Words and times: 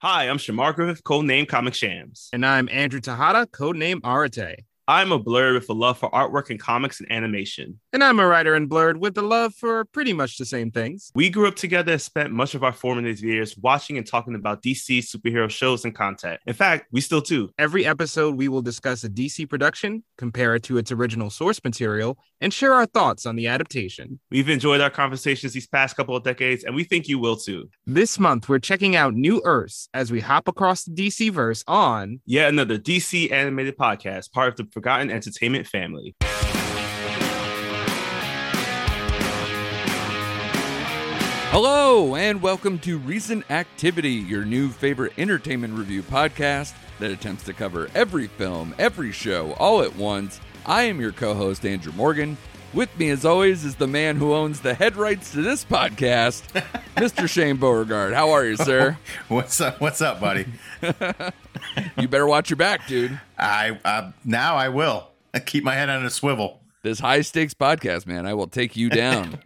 Hi, 0.00 0.28
I'm 0.28 0.38
Shamar 0.38 0.76
Griffith, 0.76 1.02
codename 1.02 1.48
Comic 1.48 1.74
Shams. 1.74 2.28
And 2.32 2.46
I'm 2.46 2.68
Andrew 2.68 3.00
Tejada, 3.00 3.46
codename 3.46 4.00
Arate. 4.02 4.58
I'm 4.90 5.12
a 5.12 5.18
blurred 5.18 5.52
with 5.52 5.68
a 5.68 5.74
love 5.74 5.98
for 5.98 6.10
artwork 6.12 6.48
and 6.48 6.58
comics 6.58 6.98
and 6.98 7.12
animation. 7.12 7.78
And 7.92 8.02
I'm 8.02 8.18
a 8.18 8.26
writer 8.26 8.54
and 8.54 8.70
Blurred 8.70 8.96
with 8.96 9.18
a 9.18 9.22
love 9.22 9.54
for 9.54 9.84
pretty 9.84 10.14
much 10.14 10.38
the 10.38 10.46
same 10.46 10.70
things. 10.70 11.12
We 11.14 11.28
grew 11.28 11.46
up 11.46 11.56
together 11.56 11.92
and 11.92 12.00
spent 12.00 12.32
much 12.32 12.54
of 12.54 12.64
our 12.64 12.72
formative 12.72 13.20
years 13.20 13.54
watching 13.58 13.98
and 13.98 14.06
talking 14.06 14.34
about 14.34 14.62
DC 14.62 15.00
superhero 15.00 15.50
shows 15.50 15.84
and 15.84 15.94
content. 15.94 16.40
In 16.46 16.54
fact, 16.54 16.86
we 16.90 17.02
still 17.02 17.20
do. 17.20 17.50
Every 17.58 17.84
episode, 17.84 18.36
we 18.36 18.48
will 18.48 18.62
discuss 18.62 19.04
a 19.04 19.10
DC 19.10 19.46
production, 19.50 20.04
compare 20.16 20.54
it 20.54 20.62
to 20.62 20.78
its 20.78 20.90
original 20.90 21.28
source 21.28 21.62
material, 21.62 22.16
and 22.40 22.50
share 22.50 22.72
our 22.72 22.86
thoughts 22.86 23.26
on 23.26 23.36
the 23.36 23.46
adaptation. 23.46 24.20
We've 24.30 24.48
enjoyed 24.48 24.80
our 24.80 24.88
conversations 24.88 25.52
these 25.52 25.66
past 25.66 25.96
couple 25.96 26.16
of 26.16 26.24
decades, 26.24 26.64
and 26.64 26.74
we 26.74 26.84
think 26.84 27.08
you 27.08 27.18
will 27.18 27.36
too. 27.36 27.68
This 27.84 28.18
month, 28.18 28.48
we're 28.48 28.58
checking 28.58 28.96
out 28.96 29.12
New 29.12 29.42
Earths 29.44 29.90
as 29.92 30.10
we 30.10 30.20
hop 30.20 30.48
across 30.48 30.84
the 30.84 30.92
DC 30.92 31.30
verse 31.30 31.62
on 31.66 32.20
yet 32.24 32.48
another 32.48 32.78
DC 32.78 33.30
animated 33.30 33.76
podcast, 33.76 34.32
part 34.32 34.48
of 34.48 34.56
the 34.56 34.77
Forgotten 34.78 35.10
Entertainment 35.10 35.66
family. 35.66 36.14
Hello, 41.50 42.14
and 42.14 42.40
welcome 42.40 42.78
to 42.78 42.98
Recent 42.98 43.50
Activity, 43.50 44.12
your 44.12 44.44
new 44.44 44.68
favorite 44.68 45.14
entertainment 45.18 45.76
review 45.76 46.04
podcast 46.04 46.74
that 47.00 47.10
attempts 47.10 47.42
to 47.46 47.52
cover 47.52 47.88
every 47.96 48.28
film, 48.28 48.72
every 48.78 49.10
show, 49.10 49.54
all 49.54 49.82
at 49.82 49.96
once. 49.96 50.40
I 50.64 50.84
am 50.84 51.00
your 51.00 51.10
co 51.10 51.34
host, 51.34 51.66
Andrew 51.66 51.92
Morgan. 51.94 52.36
With 52.74 52.98
me, 52.98 53.08
as 53.08 53.24
always, 53.24 53.64
is 53.64 53.76
the 53.76 53.86
man 53.86 54.16
who 54.16 54.34
owns 54.34 54.60
the 54.60 54.74
head 54.74 54.96
rights 54.96 55.32
to 55.32 55.40
this 55.40 55.64
podcast, 55.64 56.42
Mr. 56.96 57.26
Shane 57.26 57.56
Beauregard. 57.56 58.12
How 58.12 58.30
are 58.30 58.44
you, 58.44 58.56
sir? 58.56 58.98
what's 59.28 59.58
up? 59.58 59.80
What's 59.80 60.02
up, 60.02 60.20
buddy? 60.20 60.44
you 61.98 62.08
better 62.08 62.26
watch 62.26 62.50
your 62.50 62.58
back, 62.58 62.86
dude. 62.86 63.18
I, 63.38 63.78
I 63.86 64.12
now 64.22 64.56
I 64.56 64.68
will 64.68 65.08
I 65.32 65.38
keep 65.38 65.64
my 65.64 65.74
head 65.74 65.88
on 65.88 66.04
a 66.04 66.10
swivel. 66.10 66.60
This 66.82 67.00
high 67.00 67.22
stakes 67.22 67.54
podcast, 67.54 68.06
man, 68.06 68.26
I 68.26 68.34
will 68.34 68.48
take 68.48 68.76
you 68.76 68.90
down. 68.90 69.38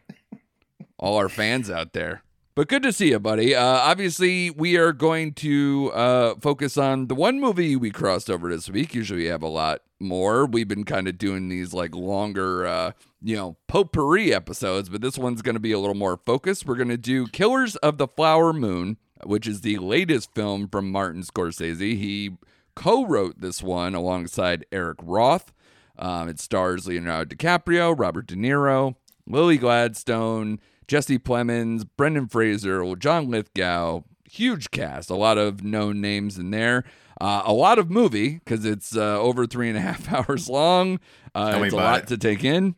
All 0.98 1.16
our 1.16 1.28
fans 1.28 1.70
out 1.70 1.92
there. 1.92 2.22
But 2.54 2.68
good 2.68 2.82
to 2.82 2.92
see 2.92 3.10
you, 3.10 3.18
buddy. 3.18 3.54
Uh, 3.54 3.64
obviously, 3.64 4.50
we 4.50 4.76
are 4.76 4.92
going 4.92 5.32
to 5.34 5.90
uh, 5.94 6.34
focus 6.40 6.76
on 6.76 7.06
the 7.06 7.14
one 7.14 7.40
movie 7.40 7.76
we 7.76 7.90
crossed 7.90 8.28
over 8.28 8.50
this 8.50 8.68
week. 8.68 8.94
Usually, 8.94 9.20
we 9.20 9.26
have 9.26 9.42
a 9.42 9.48
lot 9.48 9.80
more. 10.00 10.44
We've 10.44 10.68
been 10.68 10.84
kind 10.84 11.08
of 11.08 11.16
doing 11.16 11.48
these 11.48 11.72
like 11.72 11.94
longer, 11.94 12.66
uh, 12.66 12.92
you 13.22 13.36
know, 13.36 13.56
potpourri 13.68 14.34
episodes, 14.34 14.88
but 14.88 15.00
this 15.00 15.18
one's 15.18 15.42
going 15.42 15.54
to 15.54 15.60
be 15.60 15.72
a 15.72 15.78
little 15.78 15.94
more 15.94 16.18
focused. 16.24 16.66
We're 16.66 16.76
going 16.76 16.88
to 16.88 16.96
do 16.96 17.26
Killers 17.28 17.76
of 17.76 17.98
the 17.98 18.08
Flower 18.08 18.52
Moon, 18.52 18.96
which 19.24 19.46
is 19.46 19.60
the 19.60 19.78
latest 19.78 20.34
film 20.34 20.68
from 20.68 20.90
Martin 20.90 21.22
Scorsese. 21.22 21.96
He 21.96 22.36
co 22.74 23.06
wrote 23.06 23.40
this 23.40 23.62
one 23.62 23.94
alongside 23.94 24.66
Eric 24.72 24.98
Roth. 25.02 25.52
Um, 25.98 26.28
it 26.28 26.40
stars 26.40 26.86
Leonardo 26.86 27.34
DiCaprio, 27.34 27.94
Robert 27.96 28.26
De 28.26 28.34
Niro, 28.34 28.96
Lily 29.26 29.58
Gladstone. 29.58 30.58
Jesse 30.88 31.18
Plemons, 31.18 31.86
Brendan 31.96 32.28
Fraser, 32.28 32.84
John 32.96 33.30
Lithgow, 33.30 34.02
huge 34.30 34.70
cast, 34.70 35.10
a 35.10 35.14
lot 35.14 35.38
of 35.38 35.64
known 35.64 36.00
names 36.00 36.38
in 36.38 36.50
there. 36.50 36.84
Uh, 37.20 37.42
a 37.44 37.52
lot 37.52 37.78
of 37.78 37.90
movie 37.90 38.40
because 38.44 38.64
it's 38.64 38.96
uh, 38.96 39.18
over 39.18 39.46
three 39.46 39.68
and 39.68 39.78
a 39.78 39.80
half 39.80 40.12
hours 40.28 40.48
long. 40.48 40.98
Uh, 41.34 41.60
it's 41.62 41.72
a 41.72 41.76
lot 41.76 42.02
it. 42.02 42.06
to 42.08 42.18
take 42.18 42.44
in. 42.44 42.74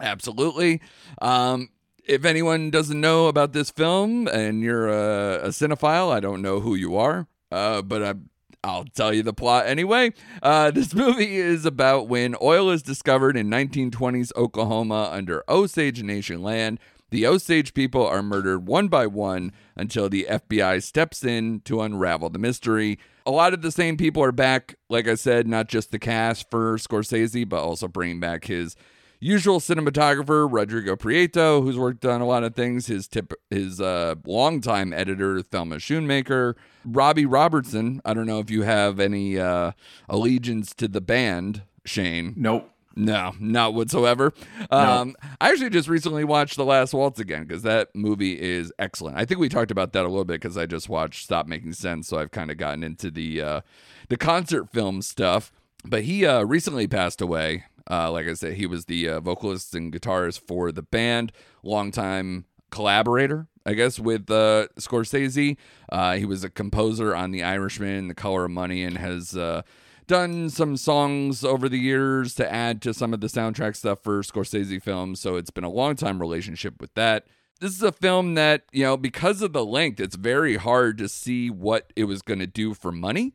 Absolutely. 0.00 0.80
Um, 1.20 1.70
if 2.04 2.24
anyone 2.24 2.70
doesn't 2.70 3.00
know 3.00 3.28
about 3.28 3.52
this 3.52 3.70
film 3.70 4.28
and 4.28 4.62
you're 4.62 4.88
a, 4.88 5.46
a 5.46 5.48
cinephile, 5.48 6.12
I 6.12 6.20
don't 6.20 6.42
know 6.42 6.60
who 6.60 6.74
you 6.74 6.96
are, 6.96 7.26
uh, 7.50 7.80
but 7.82 8.02
I, 8.02 8.14
I'll 8.62 8.84
tell 8.84 9.12
you 9.14 9.22
the 9.22 9.32
plot 9.32 9.66
anyway. 9.66 10.12
Uh, 10.42 10.70
this 10.70 10.94
movie 10.94 11.36
is 11.36 11.64
about 11.64 12.08
when 12.08 12.36
oil 12.42 12.70
is 12.70 12.82
discovered 12.82 13.36
in 13.36 13.48
1920s 13.48 14.32
Oklahoma 14.36 15.08
under 15.12 15.42
Osage 15.48 16.02
Nation 16.02 16.42
land 16.42 16.78
the 17.14 17.26
Osage 17.28 17.74
people 17.74 18.04
are 18.04 18.24
murdered 18.24 18.66
one 18.66 18.88
by 18.88 19.06
one 19.06 19.52
until 19.76 20.08
the 20.08 20.26
FBI 20.28 20.82
steps 20.82 21.22
in 21.22 21.60
to 21.60 21.80
unravel 21.80 22.28
the 22.28 22.40
mystery. 22.40 22.98
A 23.24 23.30
lot 23.30 23.54
of 23.54 23.62
the 23.62 23.70
same 23.70 23.96
people 23.96 24.20
are 24.20 24.32
back, 24.32 24.74
like 24.90 25.06
I 25.06 25.14
said, 25.14 25.46
not 25.46 25.68
just 25.68 25.92
the 25.92 26.00
cast 26.00 26.50
for 26.50 26.76
Scorsese, 26.76 27.48
but 27.48 27.62
also 27.62 27.86
bringing 27.86 28.18
back 28.18 28.46
his 28.46 28.74
usual 29.20 29.60
cinematographer 29.60 30.48
Rodrigo 30.50 30.96
Prieto, 30.96 31.62
who's 31.62 31.78
worked 31.78 32.04
on 32.04 32.20
a 32.20 32.26
lot 32.26 32.44
of 32.44 32.54
things. 32.54 32.86
His 32.86 33.08
tip, 33.08 33.32
his 33.50 33.80
uh, 33.80 34.16
longtime 34.26 34.92
editor 34.92 35.42
Thelma 35.42 35.76
Schoonmaker, 35.76 36.54
Robbie 36.84 37.26
Robertson. 37.26 38.00
I 38.04 38.14
don't 38.14 38.26
know 38.26 38.40
if 38.40 38.50
you 38.50 38.62
have 38.62 39.00
any 39.00 39.38
uh, 39.38 39.72
allegiance 40.08 40.74
to 40.74 40.88
the 40.88 41.00
band, 41.00 41.62
Shane. 41.84 42.34
Nope. 42.36 42.70
No, 42.96 43.34
not 43.40 43.74
whatsoever. 43.74 44.32
Um, 44.70 45.08
no. 45.08 45.30
I 45.40 45.50
actually 45.50 45.70
just 45.70 45.88
recently 45.88 46.22
watched 46.22 46.56
The 46.56 46.64
Last 46.64 46.94
Waltz 46.94 47.18
again 47.18 47.44
because 47.44 47.62
that 47.62 47.88
movie 47.94 48.40
is 48.40 48.72
excellent. 48.78 49.16
I 49.16 49.24
think 49.24 49.40
we 49.40 49.48
talked 49.48 49.72
about 49.72 49.92
that 49.94 50.04
a 50.04 50.08
little 50.08 50.24
bit 50.24 50.40
because 50.40 50.56
I 50.56 50.66
just 50.66 50.88
watched 50.88 51.24
Stop 51.24 51.48
Making 51.48 51.72
Sense, 51.72 52.06
so 52.06 52.18
I've 52.18 52.30
kind 52.30 52.52
of 52.52 52.56
gotten 52.56 52.84
into 52.84 53.10
the 53.10 53.42
uh, 53.42 53.60
the 54.08 54.16
concert 54.16 54.70
film 54.70 55.02
stuff. 55.02 55.52
But 55.84 56.04
he 56.04 56.24
uh, 56.24 56.44
recently 56.44 56.86
passed 56.86 57.20
away. 57.20 57.64
Uh, 57.90 58.10
like 58.10 58.26
I 58.26 58.34
said, 58.34 58.54
he 58.54 58.66
was 58.66 58.86
the 58.86 59.08
uh, 59.08 59.20
vocalist 59.20 59.74
and 59.74 59.92
guitarist 59.92 60.40
for 60.46 60.72
the 60.72 60.82
band, 60.82 61.32
longtime 61.62 62.46
collaborator, 62.70 63.46
I 63.66 63.74
guess, 63.74 63.98
with 63.98 64.30
uh, 64.30 64.68
Scorsese. 64.78 65.56
Uh, 65.90 66.14
he 66.16 66.24
was 66.24 66.44
a 66.44 66.50
composer 66.50 67.14
on 67.14 67.30
The 67.30 67.42
Irishman, 67.42 68.08
The 68.08 68.14
Color 68.14 68.46
of 68.46 68.50
Money, 68.50 68.82
and 68.84 68.98
has 68.98 69.36
uh, 69.36 69.62
done 70.06 70.50
some 70.50 70.76
songs 70.76 71.44
over 71.44 71.68
the 71.68 71.78
years 71.78 72.34
to 72.34 72.52
add 72.52 72.82
to 72.82 72.94
some 72.94 73.14
of 73.14 73.20
the 73.20 73.26
soundtrack 73.26 73.76
stuff 73.76 74.02
for 74.02 74.22
Scorsese 74.22 74.82
films. 74.82 75.20
So 75.20 75.36
it's 75.36 75.50
been 75.50 75.64
a 75.64 75.70
long 75.70 75.94
time 75.94 76.20
relationship 76.20 76.80
with 76.80 76.94
that. 76.94 77.26
This 77.60 77.72
is 77.72 77.82
a 77.82 77.92
film 77.92 78.34
that, 78.34 78.64
you 78.72 78.82
know, 78.82 78.96
because 78.96 79.40
of 79.40 79.52
the 79.52 79.64
length, 79.64 80.00
it's 80.00 80.16
very 80.16 80.56
hard 80.56 80.98
to 80.98 81.08
see 81.08 81.50
what 81.50 81.92
it 81.94 82.04
was 82.04 82.20
going 82.20 82.40
to 82.40 82.46
do 82.46 82.74
for 82.74 82.90
money. 82.90 83.34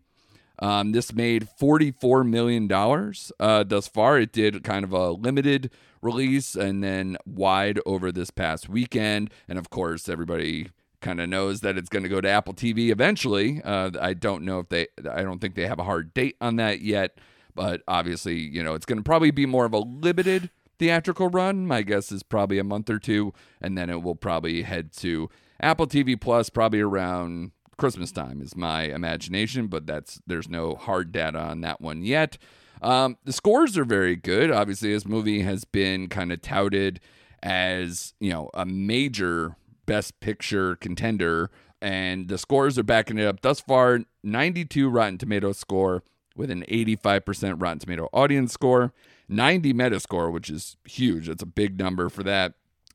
Um, 0.61 0.91
this 0.91 1.13
made 1.13 1.47
$44 1.59 2.27
million 2.27 2.71
uh, 3.39 3.63
thus 3.63 3.87
far. 3.87 4.19
It 4.19 4.31
did 4.31 4.63
kind 4.63 4.83
of 4.83 4.91
a 4.91 5.11
limited 5.11 5.71
release 6.01 6.55
and 6.55 6.83
then 6.83 7.17
wide 7.25 7.79
over 7.85 8.11
this 8.11 8.29
past 8.29 8.69
weekend. 8.69 9.31
And 9.47 9.57
of 9.57 9.69
course, 9.69 10.09
everybody 10.09 10.69
kind 11.01 11.21
of 11.21 11.29
knows 11.29 11.61
that 11.61 11.77
it's 11.77 11.89
going 11.89 12.03
to 12.03 12.09
go 12.09 12.21
to 12.21 12.29
Apple 12.29 12.53
TV 12.53 12.89
eventually. 12.89 13.61
Uh, 13.63 13.91
I 13.99 14.13
don't 14.13 14.43
know 14.43 14.59
if 14.59 14.69
they, 14.69 14.87
I 15.09 15.23
don't 15.23 15.39
think 15.39 15.55
they 15.55 15.67
have 15.67 15.79
a 15.79 15.83
hard 15.83 16.13
date 16.13 16.35
on 16.41 16.57
that 16.57 16.81
yet, 16.81 17.17
but 17.55 17.81
obviously, 17.87 18.35
you 18.35 18.63
know, 18.63 18.73
it's 18.73 18.85
going 18.85 18.99
to 18.99 19.03
probably 19.03 19.31
be 19.31 19.45
more 19.45 19.65
of 19.65 19.73
a 19.73 19.79
limited 19.79 20.49
theatrical 20.77 21.29
run. 21.29 21.67
My 21.67 21.83
guess 21.83 22.11
is 22.11 22.23
probably 22.23 22.59
a 22.59 22.63
month 22.63 22.89
or 22.89 22.99
two, 22.99 23.33
and 23.61 23.77
then 23.77 23.89
it 23.89 24.01
will 24.01 24.15
probably 24.15 24.63
head 24.63 24.91
to 24.97 25.29
Apple 25.61 25.87
TV 25.87 26.19
Plus 26.19 26.49
probably 26.49 26.79
around 26.81 27.51
Christmas 27.79 28.11
time 28.11 28.41
is 28.41 28.55
my 28.55 28.83
imagination, 28.83 29.67
but 29.67 29.87
that's 29.87 30.21
there's 30.27 30.49
no 30.49 30.75
hard 30.75 31.11
data 31.11 31.39
on 31.39 31.61
that 31.61 31.81
one 31.81 32.03
yet. 32.03 32.37
Um, 32.81 33.17
the 33.23 33.33
scores 33.33 33.77
are 33.77 33.85
very 33.85 34.15
good. 34.15 34.51
Obviously, 34.51 34.93
this 34.93 35.07
movie 35.07 35.41
has 35.41 35.65
been 35.65 36.07
kind 36.07 36.31
of 36.31 36.41
touted 36.41 36.99
as 37.41 38.13
you 38.19 38.29
know 38.29 38.49
a 38.53 38.65
major 38.65 39.55
Best 39.85 40.19
Picture 40.19 40.75
contender, 40.75 41.49
and 41.81 42.27
the 42.27 42.37
scores 42.37 42.77
are 42.77 42.83
backing 42.83 43.17
it 43.17 43.25
up. 43.25 43.41
Thus 43.41 43.59
far, 43.59 44.01
92 44.23 44.89
Rotten 44.89 45.17
Tomato 45.17 45.51
score 45.51 46.03
with 46.35 46.51
an 46.51 46.63
85% 46.69 47.61
Rotten 47.61 47.79
Tomato 47.79 48.07
audience 48.13 48.53
score, 48.53 48.93
90 49.27 49.73
Metascore, 49.73 50.31
which 50.31 50.49
is 50.49 50.77
huge. 50.85 51.27
That's 51.27 51.43
a 51.43 51.47
big 51.47 51.79
number 51.79 52.07
for 52.07 52.23
that. 52.23 52.53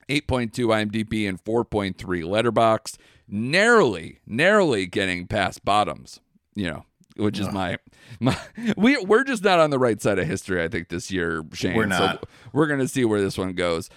8.2 0.08 0.52
IMDb 0.52 1.28
and 1.28 1.42
4.3 1.42 1.94
Letterboxd, 1.96 2.96
narrowly, 3.28 4.20
narrowly 4.26 4.86
getting 4.86 5.26
past 5.26 5.64
bottoms. 5.64 6.20
You 6.54 6.70
know, 6.70 6.84
which 7.16 7.38
is 7.38 7.50
my 7.50 7.78
my 8.20 8.38
we 8.76 8.96
we're 8.98 9.24
just 9.24 9.42
not 9.42 9.58
on 9.58 9.70
the 9.70 9.78
right 9.78 10.00
side 10.00 10.18
of 10.18 10.26
history. 10.26 10.62
I 10.62 10.68
think 10.68 10.88
this 10.88 11.10
year, 11.10 11.44
Shane. 11.52 11.76
We're 11.76 11.86
not. 11.86 12.20
So 12.20 12.28
we're 12.52 12.66
gonna 12.66 12.88
see 12.88 13.04
where 13.04 13.20
this 13.20 13.36
one 13.36 13.54
goes 13.54 13.90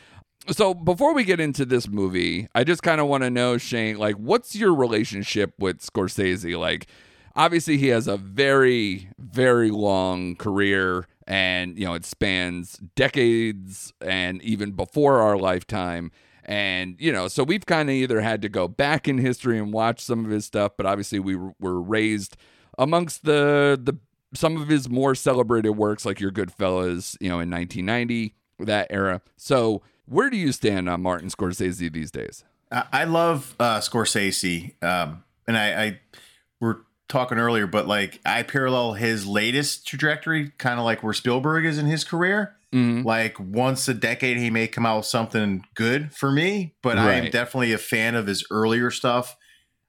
so 0.52 0.74
before 0.74 1.14
we 1.14 1.24
get 1.24 1.40
into 1.40 1.66
this 1.66 1.88
movie, 1.88 2.48
I 2.56 2.64
just 2.64 2.84
kind 2.84 3.02
of 3.02 3.08
want 3.08 3.24
to 3.24 3.30
know, 3.30 3.58
Shane, 3.58 3.98
like, 3.98 4.16
what's 4.16 4.56
your 4.56 4.74
relationship 4.74 5.54
with 5.60 5.80
Scorsese? 5.80 6.58
Like, 6.58 6.88
obviously, 7.36 7.78
he 7.78 7.88
has 7.88 8.08
a 8.08 8.18
very, 8.18 9.10
very 9.18 9.72
long 9.72 10.36
career, 10.36 11.08
and 11.26 11.78
you 11.78 11.86
know, 11.86 11.94
it 11.94 12.06
spans 12.06 12.80
decades 12.96 13.94
and 14.02 14.42
even 14.42 14.72
before 14.72 15.20
our 15.20 15.38
lifetime. 15.38 16.12
And 16.48 16.96
you 17.00 17.12
know, 17.12 17.28
so 17.28 17.44
we've 17.44 17.66
kind 17.66 17.90
of 17.90 17.94
either 17.94 18.22
had 18.22 18.42
to 18.44 18.50
go 18.50 18.68
back 18.68 19.08
in 19.08 19.18
history 19.18 19.60
and 19.60 19.74
watch 19.74 20.00
some 20.00 20.24
of 20.24 20.32
his 20.32 20.46
stuff, 20.46 20.74
but 20.78 20.86
obviously, 20.86 21.20
we 21.20 21.36
were 21.36 21.82
raised 21.82 22.38
amongst 22.78 23.26
the 23.26 23.80
the 23.82 23.98
some 24.34 24.62
of 24.62 24.68
his 24.68 24.90
more 24.90 25.16
celebrated 25.16 25.72
works, 25.72 26.06
like 26.06 26.20
Your 26.20 26.32
Goodfellas, 26.32 27.18
you 27.20 27.30
know, 27.30 27.40
in 27.40 27.50
1990, 27.50 28.36
that 28.60 28.88
era. 28.90 29.22
So 29.36 29.82
where 30.06 30.30
do 30.30 30.38
you 30.38 30.52
stand 30.52 30.90
on 30.90 31.02
Martin 31.02 31.30
Scorsese 31.30 31.92
these 31.92 32.12
days? 32.12 32.44
I 32.72 33.06
love 33.06 33.56
uh, 33.60 33.80
Scorsese, 33.80 34.74
um, 34.84 35.24
and 35.48 35.58
I, 35.58 35.84
I, 35.84 36.00
were 36.60 36.82
talking 37.10 37.38
earlier, 37.38 37.68
but 37.68 37.88
like 37.88 38.20
I 38.26 38.44
parallel 38.44 38.94
his 38.94 39.26
latest 39.26 39.88
trajectory, 39.88 40.52
kind 40.58 40.80
of 40.80 40.86
like 40.86 41.04
where 41.04 41.14
Spielberg 41.14 41.66
is 41.66 41.78
in 41.78 41.86
his 41.86 42.04
career. 42.04 42.56
Mhm. 42.74 43.06
Like 43.06 43.40
once 43.40 43.88
a 43.88 43.94
decade, 43.94 44.38
he 44.38 44.50
may 44.50 44.68
come 44.68 44.86
out 44.86 44.98
with 44.98 45.06
something 45.06 45.64
good 45.76 46.14
for 46.14 46.32
me, 46.32 46.76
but 46.84 46.98
I 46.98 47.14
am 47.14 47.32
definitely 47.32 47.72
a 47.72 47.78
fan 47.78 48.16
of 48.16 48.28
his 48.28 48.46
earlier 48.52 48.92
stuff. 48.92 49.38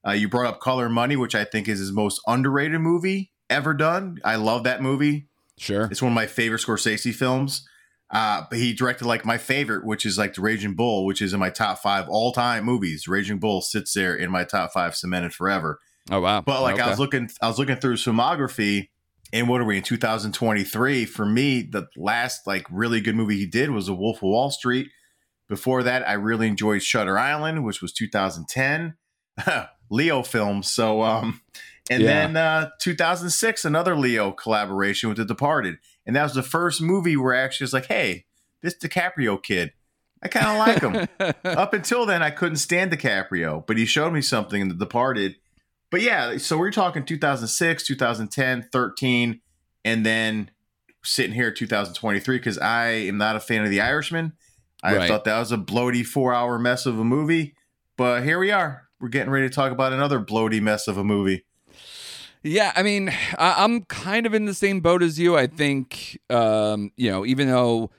Uh, 0.06 0.12
you 0.12 0.28
brought 0.28 0.46
up 0.46 0.60
Color 0.60 0.88
Money, 0.88 1.16
which 1.16 1.34
I 1.34 1.44
think 1.44 1.68
is 1.68 1.80
his 1.80 1.90
most 1.92 2.20
underrated 2.26 2.80
movie 2.80 3.32
ever 3.50 3.74
done. 3.74 4.18
I 4.24 4.36
love 4.36 4.62
that 4.64 4.80
movie. 4.80 5.26
Sure. 5.58 5.88
It's 5.90 6.00
one 6.00 6.12
of 6.12 6.16
my 6.16 6.26
favorite 6.26 6.60
Scorsese 6.60 7.12
films. 7.12 7.66
Uh, 8.10 8.44
but 8.48 8.58
he 8.58 8.72
directed 8.72 9.06
like 9.06 9.26
my 9.26 9.36
favorite, 9.36 9.84
which 9.84 10.06
is 10.06 10.16
like 10.16 10.34
The 10.34 10.40
Raging 10.40 10.74
Bull, 10.74 11.04
which 11.04 11.20
is 11.20 11.34
in 11.34 11.40
my 11.40 11.50
top 11.50 11.78
five 11.78 12.08
all 12.08 12.32
time 12.32 12.64
movies. 12.64 13.06
Raging 13.06 13.38
Bull 13.38 13.60
sits 13.60 13.92
there 13.92 14.14
in 14.14 14.30
my 14.30 14.44
top 14.44 14.72
five, 14.72 14.96
cemented 14.96 15.34
forever. 15.34 15.80
Oh 16.10 16.20
wow. 16.20 16.40
But 16.40 16.62
like 16.62 16.80
I 16.80 16.88
was 16.88 16.98
looking, 16.98 17.28
I 17.42 17.48
was 17.48 17.58
looking 17.58 17.76
through 17.76 17.92
his 17.92 18.02
filmography, 18.04 18.88
and 19.32 19.48
what 19.48 19.60
are 19.60 19.64
we 19.64 19.76
in 19.76 19.82
2023? 19.82 21.04
For 21.04 21.26
me, 21.26 21.62
the 21.62 21.88
last 21.96 22.46
like 22.46 22.66
really 22.70 23.00
good 23.00 23.14
movie 23.16 23.36
he 23.36 23.46
did 23.46 23.70
was 23.70 23.86
The 23.86 23.94
Wolf 23.94 24.18
of 24.18 24.22
Wall 24.24 24.50
Street. 24.50 24.88
Before 25.48 25.82
that, 25.82 26.06
I 26.08 26.12
really 26.14 26.46
enjoyed 26.46 26.82
Shutter 26.82 27.18
Island, 27.18 27.64
which 27.64 27.80
was 27.80 27.92
2010, 27.92 28.94
Leo 29.90 30.22
film. 30.22 30.62
So, 30.62 31.02
um, 31.02 31.40
and 31.90 32.02
Yeah. 32.02 32.08
then 32.26 32.36
uh, 32.36 32.70
2006, 32.80 33.64
another 33.64 33.96
Leo 33.96 34.30
collaboration 34.30 35.08
with 35.08 35.18
The 35.18 35.24
Departed, 35.24 35.76
and 36.06 36.14
that 36.16 36.22
was 36.24 36.34
the 36.34 36.42
first 36.42 36.80
movie 36.82 37.16
where 37.16 37.34
I 37.34 37.40
actually 37.40 37.64
was 37.64 37.72
like, 37.72 37.86
hey, 37.86 38.26
this 38.62 38.76
DiCaprio 38.76 39.42
kid, 39.42 39.72
I 40.22 40.28
kind 40.28 40.46
of 40.46 40.58
like 40.58 41.08
him. 41.18 41.34
Up 41.58 41.72
until 41.72 42.04
then, 42.04 42.22
I 42.22 42.30
couldn't 42.30 42.56
stand 42.56 42.90
DiCaprio, 42.92 43.66
but 43.66 43.78
he 43.78 43.86
showed 43.86 44.12
me 44.12 44.20
something 44.20 44.60
in 44.60 44.68
The 44.68 44.74
Departed. 44.74 45.36
But 45.90 46.02
yeah, 46.02 46.36
so 46.38 46.58
we're 46.58 46.70
talking 46.70 47.04
2006, 47.04 47.86
2010, 47.86 48.68
13, 48.70 49.40
and 49.84 50.04
then 50.04 50.50
sitting 51.02 51.32
here 51.32 51.50
2023 51.50 52.36
because 52.38 52.58
I 52.58 52.88
am 52.88 53.16
not 53.16 53.36
a 53.36 53.40
fan 53.40 53.64
of 53.64 53.70
The 53.70 53.80
Irishman. 53.80 54.32
I 54.82 54.96
Right. 54.96 55.08
thought 55.08 55.24
that 55.24 55.38
was 55.38 55.50
a 55.50 55.56
bloaty 55.56 56.04
four 56.04 56.34
hour 56.34 56.58
mess 56.58 56.84
of 56.86 56.98
a 56.98 57.04
movie, 57.04 57.54
but 57.96 58.22
here 58.22 58.38
we 58.38 58.50
are. 58.50 58.88
We're 59.00 59.08
getting 59.08 59.30
ready 59.30 59.48
to 59.48 59.54
talk 59.54 59.72
about 59.72 59.92
another 59.92 60.20
bloaty 60.20 60.60
mess 60.60 60.88
of 60.88 60.98
a 60.98 61.04
movie. 61.04 61.44
Yeah, 62.42 62.72
I 62.76 62.82
mean, 62.82 63.08
I, 63.38 63.64
I'm 63.64 63.82
kind 63.84 64.26
of 64.26 64.34
in 64.34 64.44
the 64.44 64.54
same 64.54 64.80
boat 64.80 65.02
as 65.02 65.18
you. 65.18 65.36
I 65.36 65.46
think, 65.46 66.20
um, 66.30 66.92
you 66.96 67.10
know, 67.10 67.26
even 67.26 67.48
though 67.48 67.90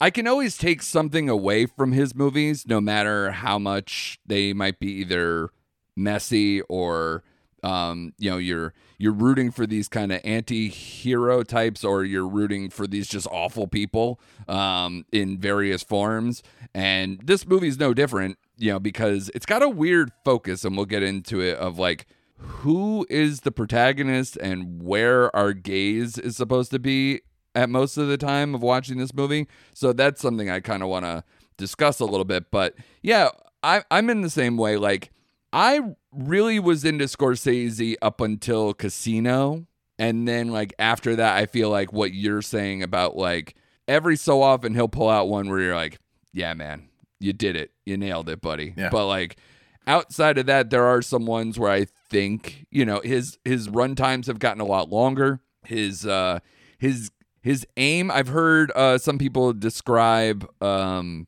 I 0.00 0.10
can 0.10 0.26
always 0.26 0.58
take 0.58 0.82
something 0.82 1.28
away 1.30 1.64
from 1.66 1.92
his 1.92 2.14
movies, 2.14 2.66
no 2.66 2.80
matter 2.80 3.30
how 3.30 3.58
much 3.58 4.18
they 4.26 4.52
might 4.52 4.78
be 4.78 4.88
either 4.92 5.50
messy 5.96 6.60
or, 6.62 7.22
um, 7.66 8.12
you 8.16 8.30
know, 8.30 8.36
you're 8.36 8.72
you're 8.98 9.12
rooting 9.12 9.50
for 9.50 9.66
these 9.66 9.88
kind 9.88 10.12
of 10.12 10.20
anti-hero 10.24 11.42
types, 11.42 11.82
or 11.84 12.04
you're 12.04 12.28
rooting 12.28 12.70
for 12.70 12.86
these 12.86 13.08
just 13.08 13.26
awful 13.30 13.66
people 13.66 14.20
um, 14.48 15.04
in 15.10 15.38
various 15.38 15.82
forms. 15.82 16.42
And 16.74 17.20
this 17.24 17.46
movie's 17.46 17.78
no 17.78 17.92
different, 17.92 18.38
you 18.56 18.70
know, 18.70 18.78
because 18.78 19.30
it's 19.34 19.46
got 19.46 19.62
a 19.62 19.68
weird 19.68 20.12
focus, 20.24 20.64
and 20.64 20.76
we'll 20.76 20.86
get 20.86 21.02
into 21.02 21.40
it 21.40 21.58
of 21.58 21.78
like 21.78 22.06
who 22.38 23.06
is 23.10 23.40
the 23.40 23.50
protagonist 23.50 24.36
and 24.36 24.82
where 24.82 25.34
our 25.34 25.52
gaze 25.52 26.18
is 26.18 26.36
supposed 26.36 26.70
to 26.70 26.78
be 26.78 27.22
at 27.54 27.68
most 27.68 27.96
of 27.96 28.06
the 28.06 28.18
time 28.18 28.54
of 28.54 28.62
watching 28.62 28.98
this 28.98 29.14
movie. 29.14 29.48
So 29.74 29.92
that's 29.92 30.20
something 30.20 30.50
I 30.50 30.60
kind 30.60 30.82
of 30.82 30.88
want 30.88 31.04
to 31.04 31.24
discuss 31.56 31.98
a 31.98 32.04
little 32.04 32.26
bit. 32.26 32.50
But 32.50 32.74
yeah, 33.02 33.30
I, 33.62 33.82
I'm 33.90 34.08
in 34.10 34.20
the 34.20 34.30
same 34.30 34.56
way. 34.56 34.76
Like, 34.76 35.10
I 35.52 35.80
really 36.16 36.58
was 36.58 36.84
into 36.84 37.04
Scorsese 37.04 37.96
up 38.02 38.20
until 38.20 38.74
Casino. 38.74 39.66
And 39.98 40.28
then, 40.28 40.48
like, 40.48 40.74
after 40.78 41.16
that, 41.16 41.36
I 41.36 41.46
feel 41.46 41.70
like 41.70 41.92
what 41.92 42.12
you're 42.12 42.42
saying 42.42 42.82
about 42.82 43.16
like 43.16 43.54
every 43.88 44.16
so 44.16 44.42
often 44.42 44.74
he'll 44.74 44.88
pull 44.88 45.08
out 45.08 45.28
one 45.28 45.48
where 45.48 45.60
you're 45.60 45.74
like, 45.74 45.98
yeah, 46.32 46.52
man, 46.54 46.88
you 47.18 47.32
did 47.32 47.56
it. 47.56 47.70
You 47.84 47.96
nailed 47.96 48.28
it, 48.28 48.40
buddy. 48.40 48.74
Yeah. 48.76 48.90
But 48.90 49.06
like, 49.06 49.38
outside 49.86 50.38
of 50.38 50.46
that, 50.46 50.70
there 50.70 50.84
are 50.84 51.00
some 51.02 51.26
ones 51.26 51.58
where 51.58 51.70
I 51.70 51.86
think 52.08 52.66
you 52.70 52.84
know 52.84 53.00
his 53.02 53.38
his 53.44 53.68
run 53.68 53.94
times 53.94 54.26
have 54.26 54.38
gotten 54.38 54.60
a 54.60 54.66
lot 54.66 54.90
longer. 54.90 55.40
His 55.64 56.06
uh 56.06 56.40
his 56.78 57.10
his 57.42 57.66
aim. 57.76 58.10
I've 58.10 58.28
heard 58.28 58.72
uh, 58.74 58.98
some 58.98 59.18
people 59.18 59.52
describe 59.52 60.48
um 60.62 61.26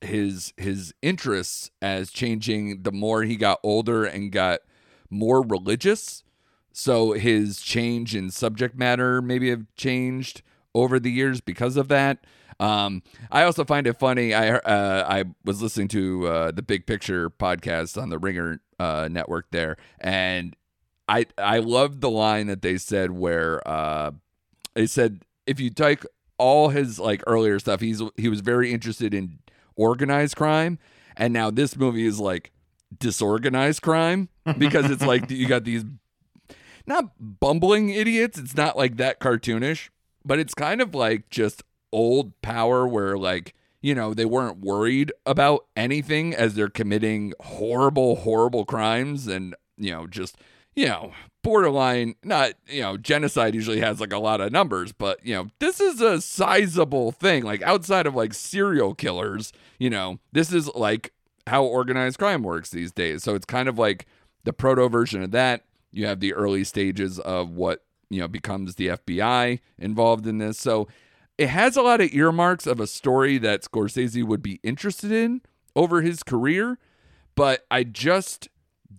his 0.00 0.52
his 0.56 0.94
interests 1.02 1.70
as 1.80 2.10
changing 2.10 2.82
the 2.82 2.92
more 2.92 3.22
he 3.22 3.36
got 3.36 3.60
older 3.62 4.04
and 4.04 4.32
got 4.32 4.60
more 5.10 5.42
religious. 5.42 6.22
So 6.72 7.12
his 7.12 7.60
change 7.60 8.14
in 8.14 8.30
subject 8.30 8.76
matter 8.76 9.22
maybe 9.22 9.50
have 9.50 9.64
changed 9.76 10.42
over 10.74 11.00
the 11.00 11.10
years 11.10 11.40
because 11.40 11.76
of 11.76 11.88
that. 11.88 12.18
Um, 12.60 13.02
I 13.30 13.42
also 13.42 13.64
find 13.64 13.86
it 13.86 13.98
funny. 13.98 14.34
I 14.34 14.56
uh, 14.56 15.06
I 15.08 15.24
was 15.44 15.62
listening 15.62 15.88
to 15.88 16.26
uh, 16.26 16.50
the 16.52 16.62
Big 16.62 16.86
Picture 16.86 17.30
podcast 17.30 18.00
on 18.00 18.08
the 18.10 18.18
Ringer 18.18 18.60
uh, 18.78 19.08
network 19.10 19.46
there, 19.50 19.76
and 20.00 20.56
I 21.08 21.26
I 21.36 21.58
loved 21.58 22.00
the 22.00 22.10
line 22.10 22.46
that 22.46 22.62
they 22.62 22.78
said 22.78 23.10
where 23.10 23.66
uh, 23.66 24.12
they 24.74 24.86
said 24.86 25.22
if 25.46 25.60
you 25.60 25.70
take 25.70 26.04
all 26.38 26.70
his 26.70 26.98
like 26.98 27.22
earlier 27.26 27.58
stuff, 27.58 27.80
he's 27.80 28.02
he 28.16 28.28
was 28.28 28.40
very 28.40 28.72
interested 28.72 29.12
in 29.12 29.38
organized 29.76 30.36
crime, 30.36 30.78
and 31.16 31.32
now 31.32 31.50
this 31.50 31.76
movie 31.76 32.06
is 32.06 32.18
like 32.18 32.52
disorganized 32.98 33.82
crime 33.82 34.28
because 34.58 34.90
it's 34.90 35.04
like 35.04 35.30
you 35.30 35.46
got 35.46 35.64
these 35.64 35.84
not 36.86 37.10
bumbling 37.18 37.90
idiots. 37.90 38.38
It's 38.38 38.56
not 38.56 38.76
like 38.76 38.96
that 38.96 39.20
cartoonish, 39.20 39.90
but 40.24 40.38
it's 40.38 40.54
kind 40.54 40.80
of 40.80 40.94
like 40.94 41.30
just 41.30 41.62
old 41.92 42.40
power 42.42 42.86
where 42.86 43.16
like 43.16 43.54
you 43.80 43.94
know 43.94 44.14
they 44.14 44.24
weren't 44.24 44.58
worried 44.58 45.12
about 45.24 45.66
anything 45.76 46.34
as 46.34 46.54
they're 46.54 46.68
committing 46.68 47.32
horrible 47.40 48.16
horrible 48.16 48.64
crimes 48.64 49.26
and 49.26 49.54
you 49.76 49.92
know 49.92 50.06
just 50.06 50.36
you 50.76 50.86
know 50.86 51.12
borderline 51.42 52.14
not 52.22 52.52
you 52.68 52.82
know 52.82 52.96
genocide 52.96 53.54
usually 53.54 53.80
has 53.80 54.00
like 54.00 54.12
a 54.12 54.18
lot 54.18 54.40
of 54.40 54.50
numbers 54.50 54.92
but 54.92 55.24
you 55.24 55.34
know 55.34 55.48
this 55.58 55.80
is 55.80 56.00
a 56.00 56.20
sizable 56.20 57.12
thing. 57.12 57.42
Like 57.44 57.62
outside 57.62 58.06
of 58.06 58.14
like 58.14 58.34
serial 58.34 58.94
killers 58.94 59.52
you 59.78 59.90
know 59.90 60.18
this 60.32 60.52
is 60.52 60.68
like 60.74 61.12
how 61.46 61.64
organized 61.64 62.18
crime 62.18 62.42
works 62.42 62.70
these 62.70 62.92
days. 62.92 63.22
So 63.22 63.34
it's 63.34 63.46
kind 63.46 63.68
of 63.68 63.78
like 63.78 64.06
the 64.44 64.52
proto 64.52 64.88
version 64.88 65.22
of 65.22 65.30
that. 65.32 65.64
You 65.92 66.06
have 66.06 66.20
the 66.20 66.34
early 66.34 66.64
stages 66.64 67.18
of 67.20 67.50
what 67.50 67.84
you 68.10 68.20
know 68.20 68.28
becomes 68.28 68.74
the 68.74 68.88
FBI 68.88 69.60
involved 69.78 70.26
in 70.26 70.38
this. 70.38 70.58
So 70.58 70.88
it 71.38 71.48
has 71.48 71.76
a 71.76 71.82
lot 71.82 72.00
of 72.00 72.12
earmarks 72.12 72.66
of 72.66 72.80
a 72.80 72.86
story 72.86 73.38
that 73.38 73.62
Scorsese 73.62 74.24
would 74.24 74.42
be 74.42 74.58
interested 74.62 75.12
in 75.12 75.42
over 75.74 76.00
his 76.00 76.22
career, 76.22 76.78
but 77.34 77.66
I 77.70 77.84
just 77.84 78.48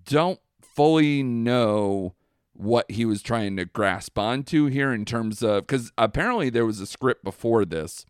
don't 0.06 0.40
fully 0.78 1.24
know 1.24 2.14
what 2.54 2.90
he 2.90 3.04
was 3.04 3.24
trying 3.24 3.58
to 3.58 3.66
grasp 3.66 4.18
onto 4.18 4.68
here 4.68 4.94
in 4.94 5.06
terms 5.06 5.42
of 5.42 5.66
because 5.66 5.92
apparently 5.98 6.50
there 6.52 6.66
was 6.66 6.80
a 6.80 6.86
script 6.86 7.24
before 7.24 7.66
this, 7.66 8.06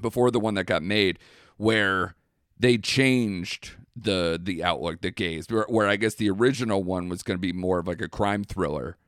before 0.00 0.30
the 0.30 0.38
one 0.38 0.54
that 0.54 0.64
got 0.64 0.82
made, 0.82 1.18
where 1.56 2.14
they 2.58 2.76
changed 2.76 3.72
the 3.96 4.38
the 4.40 4.62
outlook, 4.62 5.00
the 5.00 5.10
gaze, 5.10 5.46
where, 5.48 5.64
where 5.68 5.88
I 5.88 5.96
guess 5.96 6.14
the 6.14 6.30
original 6.30 6.84
one 6.84 7.08
was 7.08 7.22
going 7.22 7.38
to 7.38 7.40
be 7.40 7.52
more 7.52 7.78
of 7.78 7.88
like 7.88 8.02
a 8.02 8.08
crime 8.08 8.44
thriller, 8.44 8.98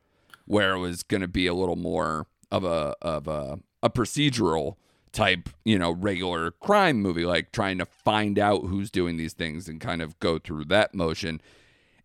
where 0.46 0.72
it 0.74 0.78
was 0.78 1.02
going 1.02 1.20
to 1.20 1.28
be 1.28 1.46
a 1.46 1.54
little 1.54 1.76
more 1.76 2.26
of 2.50 2.64
a 2.64 2.94
of 3.02 3.28
a 3.28 3.60
a 3.82 3.90
procedural 3.90 4.76
type, 5.12 5.50
you 5.64 5.78
know, 5.78 5.90
regular 5.90 6.50
crime 6.52 7.00
movie, 7.00 7.26
like 7.26 7.52
trying 7.52 7.78
to 7.78 7.84
find 7.84 8.38
out 8.38 8.66
who's 8.66 8.90
doing 8.90 9.18
these 9.18 9.34
things 9.34 9.68
and 9.68 9.78
kind 9.78 10.00
of 10.00 10.18
go 10.20 10.38
through 10.38 10.64
that 10.66 10.94
motion. 10.94 11.40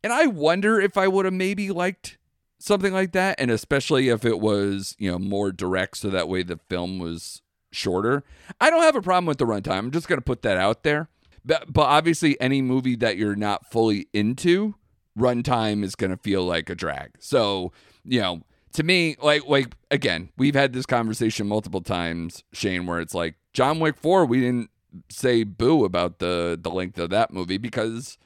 And 0.04 0.12
I 0.12 0.26
wonder 0.28 0.80
if 0.80 0.98
I 0.98 1.08
would 1.08 1.26
have 1.26 1.34
maybe 1.34 1.70
liked 1.70 2.18
something 2.60 2.94
like 2.94 3.12
that, 3.14 3.40
and 3.40 3.52
especially 3.52 4.10
if 4.10 4.26
it 4.26 4.40
was, 4.40 4.96
you 4.98 5.12
know, 5.12 5.20
more 5.20 5.52
direct, 5.52 5.98
so 5.98 6.10
that 6.10 6.30
way 6.30 6.44
the 6.44 6.60
film 6.70 7.00
was 7.00 7.42
shorter. 7.72 8.24
I 8.62 8.70
don't 8.70 8.84
have 8.84 8.96
a 8.96 9.02
problem 9.02 9.26
with 9.26 9.38
the 9.38 9.46
runtime. 9.46 9.78
I'm 9.78 9.92
just 9.92 10.08
gonna 10.08 10.22
put 10.22 10.42
that 10.44 10.58
out 10.58 10.84
there. 10.84 11.10
But 11.46 11.72
but 11.72 11.84
obviously, 11.84 12.40
any 12.40 12.62
movie 12.62 12.96
that 12.98 13.18
you're 13.18 13.36
not 13.36 13.70
fully 13.70 14.08
into, 14.14 14.76
runtime 15.18 15.84
is 15.84 15.96
gonna 15.96 16.18
feel 16.18 16.44
like 16.44 16.70
a 16.70 16.76
drag. 16.76 17.12
So 17.20 17.72
you 18.06 18.22
know, 18.22 18.42
to 18.74 18.84
me, 18.84 19.16
like 19.22 19.46
like 19.48 19.76
again, 19.92 20.30
we've 20.38 20.56
had 20.56 20.74
this 20.74 20.86
conversation 20.86 21.48
multiple 21.48 21.82
times, 21.82 22.44
Shane, 22.54 22.86
where 22.86 23.00
it's 23.00 23.14
like 23.14 23.36
John 23.54 23.80
Wick 23.80 23.98
Four. 23.98 24.26
We 24.26 24.40
didn't 24.42 24.70
say 25.10 25.44
boo 25.44 25.84
about 25.84 26.20
the 26.20 26.58
the 26.62 26.72
length 26.72 26.98
of 27.00 27.10
that 27.10 27.34
movie 27.34 27.58
because 27.58 28.18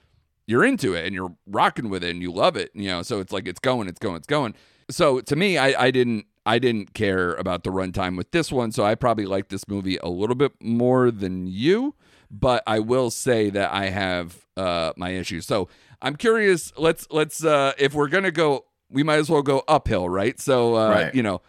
you're 0.48 0.64
into 0.66 0.94
it 0.94 1.06
and 1.06 1.14
you're 1.14 1.34
rocking 1.46 1.90
with 1.90 2.04
it 2.04 2.10
and 2.12 2.22
you 2.22 2.32
love 2.32 2.56
it. 2.56 2.72
You 2.74 2.88
know, 2.88 3.02
so 3.04 3.20
it's 3.20 3.32
like 3.32 3.48
it's 3.48 3.60
going, 3.60 3.88
it's 3.88 4.00
going, 4.00 4.16
it's 4.16 4.28
going. 4.28 4.56
So 4.90 5.20
to 5.20 5.36
me, 5.36 5.58
I 5.58 5.86
I 5.88 5.92
didn't 5.92 6.26
I 6.46 6.60
didn't 6.60 6.94
care 6.94 7.34
about 7.36 7.64
the 7.64 7.70
runtime 7.70 8.18
with 8.18 8.32
this 8.32 8.52
one, 8.52 8.72
so 8.72 8.84
I 8.86 8.96
probably 8.96 9.26
like 9.26 9.50
this 9.50 9.68
movie 9.68 9.98
a 9.98 10.08
little 10.10 10.36
bit 10.36 10.54
more 10.62 11.12
than 11.12 11.46
you. 11.46 11.94
But 12.32 12.64
I 12.66 12.80
will 12.80 13.10
say 13.12 13.50
that 13.52 13.72
I 13.72 13.90
have 13.90 14.46
uh, 14.58 14.94
my 14.98 15.12
issues. 15.12 15.46
So 15.46 15.68
I'm 16.02 16.16
curious. 16.16 16.74
Let's 16.78 17.08
let's 17.12 17.44
uh, 17.44 17.74
if 17.78 17.94
we're 17.94 18.08
gonna 18.10 18.32
go 18.32 18.66
we 18.90 19.04
might 19.04 19.18
as 19.18 19.30
well 19.30 19.42
go 19.42 19.64
uphill, 19.68 20.08
right? 20.08 20.40
So, 20.40 20.76
uh, 20.78 20.90
Right. 20.90 21.14
you 21.16 21.22
know, 21.22 21.42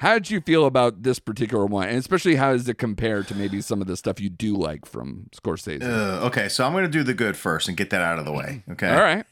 how 0.00 0.14
did 0.14 0.30
you 0.30 0.40
feel 0.40 0.64
about 0.64 1.02
this 1.02 1.18
particular 1.18 1.66
one, 1.66 1.86
and 1.88 1.98
especially 1.98 2.36
how 2.36 2.52
does 2.52 2.66
it 2.68 2.78
compare 2.78 3.22
to 3.22 3.34
maybe 3.34 3.60
some 3.60 3.82
of 3.82 3.86
the 3.86 3.98
stuff 3.98 4.18
you 4.18 4.30
do 4.30 4.56
like 4.56 4.86
from 4.86 5.26
Scorsese? 5.36 5.82
Uh, 5.82 6.24
okay, 6.26 6.48
so 6.48 6.64
I'm 6.64 6.72
going 6.72 6.84
to 6.84 6.90
do 6.90 7.02
the 7.02 7.12
good 7.12 7.36
first 7.36 7.68
and 7.68 7.76
get 7.76 7.90
that 7.90 8.00
out 8.00 8.18
of 8.18 8.24
the 8.24 8.32
way. 8.32 8.62
Okay. 8.70 8.88
All 8.88 9.02
right. 9.02 9.26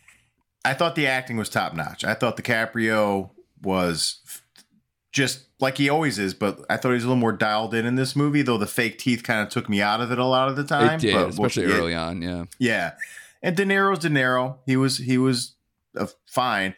I 0.66 0.74
thought 0.74 0.94
the 0.94 1.06
acting 1.06 1.38
was 1.38 1.48
top 1.48 1.72
notch. 1.72 2.04
I 2.04 2.12
thought 2.12 2.36
DiCaprio 2.36 3.30
was 3.62 4.20
just 5.10 5.46
like 5.58 5.78
he 5.78 5.88
always 5.88 6.18
is, 6.18 6.34
but 6.34 6.60
I 6.68 6.76
thought 6.76 6.90
he 6.90 6.94
was 6.96 7.04
a 7.04 7.08
little 7.08 7.18
more 7.20 7.32
dialed 7.32 7.72
in 7.72 7.86
in 7.86 7.94
this 7.94 8.14
movie, 8.14 8.42
though 8.42 8.58
the 8.58 8.66
fake 8.66 8.98
teeth 8.98 9.22
kind 9.22 9.40
of 9.40 9.48
took 9.48 9.70
me 9.70 9.80
out 9.80 10.02
of 10.02 10.12
it 10.12 10.18
a 10.18 10.24
lot 10.26 10.50
of 10.50 10.56
the 10.56 10.64
time. 10.64 10.96
It 10.96 11.00
did, 11.00 11.14
But- 11.14 11.28
especially 11.30 11.64
early 11.64 11.94
on. 11.94 12.20
Yeah. 12.20 12.44
Yeah, 12.58 12.92
and 13.42 13.56
De 13.56 13.64
Niro's 13.64 14.00
De 14.00 14.10
Niro. 14.10 14.58
He 14.66 14.76
was 14.76 14.98
he 14.98 15.16
was 15.16 15.54
uh, 15.96 16.08
fine. 16.26 16.74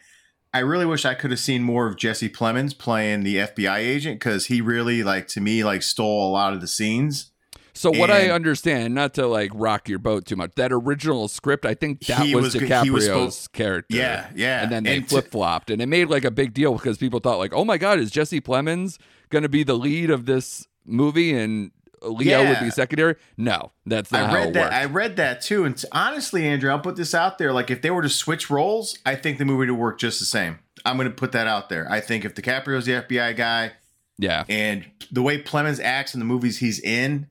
I 0.53 0.59
really 0.59 0.85
wish 0.85 1.05
I 1.05 1.13
could 1.13 1.31
have 1.31 1.39
seen 1.39 1.63
more 1.63 1.87
of 1.87 1.95
Jesse 1.95 2.29
Plemons 2.29 2.77
playing 2.77 3.23
the 3.23 3.37
FBI 3.37 3.77
agent 3.77 4.19
because 4.19 4.47
he 4.47 4.59
really 4.61 5.01
like 5.03 5.27
to 5.29 5.41
me 5.41 5.63
like 5.63 5.81
stole 5.81 6.29
a 6.29 6.31
lot 6.31 6.53
of 6.53 6.59
the 6.61 6.67
scenes. 6.67 7.27
So 7.73 7.89
what 7.89 8.11
I 8.11 8.29
understand, 8.29 8.93
not 8.93 9.13
to 9.13 9.25
like 9.27 9.49
rock 9.53 9.87
your 9.87 9.97
boat 9.97 10.25
too 10.25 10.35
much, 10.35 10.51
that 10.55 10.73
original 10.73 11.29
script, 11.29 11.65
I 11.65 11.73
think 11.73 12.05
that 12.07 12.25
He 12.25 12.35
was, 12.35 12.43
was- 12.45 12.53
he 12.55 12.59
DiCaprio's 12.59 12.91
was 12.91 13.05
supposed- 13.05 13.51
character. 13.53 13.95
Yeah, 13.95 14.29
yeah. 14.35 14.61
And 14.63 14.71
then 14.71 14.83
they 14.83 14.99
flip 14.99 15.31
flopped, 15.31 15.69
and 15.71 15.81
it 15.81 15.87
made 15.87 16.09
like 16.09 16.25
a 16.25 16.31
big 16.31 16.53
deal 16.53 16.73
because 16.73 16.97
people 16.97 17.21
thought 17.21 17.37
like, 17.39 17.53
oh 17.53 17.63
my 17.63 17.77
god, 17.77 17.99
is 17.99 18.11
Jesse 18.11 18.41
Plemons 18.41 18.97
going 19.29 19.43
to 19.43 19.49
be 19.49 19.63
the 19.63 19.75
lead 19.75 20.09
of 20.09 20.25
this 20.25 20.67
movie 20.85 21.33
and 21.33 21.71
Leo 22.01 22.47
would 22.47 22.59
be 22.59 22.69
secondary? 22.69 23.15
No, 23.37 23.71
that's 23.85 24.11
not 24.11 24.23
I 24.23 24.27
how 24.27 24.35
read 24.35 24.47
it 24.49 24.53
that. 24.53 24.61
worked. 24.63 24.73
I 24.73 24.85
read 24.85 25.15
that 25.17 25.41
too. 25.41 25.65
And 25.65 25.83
honestly, 25.91 26.47
Andrew, 26.47 26.71
I'll 26.71 26.79
put 26.79 26.95
this 26.95 27.13
out 27.13 27.37
there. 27.37 27.53
Like, 27.53 27.69
if 27.69 27.81
they 27.81 27.91
were 27.91 28.01
to 28.01 28.09
switch 28.09 28.49
roles, 28.49 28.97
I 29.05 29.15
think 29.15 29.37
the 29.37 29.45
movie 29.45 29.69
would 29.71 29.79
work 29.79 29.99
just 29.99 30.19
the 30.19 30.25
same. 30.25 30.59
I'm 30.85 30.97
going 30.97 31.09
to 31.09 31.13
put 31.13 31.31
that 31.33 31.47
out 31.47 31.69
there. 31.69 31.87
I 31.91 31.99
think 31.99 32.25
if 32.25 32.33
DiCaprio's 32.33 32.85
the 32.85 32.93
FBI 32.93 33.35
guy 33.35 33.73
yeah, 34.17 34.45
and 34.49 34.85
the 35.11 35.21
way 35.21 35.41
Plemons 35.41 35.79
acts 35.83 36.13
in 36.13 36.19
the 36.19 36.25
movies 36.25 36.59
he's 36.59 36.79
in, 36.79 37.27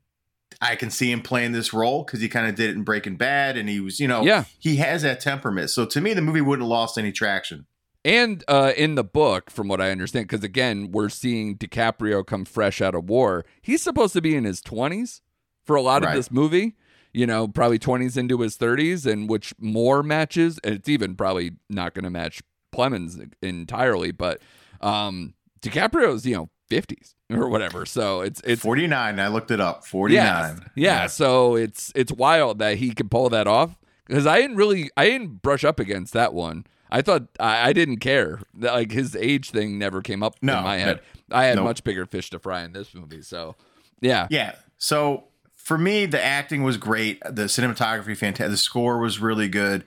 I 0.60 0.76
can 0.76 0.90
see 0.90 1.10
him 1.10 1.22
playing 1.22 1.52
this 1.52 1.72
role 1.72 2.04
because 2.04 2.20
he 2.20 2.28
kind 2.28 2.48
of 2.48 2.54
did 2.54 2.70
it 2.70 2.76
in 2.76 2.82
Breaking 2.82 3.16
Bad, 3.16 3.56
and 3.56 3.68
he 3.68 3.80
was, 3.80 3.98
you 4.00 4.08
know, 4.08 4.22
yeah. 4.22 4.44
he 4.58 4.76
has 4.76 5.02
that 5.02 5.20
temperament. 5.20 5.70
So 5.70 5.86
to 5.86 6.00
me, 6.00 6.14
the 6.14 6.22
movie 6.22 6.40
wouldn't 6.40 6.64
have 6.64 6.70
lost 6.70 6.98
any 6.98 7.12
traction. 7.12 7.66
And 8.04 8.42
uh, 8.48 8.72
in 8.76 8.94
the 8.94 9.04
book, 9.04 9.50
from 9.50 9.68
what 9.68 9.80
I 9.80 9.90
understand, 9.90 10.28
because 10.28 10.42
again, 10.42 10.90
we're 10.90 11.10
seeing 11.10 11.56
DiCaprio 11.58 12.24
come 12.26 12.44
fresh 12.44 12.80
out 12.80 12.94
of 12.94 13.10
war. 13.10 13.44
He's 13.60 13.82
supposed 13.82 14.14
to 14.14 14.22
be 14.22 14.34
in 14.34 14.44
his 14.44 14.62
20s 14.62 15.20
for 15.64 15.76
a 15.76 15.82
lot 15.82 16.02
of 16.04 16.12
this 16.14 16.30
movie, 16.30 16.76
you 17.12 17.26
know, 17.26 17.46
probably 17.46 17.78
20s 17.78 18.16
into 18.16 18.40
his 18.40 18.56
30s, 18.56 19.04
and 19.10 19.28
which 19.28 19.52
more 19.58 20.02
matches, 20.02 20.58
and 20.64 20.74
it's 20.74 20.88
even 20.88 21.14
probably 21.14 21.52
not 21.68 21.92
going 21.92 22.04
to 22.04 22.10
match 22.10 22.42
Plemons 22.72 23.30
entirely, 23.42 24.12
but 24.12 24.40
um, 24.80 25.34
DiCaprio's, 25.60 26.24
you 26.24 26.34
know, 26.34 26.50
50s 26.70 27.14
or 27.30 27.48
whatever. 27.48 27.84
So 27.84 28.22
it's, 28.22 28.40
it's, 28.44 28.62
49. 28.62 29.20
I 29.20 29.28
looked 29.28 29.50
it 29.50 29.60
up. 29.60 29.84
49. 29.84 30.16
yeah, 30.16 30.56
yeah. 30.74 31.06
So 31.06 31.54
it's 31.56 31.92
it's 31.94 32.12
wild 32.12 32.60
that 32.60 32.78
he 32.78 32.92
can 32.92 33.08
pull 33.08 33.28
that 33.30 33.46
off 33.46 33.78
because 34.06 34.26
I 34.26 34.40
didn't 34.40 34.56
really 34.56 34.90
I 34.96 35.06
didn't 35.06 35.42
brush 35.42 35.64
up 35.64 35.78
against 35.78 36.12
that 36.14 36.32
one. 36.32 36.64
I 36.90 37.02
thought 37.02 37.28
I, 37.38 37.68
I 37.68 37.72
didn't 37.72 37.98
care 37.98 38.40
like 38.58 38.90
his 38.92 39.14
age 39.16 39.50
thing 39.50 39.78
never 39.78 40.02
came 40.02 40.22
up 40.22 40.34
No, 40.42 40.58
in 40.58 40.64
my 40.64 40.78
no. 40.78 40.84
head. 40.84 41.00
I 41.30 41.44
had 41.44 41.56
Nope. 41.56 41.64
much 41.64 41.84
bigger 41.84 42.06
fish 42.06 42.30
to 42.30 42.38
fry 42.38 42.62
in 42.64 42.72
this 42.72 42.94
movie. 42.94 43.22
So 43.22 43.56
yeah, 44.00 44.26
Yeah. 44.30 44.54
So 44.78 45.24
for 45.54 45.76
me, 45.78 46.06
the 46.06 46.22
acting 46.22 46.62
was 46.62 46.76
great. 46.78 47.20
The 47.22 47.44
cinematography, 47.44 48.16
fantastic. 48.16 48.50
The 48.50 48.56
score 48.56 48.98
was 48.98 49.20
really 49.20 49.48
good. 49.48 49.84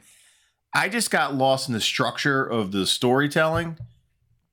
I 0.73 0.87
just 0.87 1.11
got 1.11 1.35
lost 1.35 1.67
in 1.67 1.73
the 1.73 1.81
structure 1.81 2.43
of 2.45 2.71
the 2.71 2.85
storytelling, 2.85 3.77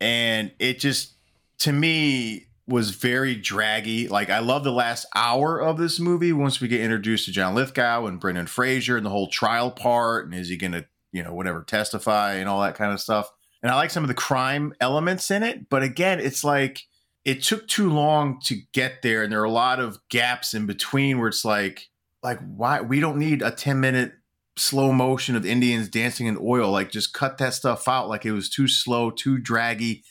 and 0.01 0.51
it 0.59 0.79
just, 0.79 1.13
to 1.61 1.73
me, 1.73 2.47
was 2.67 2.91
very 2.91 3.35
draggy. 3.35 4.09
Like 4.09 4.31
I 4.31 4.39
love 4.41 4.65
the 4.65 4.73
last 4.73 5.07
hour 5.15 5.61
of 5.61 5.77
this 5.79 5.99
movie 6.01 6.33
once 6.33 6.61
we 6.61 6.69
get 6.69 6.81
introduced 6.81 7.25
to 7.27 7.33
John 7.33 7.55
Lithgow 7.55 8.07
and 8.07 8.21
Brendan 8.21 8.47
Fraser 8.47 8.97
and 8.97 9.05
the 9.05 9.11
whole 9.11 9.29
trial 9.29 9.71
part, 9.71 10.25
and 10.27 10.35
is 10.35 10.49
he 10.49 10.57
going 10.57 10.73
to, 10.73 10.85
you 11.13 11.23
know, 11.23 11.35
whatever, 11.35 11.63
testify 11.63 12.35
and 12.35 12.49
all 12.49 12.61
that 12.63 12.77
kind 12.77 12.93
of 12.93 13.01
stuff. 13.01 13.31
And 13.63 13.71
I 13.71 13.77
like 13.77 13.91
some 13.91 14.05
of 14.05 14.09
the 14.09 14.15
crime 14.15 14.73
elements 14.81 15.31
in 15.31 15.43
it, 15.43 15.69
but 15.69 15.83
again, 15.83 16.19
it's 16.21 16.45
like 16.45 16.87
it 17.25 17.43
took 17.43 17.69
too 17.69 17.91
long 17.91 18.41
to 18.45 18.57
get 18.73 19.03
there 19.03 19.23
and 19.23 19.33
there 19.33 19.41
are 19.41 19.45
a 19.45 19.51
lot 19.51 19.81
of 19.81 19.99
gaps 20.09 20.55
in 20.55 20.67
between 20.67 21.19
where 21.19 21.29
it's 21.29 21.45
like 21.45 21.89
like 22.23 22.39
why 22.41 22.81
we 22.81 23.01
don't 23.01 23.19
need 23.19 23.43
a 23.43 23.51
10 23.51 23.81
minute 23.81 24.13
slow 24.57 24.93
motion 24.93 25.37
of 25.37 25.47
indians 25.47 25.89
dancing 25.89 26.27
in 26.27 26.39
oil 26.41 26.71
like 26.71 26.91
just 26.91 27.15
cut 27.15 27.39
that 27.39 27.55
stuff 27.55 27.89
out 27.89 28.09
like 28.09 28.27
it 28.27 28.33
was 28.33 28.49
too 28.49 28.69
slow 28.69 29.11
too 29.11 29.39
draggy 29.39 30.03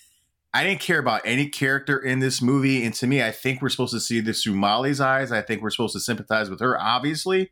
i 0.53 0.63
didn't 0.63 0.79
care 0.81 0.99
about 0.99 1.21
any 1.25 1.47
character 1.47 1.97
in 1.97 2.19
this 2.19 2.41
movie 2.41 2.83
and 2.83 2.93
to 2.93 3.05
me 3.05 3.21
i 3.21 3.31
think 3.31 3.61
we're 3.61 3.69
supposed 3.69 3.93
to 3.93 3.99
see 3.99 4.19
this 4.19 4.43
through 4.43 4.55
molly's 4.55 5.01
eyes 5.01 5.31
i 5.31 5.41
think 5.41 5.61
we're 5.61 5.69
supposed 5.69 5.93
to 5.93 5.99
sympathize 5.99 6.49
with 6.49 6.59
her 6.59 6.79
obviously 6.79 7.51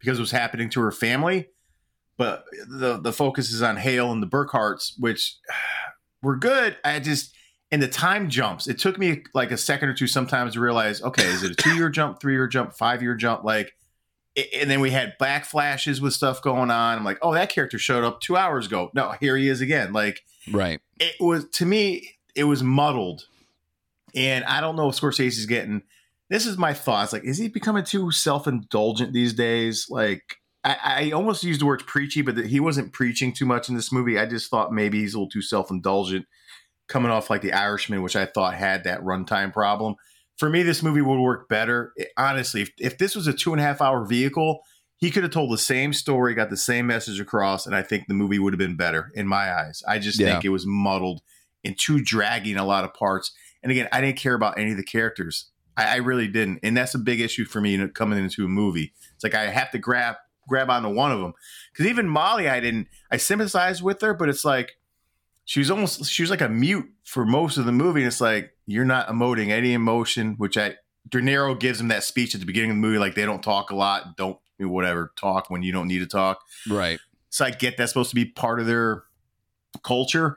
because 0.00 0.18
it 0.18 0.22
was 0.22 0.30
happening 0.30 0.68
to 0.68 0.80
her 0.80 0.92
family 0.92 1.48
but 2.18 2.44
the 2.68 3.00
the 3.00 3.12
focus 3.12 3.50
is 3.50 3.62
on 3.62 3.76
hale 3.76 4.12
and 4.12 4.22
the 4.22 4.26
burkharts 4.26 4.92
which 4.98 5.36
were 6.22 6.36
good 6.36 6.76
i 6.84 6.98
just 6.98 7.34
and 7.70 7.82
the 7.82 7.88
time 7.88 8.30
jumps. 8.30 8.66
It 8.66 8.78
took 8.78 8.98
me 8.98 9.22
like 9.34 9.50
a 9.50 9.56
second 9.56 9.90
or 9.90 9.94
two 9.94 10.06
sometimes 10.06 10.54
to 10.54 10.60
realize, 10.60 11.02
okay, 11.02 11.24
is 11.24 11.42
it 11.42 11.52
a 11.52 11.54
two 11.54 11.74
year 11.74 11.88
jump, 11.88 12.20
three 12.20 12.32
year 12.32 12.46
jump, 12.46 12.72
five 12.72 13.02
year 13.02 13.14
jump? 13.14 13.44
Like, 13.44 13.74
and 14.54 14.70
then 14.70 14.80
we 14.80 14.90
had 14.90 15.18
back 15.18 15.44
flashes 15.44 16.00
with 16.00 16.12
stuff 16.12 16.40
going 16.40 16.70
on. 16.70 16.98
I'm 16.98 17.04
like, 17.04 17.18
oh, 17.22 17.34
that 17.34 17.50
character 17.50 17.78
showed 17.78 18.04
up 18.04 18.20
two 18.20 18.36
hours 18.36 18.66
ago. 18.66 18.90
No, 18.94 19.14
here 19.20 19.36
he 19.36 19.48
is 19.48 19.60
again. 19.60 19.92
Like, 19.92 20.22
right. 20.50 20.80
it 20.98 21.16
was 21.20 21.46
to 21.54 21.66
me, 21.66 22.16
it 22.34 22.44
was 22.44 22.62
muddled, 22.62 23.26
and 24.14 24.44
I 24.44 24.60
don't 24.60 24.76
know 24.76 24.88
if 24.88 24.98
Scorsese's 24.98 25.46
getting. 25.46 25.82
This 26.30 26.46
is 26.46 26.58
my 26.58 26.74
thoughts. 26.74 27.12
Like, 27.12 27.24
is 27.24 27.38
he 27.38 27.48
becoming 27.48 27.84
too 27.84 28.10
self 28.12 28.46
indulgent 28.46 29.12
these 29.12 29.32
days? 29.32 29.88
Like, 29.90 30.37
I, 30.64 30.76
I 30.84 31.10
almost 31.12 31.44
used 31.44 31.60
the 31.60 31.66
word 31.66 31.86
preachy, 31.86 32.22
but 32.22 32.36
he 32.46 32.60
wasn't 32.60 32.92
preaching 32.92 33.32
too 33.32 33.46
much 33.46 33.68
in 33.68 33.74
this 33.76 33.92
movie. 33.92 34.18
I 34.18 34.26
just 34.26 34.50
thought 34.50 34.72
maybe 34.72 35.00
he's 35.00 35.14
a 35.14 35.18
little 35.18 35.30
too 35.30 35.42
self 35.42 35.70
indulgent, 35.70 36.26
coming 36.88 37.10
off 37.12 37.30
like 37.30 37.42
The 37.42 37.52
Irishman, 37.52 38.02
which 38.02 38.16
I 38.16 38.26
thought 38.26 38.54
had 38.54 38.84
that 38.84 39.02
runtime 39.02 39.52
problem. 39.52 39.94
For 40.36 40.48
me, 40.48 40.62
this 40.62 40.82
movie 40.82 41.02
would 41.02 41.20
work 41.20 41.48
better. 41.48 41.92
It- 41.96 42.10
honestly, 42.16 42.62
if, 42.62 42.70
if 42.78 42.98
this 42.98 43.14
was 43.14 43.26
a 43.26 43.32
two 43.32 43.52
and 43.52 43.60
a 43.60 43.64
half 43.64 43.80
hour 43.80 44.04
vehicle, 44.04 44.60
he 44.96 45.10
could 45.10 45.22
have 45.22 45.32
told 45.32 45.52
the 45.52 45.58
same 45.58 45.92
story, 45.92 46.34
got 46.34 46.50
the 46.50 46.56
same 46.56 46.86
message 46.88 47.20
across, 47.20 47.66
and 47.66 47.74
I 47.76 47.82
think 47.82 48.06
the 48.08 48.14
movie 48.14 48.38
would 48.40 48.52
have 48.52 48.58
been 48.58 48.76
better 48.76 49.12
in 49.14 49.28
my 49.28 49.52
eyes. 49.52 49.82
I 49.86 49.98
just 50.00 50.18
Yeah. 50.18 50.32
think 50.32 50.44
it 50.44 50.48
was 50.48 50.66
muddled 50.66 51.22
and 51.64 51.78
too 51.78 52.00
dragging 52.02 52.56
a 52.56 52.64
lot 52.64 52.84
of 52.84 52.94
parts. 52.94 53.32
And 53.62 53.70
again, 53.70 53.88
I 53.92 54.00
didn't 54.00 54.18
care 54.18 54.34
about 54.34 54.58
any 54.58 54.72
of 54.72 54.76
the 54.76 54.82
characters. 54.84 55.50
I, 55.76 55.94
I 55.94 55.96
really 55.96 56.26
didn't, 56.28 56.60
and 56.64 56.76
that's 56.76 56.94
a 56.94 56.98
big 56.98 57.20
issue 57.20 57.44
for 57.44 57.60
me 57.60 57.86
coming 57.88 58.18
into 58.18 58.44
a 58.44 58.48
movie. 58.48 58.92
It's 59.14 59.22
like 59.24 59.34
I 59.34 59.46
have 59.46 59.70
to 59.72 59.78
grab 59.78 60.16
grab 60.48 60.70
onto 60.70 60.88
one 60.88 61.12
of 61.12 61.20
them 61.20 61.34
because 61.72 61.86
even 61.86 62.08
Molly, 62.08 62.48
I 62.48 62.58
didn't. 62.60 62.88
I 63.10 63.18
sympathized 63.18 63.82
with 63.82 64.00
her, 64.00 64.14
but 64.14 64.28
it's 64.28 64.44
like 64.44 64.72
she 65.44 65.60
was 65.60 65.70
almost 65.70 66.06
she 66.06 66.22
was 66.22 66.30
like 66.30 66.40
a 66.40 66.48
mute 66.48 66.90
for 67.04 67.24
most 67.24 67.56
of 67.56 67.64
the 67.64 67.72
movie. 67.72 68.00
And 68.00 68.08
it's 68.08 68.20
like 68.20 68.50
you're 68.66 68.84
not 68.84 69.08
emoting 69.08 69.50
any 69.50 69.72
emotion, 69.72 70.34
which 70.38 70.58
I 70.58 70.74
De 71.08 71.18
Niro 71.18 71.58
gives 71.58 71.80
him 71.80 71.88
that 71.88 72.04
speech 72.04 72.34
at 72.34 72.40
the 72.40 72.46
beginning 72.46 72.70
of 72.70 72.76
the 72.76 72.80
movie, 72.80 72.98
like 72.98 73.14
they 73.14 73.24
don't 73.24 73.42
talk 73.42 73.70
a 73.70 73.76
lot, 73.76 74.16
don't 74.16 74.38
whatever 74.58 75.12
talk 75.16 75.50
when 75.50 75.62
you 75.62 75.72
don't 75.72 75.88
need 75.88 76.00
to 76.00 76.06
talk. 76.06 76.40
Right. 76.68 76.98
So 77.30 77.44
I 77.44 77.50
get 77.50 77.76
that's 77.76 77.92
supposed 77.92 78.10
to 78.10 78.16
be 78.16 78.24
part 78.24 78.60
of 78.60 78.66
their 78.66 79.04
culture. 79.82 80.36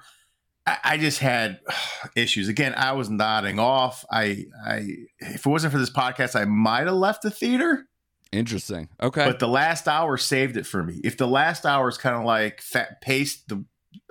I, 0.65 0.77
I 0.84 0.98
just 0.98 1.20
had 1.20 1.60
issues. 2.15 2.48
Again, 2.48 2.74
I 2.75 2.94
was 2.94 3.10
nodding 3.10 3.60
off. 3.60 4.06
I, 4.12 4.46
I, 4.65 4.88
if 5.20 5.46
it 5.46 5.50
wasn't 5.50 5.74
for 5.74 5.80
this 5.80 5.89
podcast, 5.89 6.39
I 6.39 6.46
might 6.46 6.88
have 6.88 6.96
left 6.96 7.24
the 7.24 7.32
theater. 7.32 7.88
Interesting. 8.31 8.88
Okay. 9.01 9.25
But 9.25 9.39
the 9.39 9.47
last 9.47 9.88
hour 9.88 10.17
saved 10.17 10.55
it 10.57 10.65
for 10.65 10.83
me. 10.83 11.01
If 11.03 11.17
the 11.17 11.27
last 11.27 11.65
hour 11.65 11.89
is 11.89 11.97
kind 11.97 12.15
of 12.15 12.23
like 12.23 12.61
fat 12.61 13.01
paced, 13.01 13.50
the 13.50 13.65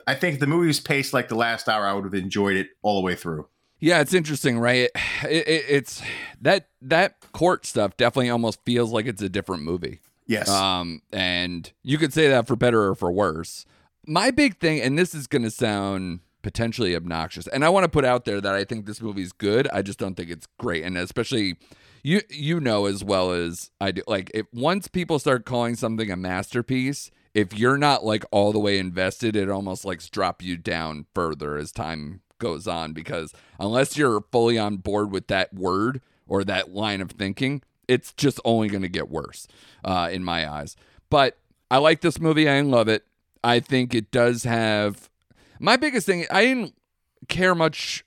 I 0.06 0.14
think 0.14 0.40
the 0.40 0.46
movie 0.46 0.66
was 0.66 0.80
paced 0.80 1.12
like 1.12 1.28
the 1.28 1.36
last 1.36 1.68
hour, 1.68 1.86
I 1.86 1.92
would 1.92 2.04
have 2.04 2.14
enjoyed 2.14 2.56
it 2.56 2.68
all 2.82 3.00
the 3.00 3.04
way 3.04 3.14
through. 3.14 3.46
Yeah, 3.78 4.00
it's 4.00 4.12
interesting, 4.12 4.58
right? 4.58 4.90
It, 5.22 5.48
it, 5.48 5.64
it's 5.68 6.02
that 6.40 6.68
that 6.82 7.16
court 7.32 7.64
stuff 7.64 7.96
definitely 7.96 8.30
almost 8.30 8.58
feels 8.64 8.92
like 8.92 9.06
it's 9.06 9.22
a 9.22 9.28
different 9.28 9.62
movie. 9.62 10.00
Yes. 10.26 10.48
Um, 10.48 11.02
and 11.12 11.72
you 11.82 11.96
could 11.96 12.12
say 12.12 12.28
that 12.28 12.46
for 12.46 12.56
better 12.56 12.88
or 12.88 12.94
for 12.94 13.10
worse. 13.10 13.64
My 14.06 14.30
big 14.30 14.58
thing, 14.58 14.80
and 14.80 14.98
this 14.98 15.14
is 15.14 15.26
going 15.26 15.42
to 15.42 15.50
sound 15.50 16.20
potentially 16.42 16.94
obnoxious, 16.94 17.46
and 17.46 17.64
I 17.64 17.68
want 17.68 17.84
to 17.84 17.88
put 17.88 18.04
out 18.04 18.26
there 18.26 18.40
that 18.40 18.54
I 18.54 18.64
think 18.64 18.86
this 18.86 19.00
movie's 19.00 19.32
good. 19.32 19.68
I 19.72 19.82
just 19.82 19.98
don't 19.98 20.14
think 20.14 20.30
it's 20.30 20.46
great, 20.58 20.84
and 20.84 20.96
especially 20.98 21.56
you 22.02 22.22
you 22.28 22.60
know 22.60 22.86
as 22.86 23.04
well 23.04 23.32
as 23.32 23.70
I 23.80 23.90
do. 23.92 24.02
Like, 24.06 24.30
if 24.34 24.46
once 24.52 24.88
people 24.88 25.18
start 25.18 25.44
calling 25.44 25.76
something 25.76 26.10
a 26.10 26.16
masterpiece, 26.16 27.10
if 27.34 27.56
you're 27.56 27.78
not 27.78 28.04
like 28.04 28.24
all 28.30 28.52
the 28.52 28.58
way 28.58 28.78
invested, 28.78 29.36
it 29.36 29.50
almost 29.50 29.84
like 29.84 30.08
drop 30.10 30.42
you 30.42 30.56
down 30.56 31.06
further 31.14 31.56
as 31.56 31.72
time 31.72 32.20
goes 32.38 32.66
on 32.66 32.92
because 32.92 33.32
unless 33.58 33.96
you're 33.96 34.24
fully 34.32 34.58
on 34.58 34.78
board 34.78 35.12
with 35.12 35.28
that 35.28 35.52
word 35.54 36.00
or 36.26 36.42
that 36.44 36.72
line 36.72 37.00
of 37.00 37.12
thinking, 37.12 37.62
it's 37.86 38.12
just 38.12 38.40
only 38.44 38.68
going 38.68 38.82
to 38.82 38.88
get 38.88 39.10
worse 39.10 39.46
uh, 39.84 40.08
in 40.10 40.24
my 40.24 40.50
eyes. 40.50 40.76
But 41.10 41.38
I 41.70 41.78
like 41.78 42.00
this 42.00 42.18
movie. 42.20 42.48
I 42.48 42.60
love 42.62 42.88
it. 42.88 43.04
I 43.44 43.60
think 43.60 43.94
it 43.94 44.10
does 44.10 44.44
have. 44.44 45.08
My 45.58 45.76
biggest 45.76 46.06
thing, 46.06 46.26
I 46.30 46.44
didn't 46.44 46.74
care 47.28 47.54
much 47.54 48.04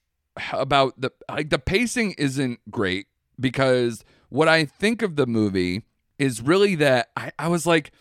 about 0.52 1.00
the 1.00 1.12
like 1.30 1.50
the 1.50 1.60
pacing 1.60 2.14
isn't 2.14 2.60
great 2.72 3.08
because 3.40 4.04
what 4.30 4.48
I 4.48 4.66
think 4.66 5.02
of 5.02 5.16
the 5.16 5.28
movie 5.28 5.84
is 6.18 6.42
really 6.42 6.76
that 6.76 7.10
I, 7.16 7.32
I 7.38 7.48
was 7.48 7.66
like 7.66 7.92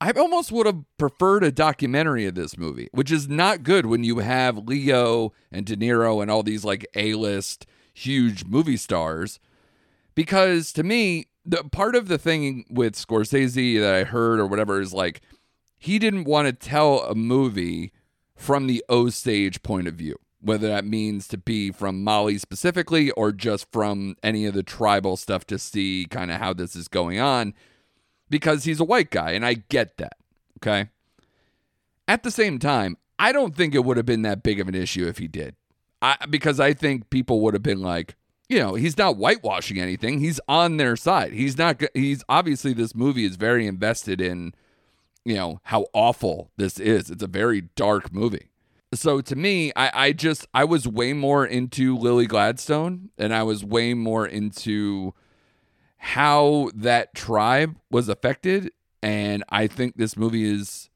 I 0.00 0.12
almost 0.12 0.52
would 0.52 0.66
have 0.66 0.84
preferred 0.96 1.42
a 1.42 1.50
documentary 1.50 2.24
of 2.26 2.36
this 2.36 2.56
movie, 2.56 2.88
which 2.92 3.10
is 3.10 3.28
not 3.28 3.64
good 3.64 3.86
when 3.86 4.04
you 4.04 4.18
have 4.18 4.68
Leo 4.68 5.32
and 5.50 5.66
De 5.66 5.76
Niro 5.76 6.22
and 6.22 6.30
all 6.30 6.44
these 6.44 6.64
like 6.64 6.86
A-list 6.94 7.66
huge 7.92 8.44
movie 8.44 8.76
stars. 8.76 9.40
Because 10.14 10.72
to 10.74 10.84
me, 10.84 11.26
the 11.44 11.64
part 11.64 11.96
of 11.96 12.06
the 12.06 12.18
thing 12.18 12.64
with 12.70 12.94
Scorsese 12.94 13.80
that 13.80 13.94
I 13.94 14.04
heard 14.04 14.38
or 14.38 14.46
whatever 14.46 14.80
is 14.80 14.92
like 14.92 15.20
he 15.76 15.98
didn't 15.98 16.24
want 16.24 16.46
to 16.46 16.52
tell 16.52 17.00
a 17.00 17.14
movie 17.14 17.92
from 18.36 18.68
the 18.68 18.84
Osage 18.88 19.62
point 19.62 19.88
of 19.88 19.94
view, 19.94 20.16
whether 20.40 20.68
that 20.68 20.84
means 20.84 21.26
to 21.28 21.38
be 21.38 21.70
from 21.70 22.04
Molly 22.04 22.38
specifically 22.38 23.10
or 23.12 23.32
just 23.32 23.70
from 23.72 24.16
any 24.22 24.46
of 24.46 24.54
the 24.54 24.62
tribal 24.62 25.16
stuff 25.16 25.44
to 25.46 25.58
see 25.58 26.06
kind 26.08 26.30
of 26.30 26.38
how 26.38 26.52
this 26.52 26.76
is 26.76 26.88
going 26.88 27.18
on 27.18 27.54
because 28.30 28.64
he's 28.64 28.80
a 28.80 28.84
white 28.84 29.10
guy, 29.10 29.32
and 29.32 29.44
I 29.44 29.54
get 29.54 29.96
that. 29.98 30.16
Okay. 30.58 30.90
At 32.06 32.22
the 32.22 32.30
same 32.30 32.58
time, 32.58 32.96
I 33.18 33.32
don't 33.32 33.56
think 33.56 33.74
it 33.74 33.84
would 33.84 33.96
have 33.96 34.06
been 34.06 34.22
that 34.22 34.42
big 34.42 34.60
of 34.60 34.68
an 34.68 34.74
issue 34.74 35.06
if 35.06 35.18
he 35.18 35.28
did. 35.28 35.56
I, 36.00 36.16
because 36.30 36.60
I 36.60 36.72
think 36.72 37.10
people 37.10 37.40
would 37.40 37.54
have 37.54 37.62
been 37.62 37.82
like, 37.82 38.14
you 38.48 38.58
know, 38.58 38.74
he's 38.74 38.96
not 38.96 39.16
whitewashing 39.16 39.78
anything. 39.78 40.20
He's 40.20 40.40
on 40.48 40.76
their 40.76 40.96
side. 40.96 41.32
He's 41.32 41.58
not, 41.58 41.82
he's 41.92 42.22
obviously, 42.28 42.72
this 42.72 42.94
movie 42.94 43.24
is 43.24 43.36
very 43.36 43.66
invested 43.66 44.20
in, 44.20 44.54
you 45.24 45.34
know, 45.34 45.60
how 45.64 45.86
awful 45.92 46.50
this 46.56 46.78
is. 46.78 47.10
It's 47.10 47.22
a 47.22 47.28
very 47.28 47.62
dark 47.76 48.12
movie. 48.12 48.50
So 48.94 49.20
to 49.20 49.36
me, 49.36 49.72
I, 49.76 49.90
I 50.06 50.12
just, 50.12 50.46
I 50.54 50.64
was 50.64 50.88
way 50.88 51.12
more 51.12 51.44
into 51.44 51.96
Lily 51.96 52.26
Gladstone 52.26 53.10
and 53.18 53.34
I 53.34 53.42
was 53.42 53.64
way 53.64 53.92
more 53.94 54.26
into, 54.26 55.14
how 55.98 56.70
that 56.74 57.14
tribe 57.14 57.76
was 57.90 58.08
affected 58.08 58.70
and 59.02 59.44
I 59.48 59.66
think 59.66 59.96
this 59.96 60.16
movie 60.16 60.44
is 60.44 60.88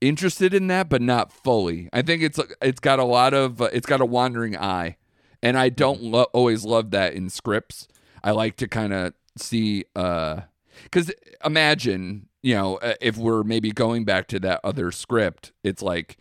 interested 0.00 0.54
in 0.54 0.68
that 0.68 0.88
but 0.88 1.02
not 1.02 1.32
fully. 1.32 1.88
I 1.92 2.02
think 2.02 2.22
it's 2.22 2.40
it's 2.62 2.80
got 2.80 2.98
a 2.98 3.04
lot 3.04 3.34
of 3.34 3.60
uh, 3.60 3.68
it's 3.72 3.86
got 3.86 4.00
a 4.00 4.06
wandering 4.06 4.56
eye 4.56 4.96
and 5.42 5.58
I 5.58 5.68
don't 5.68 6.02
lo- 6.02 6.26
always 6.32 6.64
love 6.64 6.90
that 6.92 7.12
in 7.12 7.28
scripts. 7.28 7.88
I 8.24 8.30
like 8.30 8.56
to 8.56 8.68
kind 8.68 8.92
of 8.92 9.12
see 9.36 9.84
uh 9.94 10.42
cuz 10.90 11.12
imagine, 11.44 12.28
you 12.42 12.54
know, 12.54 12.76
uh, 12.76 12.94
if 13.00 13.18
we're 13.18 13.42
maybe 13.42 13.70
going 13.70 14.04
back 14.04 14.28
to 14.28 14.40
that 14.40 14.60
other 14.64 14.90
script, 14.90 15.52
it's 15.62 15.82
like 15.82 16.16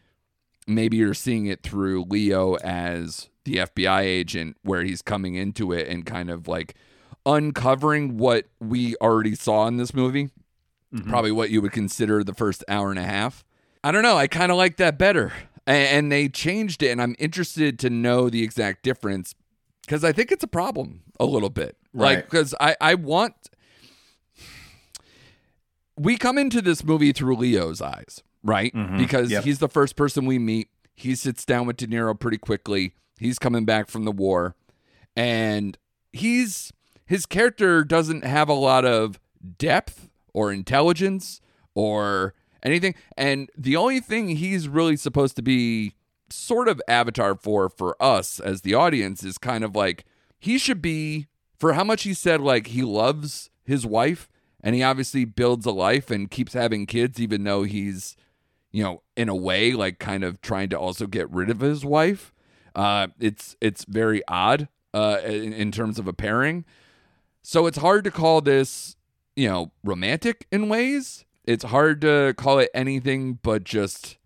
maybe 0.67 0.97
you're 0.97 1.13
seeing 1.13 1.47
it 1.47 1.63
through 1.63 2.03
Leo 2.03 2.55
as 2.55 3.29
the 3.45 3.55
FBI 3.55 4.01
agent 4.01 4.57
where 4.63 4.83
he's 4.83 5.01
coming 5.01 5.35
into 5.35 5.71
it 5.71 5.87
and 5.87 6.05
kind 6.05 6.29
of 6.29 6.47
like 6.47 6.75
uncovering 7.25 8.17
what 8.17 8.45
we 8.59 8.95
already 8.97 9.35
saw 9.35 9.67
in 9.67 9.77
this 9.77 9.93
movie. 9.93 10.29
Mm-hmm. 10.93 11.09
Probably 11.09 11.31
what 11.31 11.49
you 11.49 11.61
would 11.61 11.71
consider 11.71 12.23
the 12.23 12.33
first 12.33 12.63
hour 12.67 12.89
and 12.89 12.99
a 12.99 13.03
half. 13.03 13.43
I 13.83 13.91
don't 13.91 14.03
know. 14.03 14.17
I 14.17 14.27
kind 14.27 14.51
of 14.51 14.57
like 14.57 14.77
that 14.77 14.97
better. 14.97 15.33
And 15.65 16.09
they 16.09 16.29
changed 16.29 16.81
it, 16.81 16.91
and 16.91 17.01
I'm 17.01 17.15
interested 17.19 17.77
to 17.79 17.89
know 17.89 18.29
the 18.29 18.41
exact 18.41 18.83
difference 18.83 19.35
because 19.81 20.03
I 20.03 20.13
think 20.13 20.31
it's 20.31 20.43
a 20.43 20.47
problem 20.47 21.03
a 21.19 21.25
little 21.25 21.49
bit. 21.49 21.75
Right. 21.93 22.15
Like, 22.15 22.25
because 22.25 22.55
I, 22.59 22.77
I 22.79 22.95
want. 22.95 23.33
We 25.97 26.15
come 26.15 26.37
into 26.37 26.61
this 26.61 26.83
movie 26.83 27.11
through 27.11 27.35
Leo's 27.37 27.81
eyes, 27.81 28.23
right? 28.47 28.73
Mm-hmm. 28.73 28.97
Because 28.97 29.29
yep. 29.29 29.43
he's 29.43 29.59
the 29.59 29.69
first 29.69 29.95
person 29.95 30.25
we 30.25 30.39
meet. 30.39 30.69
He 30.95 31.13
sits 31.13 31.45
down 31.45 31.67
with 31.67 31.77
De 31.77 31.85
Niro 31.85 32.17
pretty 32.19 32.37
quickly. 32.39 32.95
He's 33.19 33.37
coming 33.37 33.65
back 33.65 33.89
from 33.89 34.05
the 34.05 34.11
war. 34.11 34.55
And 35.15 35.77
he's 36.11 36.71
his 37.05 37.25
character 37.25 37.83
doesn't 37.83 38.23
have 38.23 38.49
a 38.49 38.53
lot 38.53 38.85
of 38.85 39.19
depth 39.57 40.09
or 40.33 40.51
intelligence 40.51 41.41
or 41.75 42.33
anything. 42.63 42.95
And 43.15 43.49
the 43.57 43.75
only 43.75 43.99
thing 43.99 44.29
he's 44.29 44.67
really 44.67 44.97
supposed 44.97 45.35
to 45.35 45.41
be 45.41 45.93
sort 46.29 46.67
of 46.67 46.81
avatar 46.87 47.35
for 47.35 47.69
for 47.69 47.95
us 48.01 48.39
as 48.39 48.61
the 48.61 48.73
audience 48.73 49.23
is 49.23 49.37
kind 49.37 49.63
of 49.63 49.75
like 49.75 50.05
he 50.39 50.57
should 50.57 50.81
be 50.81 51.27
for 51.57 51.73
how 51.73 51.83
much 51.83 52.03
he 52.03 52.13
said 52.13 52.41
like 52.41 52.67
he 52.67 52.83
loves 52.83 53.49
his 53.63 53.85
wife 53.85 54.27
and 54.61 54.75
he 54.75 54.83
obviously 54.83 55.23
builds 55.23 55.65
a 55.65 55.71
life 55.71 56.11
and 56.11 56.29
keeps 56.29 56.53
having 56.53 56.85
kids 56.85 57.19
even 57.19 57.43
though 57.45 57.63
he's 57.63 58.17
you 58.77 58.83
know 58.83 59.01
in 59.15 59.29
a 59.29 59.35
way 59.35 59.73
like 59.73 59.97
kind 59.99 60.23
of 60.23 60.39
trying 60.41 60.69
to 60.69 60.77
also 60.77 61.07
get 61.07 61.29
rid 61.31 61.49
of 61.49 61.59
his 61.61 61.83
wife 61.83 62.33
uh 62.75 63.07
it's 63.19 63.55
it's 63.59 63.85
very 63.85 64.21
odd 64.27 64.67
uh 64.93 65.19
in, 65.25 65.53
in 65.53 65.71
terms 65.71 65.97
of 65.99 66.07
a 66.07 66.13
pairing 66.13 66.65
so 67.49 67.65
it's 67.65 67.77
hard 67.77 68.03
to 68.03 68.11
call 68.11 68.41
this, 68.41 68.97
you 69.37 69.47
know, 69.47 69.71
romantic 69.81 70.45
in 70.51 70.67
ways. 70.67 71.23
It's 71.45 71.63
hard 71.63 72.01
to 72.01 72.33
call 72.35 72.59
it 72.59 72.69
anything 72.73 73.39
but 73.41 73.63
just 73.63 74.17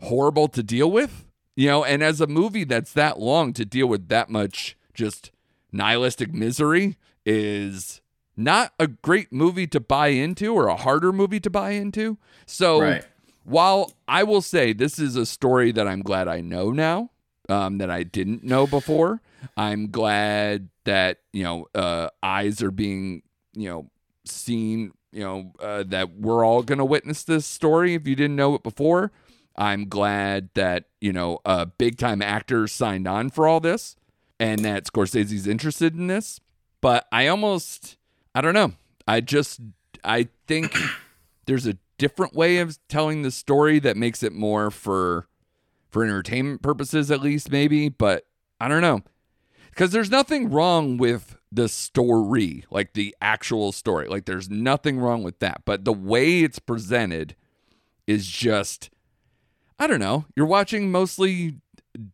horrible 0.00 0.48
to 0.48 0.64
deal 0.64 0.90
with. 0.90 1.24
You 1.54 1.68
know, 1.68 1.84
and 1.84 2.02
as 2.02 2.20
a 2.20 2.26
movie 2.26 2.64
that's 2.64 2.92
that 2.94 3.20
long 3.20 3.52
to 3.52 3.64
deal 3.64 3.86
with 3.86 4.08
that 4.08 4.28
much 4.28 4.76
just 4.92 5.30
nihilistic 5.70 6.34
misery 6.34 6.96
is 7.24 8.00
not 8.36 8.72
a 8.80 8.88
great 8.88 9.32
movie 9.32 9.68
to 9.68 9.78
buy 9.78 10.08
into 10.08 10.52
or 10.52 10.66
a 10.66 10.74
harder 10.74 11.12
movie 11.12 11.38
to 11.38 11.48
buy 11.48 11.70
into. 11.70 12.18
So 12.44 12.80
right. 12.80 13.04
While 13.44 13.92
I 14.06 14.22
will 14.22 14.42
say 14.42 14.72
this 14.72 14.98
is 14.98 15.16
a 15.16 15.26
story 15.26 15.72
that 15.72 15.88
I'm 15.88 16.02
glad 16.02 16.28
I 16.28 16.40
know 16.40 16.70
now, 16.70 17.10
um, 17.48 17.78
that 17.78 17.90
I 17.90 18.02
didn't 18.02 18.44
know 18.44 18.66
before, 18.66 19.20
I'm 19.56 19.90
glad 19.90 20.68
that 20.84 21.18
you 21.32 21.42
know 21.42 21.66
uh, 21.74 22.08
eyes 22.22 22.62
are 22.62 22.70
being 22.70 23.22
you 23.54 23.68
know 23.68 23.90
seen. 24.24 24.92
You 25.12 25.24
know 25.24 25.52
uh, 25.58 25.82
that 25.88 26.18
we're 26.20 26.44
all 26.44 26.62
gonna 26.62 26.84
witness 26.84 27.24
this 27.24 27.44
story. 27.44 27.94
If 27.94 28.06
you 28.06 28.14
didn't 28.14 28.36
know 28.36 28.54
it 28.54 28.62
before, 28.62 29.10
I'm 29.56 29.88
glad 29.88 30.50
that 30.54 30.84
you 31.00 31.12
know 31.12 31.40
uh, 31.44 31.64
big 31.64 31.98
time 31.98 32.22
actors 32.22 32.70
signed 32.70 33.08
on 33.08 33.30
for 33.30 33.48
all 33.48 33.58
this, 33.58 33.96
and 34.38 34.64
that 34.64 34.84
Scorsese's 34.84 35.48
interested 35.48 35.96
in 35.96 36.06
this. 36.06 36.40
But 36.80 37.06
I 37.10 37.26
almost 37.26 37.96
I 38.36 38.40
don't 38.40 38.54
know. 38.54 38.74
I 39.08 39.20
just 39.20 39.60
I 40.04 40.28
think 40.46 40.76
there's 41.46 41.66
a 41.66 41.76
different 42.00 42.34
way 42.34 42.58
of 42.58 42.78
telling 42.88 43.22
the 43.22 43.30
story 43.30 43.78
that 43.78 43.96
makes 43.96 44.22
it 44.22 44.32
more 44.32 44.70
for 44.70 45.26
for 45.90 46.04
entertainment 46.04 46.62
purposes 46.62 47.10
at 47.10 47.20
least 47.20 47.50
maybe 47.50 47.88
but 47.88 48.26
i 48.60 48.68
don't 48.68 48.80
know 48.80 49.02
because 49.70 49.92
there's 49.92 50.10
nothing 50.10 50.50
wrong 50.50 50.96
with 50.96 51.36
the 51.52 51.68
story, 51.68 52.64
like 52.70 52.92
the 52.92 53.14
actual 53.20 53.72
story. 53.72 54.08
Like 54.08 54.24
there's 54.24 54.48
nothing 54.50 54.98
wrong 54.98 55.22
with 55.22 55.38
that. 55.40 55.62
But 55.64 55.84
the 55.84 55.92
way 55.92 56.40
it's 56.42 56.58
presented 56.58 57.34
is 58.06 58.26
just, 58.26 58.90
I 59.78 59.86
don't 59.86 60.00
know. 60.00 60.26
You're 60.36 60.46
watching 60.46 60.90
mostly 60.90 61.56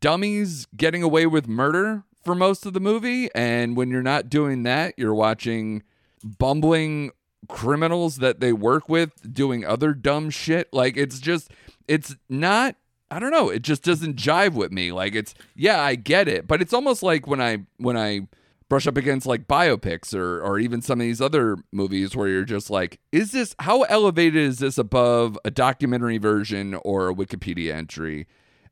dummies 0.01 0.66
getting 0.77 1.03
away 1.03 1.27
with 1.27 1.49
murder 1.49 2.05
for 2.25 2.35
most 2.35 2.66
of 2.66 2.72
the 2.72 2.81
movie. 2.81 3.29
And 3.35 3.77
when 3.77 3.90
you're 3.90 4.03
not 4.03 4.31
doing 4.31 4.62
that, 4.62 4.94
you're 4.96 5.14
watching 5.14 5.83
bumbling 6.25 7.11
criminals 7.49 8.17
that 8.17 8.41
they 8.41 8.53
work 8.53 8.89
with 8.89 9.33
doing 9.33 9.65
other 9.65 9.95
dumb 9.95 10.31
shit. 10.31 10.73
Like 10.73 10.97
it's 10.97 11.21
just, 11.21 11.51
it's 11.89 12.17
not 12.29 12.77
I 13.11 13.21
don't 13.21 13.31
know. 13.31 13.51
It 13.51 13.63
just 13.63 13.85
doesn't 13.85 14.17
jive 14.17 14.55
with 14.55 14.73
me. 14.73 14.91
Like 14.93 15.15
it's 15.15 15.35
yeah, 15.55 15.81
I 15.81 15.95
get 15.95 16.29
it, 16.29 16.47
but 16.47 16.61
it's 16.61 16.73
almost 16.73 17.03
like 17.03 17.27
when 17.27 17.41
I 17.41 17.59
when 17.77 17.97
I 17.97 18.29
brush 18.69 18.87
up 18.89 18.97
against 18.97 19.27
like 19.27 19.47
biopics 19.47 20.13
or 20.13 20.43
or 20.43 20.59
even 20.59 20.83
some 20.83 21.01
of 21.01 21.05
these 21.07 21.21
other 21.21 21.57
movies 21.73 22.17
where 22.17 22.29
you're 22.29 22.45
just 22.45 22.69
like, 22.69 23.01
is 23.13 23.31
this 23.31 23.55
how 23.61 23.83
elevated 23.83 24.43
is 24.43 24.59
this 24.59 24.77
above 24.77 25.39
a 25.45 25.51
documentary 25.51 26.19
version 26.19 26.75
or 26.75 27.09
a 27.09 27.15
Wikipedia 27.15 27.75
entry? 27.75 28.27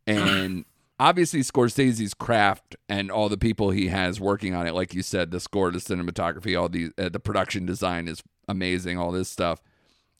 And 0.05 0.65
obviously 0.99 1.41
Scorsese's 1.41 2.13
craft 2.13 2.75
and 2.89 3.13
all 3.13 3.29
the 3.29 3.39
people 3.39 3.71
he 3.71 3.87
has 3.89 4.21
working 4.21 4.53
on 4.53 4.67
it, 4.67 4.75
like 4.75 4.95
you 4.95 5.03
said, 5.03 5.31
the 5.31 5.39
score, 5.39 5.71
the 5.71 5.79
cinematography, 5.79 6.61
all 6.61 6.69
the 6.69 6.91
uh, 6.99 7.09
the 7.09 7.21
production 7.21 7.67
design 7.67 8.09
is 8.09 8.21
amazing, 8.49 8.99
all 8.99 9.13
this 9.13 9.29
stuff. 9.29 9.61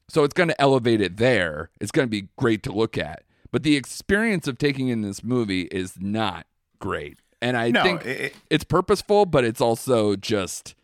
So 0.07 0.23
it's 0.23 0.33
going 0.33 0.49
to 0.49 0.61
elevate 0.61 1.01
it 1.01 1.17
there. 1.17 1.69
It's 1.79 1.91
going 1.91 2.07
to 2.07 2.11
be 2.11 2.29
great 2.37 2.63
to 2.63 2.71
look 2.71 2.97
at. 2.97 3.23
But 3.51 3.63
the 3.63 3.75
experience 3.75 4.47
of 4.47 4.57
taking 4.57 4.89
in 4.89 5.01
this 5.01 5.23
movie 5.23 5.63
is 5.63 5.99
not 5.99 6.45
great. 6.79 7.19
And 7.41 7.57
I 7.57 7.71
no, 7.71 7.83
think 7.83 8.05
it, 8.05 8.35
it's 8.49 8.63
purposeful, 8.63 9.25
but 9.25 9.43
it's 9.43 9.61
also 9.61 10.15
just 10.15 10.75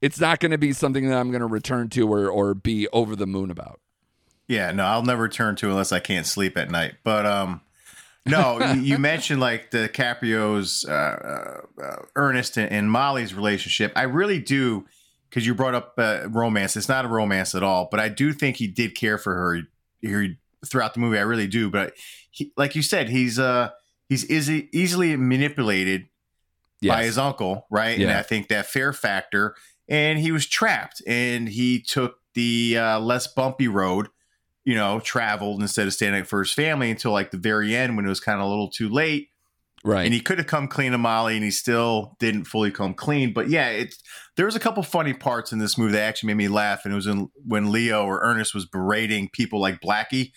it's 0.00 0.20
not 0.20 0.40
going 0.40 0.52
to 0.52 0.58
be 0.58 0.72
something 0.72 1.08
that 1.08 1.16
I'm 1.16 1.30
going 1.30 1.40
to 1.40 1.46
return 1.46 1.88
to 1.90 2.12
or 2.12 2.28
or 2.28 2.54
be 2.54 2.88
over 2.88 3.16
the 3.16 3.26
moon 3.26 3.50
about. 3.50 3.80
Yeah, 4.46 4.72
no, 4.72 4.84
I'll 4.84 5.04
never 5.04 5.28
turn 5.28 5.56
to 5.56 5.68
unless 5.68 5.92
I 5.92 6.00
can't 6.00 6.26
sleep 6.26 6.56
at 6.56 6.70
night. 6.70 6.94
But 7.04 7.26
um 7.26 7.60
no, 8.26 8.60
you 8.74 8.98
mentioned 8.98 9.40
like 9.40 9.70
DiCaprio's 9.70 10.84
uh, 10.88 10.92
uh, 11.80 11.82
uh, 11.82 12.02
Ernest 12.16 12.56
and, 12.56 12.70
and, 12.70 12.90
Molly's 12.90 13.34
relationship. 13.34 13.92
I 13.96 14.02
really 14.02 14.38
do 14.38 14.86
because 15.30 15.46
you 15.46 15.54
brought 15.54 15.74
up 15.74 15.94
uh, 15.96 16.28
romance. 16.28 16.76
It's 16.76 16.88
not 16.88 17.06
a 17.06 17.08
romance 17.08 17.54
at 17.54 17.62
all, 17.62 17.88
but 17.90 18.00
I 18.00 18.08
do 18.10 18.32
think 18.34 18.56
he 18.56 18.66
did 18.66 18.94
care 18.94 19.16
for 19.16 19.34
her. 19.34 19.62
He, 20.02 20.36
throughout 20.66 20.92
the 20.94 21.00
movie. 21.00 21.18
I 21.18 21.22
really 21.22 21.46
do. 21.46 21.70
But 21.70 21.94
he, 22.30 22.52
like 22.56 22.74
you 22.74 22.82
said, 22.82 23.08
he's 23.08 23.38
uh 23.38 23.70
he's 24.08 24.30
easy, 24.30 24.68
easily 24.72 25.16
manipulated 25.16 26.06
Yes. 26.82 26.96
by 26.96 27.04
his 27.04 27.18
uncle, 27.18 27.66
right? 27.70 27.98
And 28.00 28.10
I 28.10 28.22
think 28.22 28.48
that 28.48 28.64
fear 28.64 28.94
factor. 28.94 29.54
And 29.86 30.18
he 30.18 30.32
was 30.32 30.46
trapped, 30.46 31.02
and 31.06 31.46
he 31.46 31.82
took 31.82 32.14
the 32.32 32.78
uh, 32.78 33.00
less 33.00 33.26
bumpy 33.26 33.68
road, 33.68 34.08
you 34.64 34.74
know, 34.74 34.98
traveled 35.00 35.60
instead 35.60 35.86
of 35.86 35.92
standing 35.92 36.22
up 36.22 36.26
for 36.26 36.38
his 36.38 36.52
family 36.54 36.90
until 36.90 37.12
like 37.12 37.32
the 37.32 37.36
very 37.36 37.76
end 37.76 37.96
when 37.96 38.06
it 38.06 38.08
was 38.08 38.20
kind 38.20 38.40
of 38.40 38.46
a 38.46 38.48
little 38.48 38.70
too 38.70 38.88
late. 38.88 39.28
Right. 39.84 40.04
And 40.04 40.14
he 40.14 40.20
could 40.20 40.38
have 40.38 40.46
come 40.46 40.68
clean 40.68 40.92
to 40.92 40.98
Molly, 40.98 41.34
and 41.36 41.44
he 41.44 41.50
still 41.50 42.16
didn't 42.18 42.44
fully 42.44 42.70
come 42.70 42.94
clean. 42.94 43.32
But 43.32 43.48
yeah, 43.48 43.68
it's 43.68 44.02
there 44.36 44.46
was 44.46 44.56
a 44.56 44.60
couple 44.60 44.82
funny 44.82 45.14
parts 45.14 45.52
in 45.52 45.58
this 45.58 45.76
movie 45.78 45.92
that 45.92 46.02
actually 46.02 46.28
made 46.28 46.36
me 46.36 46.48
laugh, 46.48 46.82
and 46.84 46.92
it 46.92 46.96
was 46.96 47.06
in, 47.06 47.28
when 47.46 47.70
Leo 47.72 48.04
or 48.04 48.20
Ernest 48.22 48.54
was 48.54 48.66
berating 48.66 49.28
people 49.32 49.60
like 49.60 49.80
Blackie, 49.80 50.32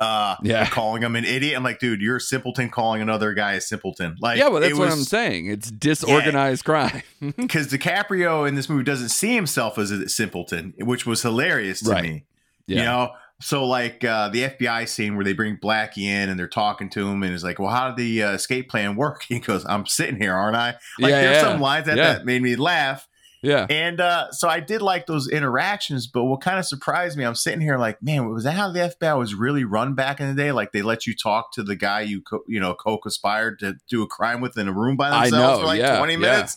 uh, 0.00 0.34
Yeah. 0.42 0.66
calling 0.66 1.02
him 1.02 1.14
an 1.14 1.24
idiot. 1.24 1.56
I'm 1.56 1.62
like, 1.62 1.78
dude, 1.78 2.00
you're 2.00 2.16
a 2.16 2.20
simpleton 2.20 2.68
calling 2.68 3.00
another 3.00 3.32
guy 3.32 3.52
a 3.52 3.60
simpleton. 3.60 4.16
Like, 4.20 4.38
yeah, 4.38 4.48
well, 4.48 4.60
that's 4.60 4.72
it 4.72 4.76
what 4.78 4.90
I'm 4.90 4.98
saying. 5.04 5.46
It's 5.46 5.70
disorganized 5.70 6.64
crime. 6.64 7.02
because 7.36 7.68
DiCaprio 7.68 8.48
in 8.48 8.54
this 8.56 8.68
movie 8.68 8.82
doesn't 8.82 9.10
see 9.10 9.34
himself 9.34 9.78
as 9.78 9.90
a 9.92 10.08
simpleton, 10.08 10.74
which 10.78 11.06
was 11.06 11.22
hilarious 11.22 11.80
to 11.82 11.90
Right. 11.90 12.02
me. 12.02 12.24
Yeah. 12.66 12.78
You 12.78 12.84
know, 12.84 13.10
so 13.44 13.66
like 13.66 14.02
uh, 14.04 14.30
the 14.30 14.44
FBI 14.44 14.88
scene 14.88 15.16
where 15.16 15.24
they 15.24 15.34
bring 15.34 15.58
Blackie 15.58 16.04
in 16.04 16.30
and 16.30 16.38
they're 16.40 16.48
talking 16.48 16.88
to 16.88 17.06
him, 17.06 17.22
and 17.22 17.34
it's 17.34 17.44
like, 17.44 17.58
"Well, 17.58 17.68
how 17.68 17.88
did 17.88 17.98
the 17.98 18.22
uh, 18.22 18.32
escape 18.32 18.70
plan 18.70 18.96
work?" 18.96 19.24
He 19.28 19.38
goes, 19.38 19.66
"I'm 19.68 19.84
sitting 19.84 20.16
here, 20.16 20.32
aren't 20.32 20.56
I?" 20.56 20.76
Like 20.98 21.10
Yeah, 21.10 21.20
there's 21.20 21.42
yeah. 21.42 21.52
some 21.52 21.60
lines 21.60 21.84
that, 21.84 21.98
Yeah. 21.98 22.14
that 22.14 22.24
made 22.24 22.40
me 22.40 22.56
laugh, 22.56 23.06
yeah. 23.42 23.66
and 23.68 24.00
uh, 24.00 24.30
so 24.32 24.48
I 24.48 24.60
did 24.60 24.80
like 24.80 25.04
those 25.04 25.28
interactions. 25.28 26.06
But 26.06 26.24
what 26.24 26.40
kind 26.40 26.58
of 26.58 26.64
surprised 26.64 27.18
me, 27.18 27.24
I'm 27.24 27.34
sitting 27.34 27.60
here 27.60 27.76
like, 27.76 28.02
man, 28.02 28.30
was 28.32 28.44
that 28.44 28.52
how 28.52 28.72
the 28.72 28.94
FBI 28.98 29.18
was 29.18 29.34
really 29.34 29.64
run 29.64 29.94
back 29.94 30.20
in 30.20 30.28
the 30.34 30.42
day? 30.42 30.50
Like 30.50 30.72
they 30.72 30.80
let 30.80 31.06
you 31.06 31.14
talk 31.14 31.52
to 31.52 31.62
the 31.62 31.76
guy 31.76 32.00
you 32.00 32.22
co- 32.22 32.44
you 32.48 32.60
know 32.60 32.72
co-conspired 32.74 33.58
to 33.58 33.74
do 33.90 34.02
a 34.02 34.06
crime 34.06 34.40
with 34.40 34.56
in 34.56 34.68
a 34.68 34.72
room 34.72 34.96
by 34.96 35.10
themselves 35.10 35.58
know, 35.58 35.60
for 35.60 35.66
like 35.66 35.80
yeah, 35.80 35.98
20 35.98 36.12
yeah. 36.14 36.18
minutes. 36.18 36.56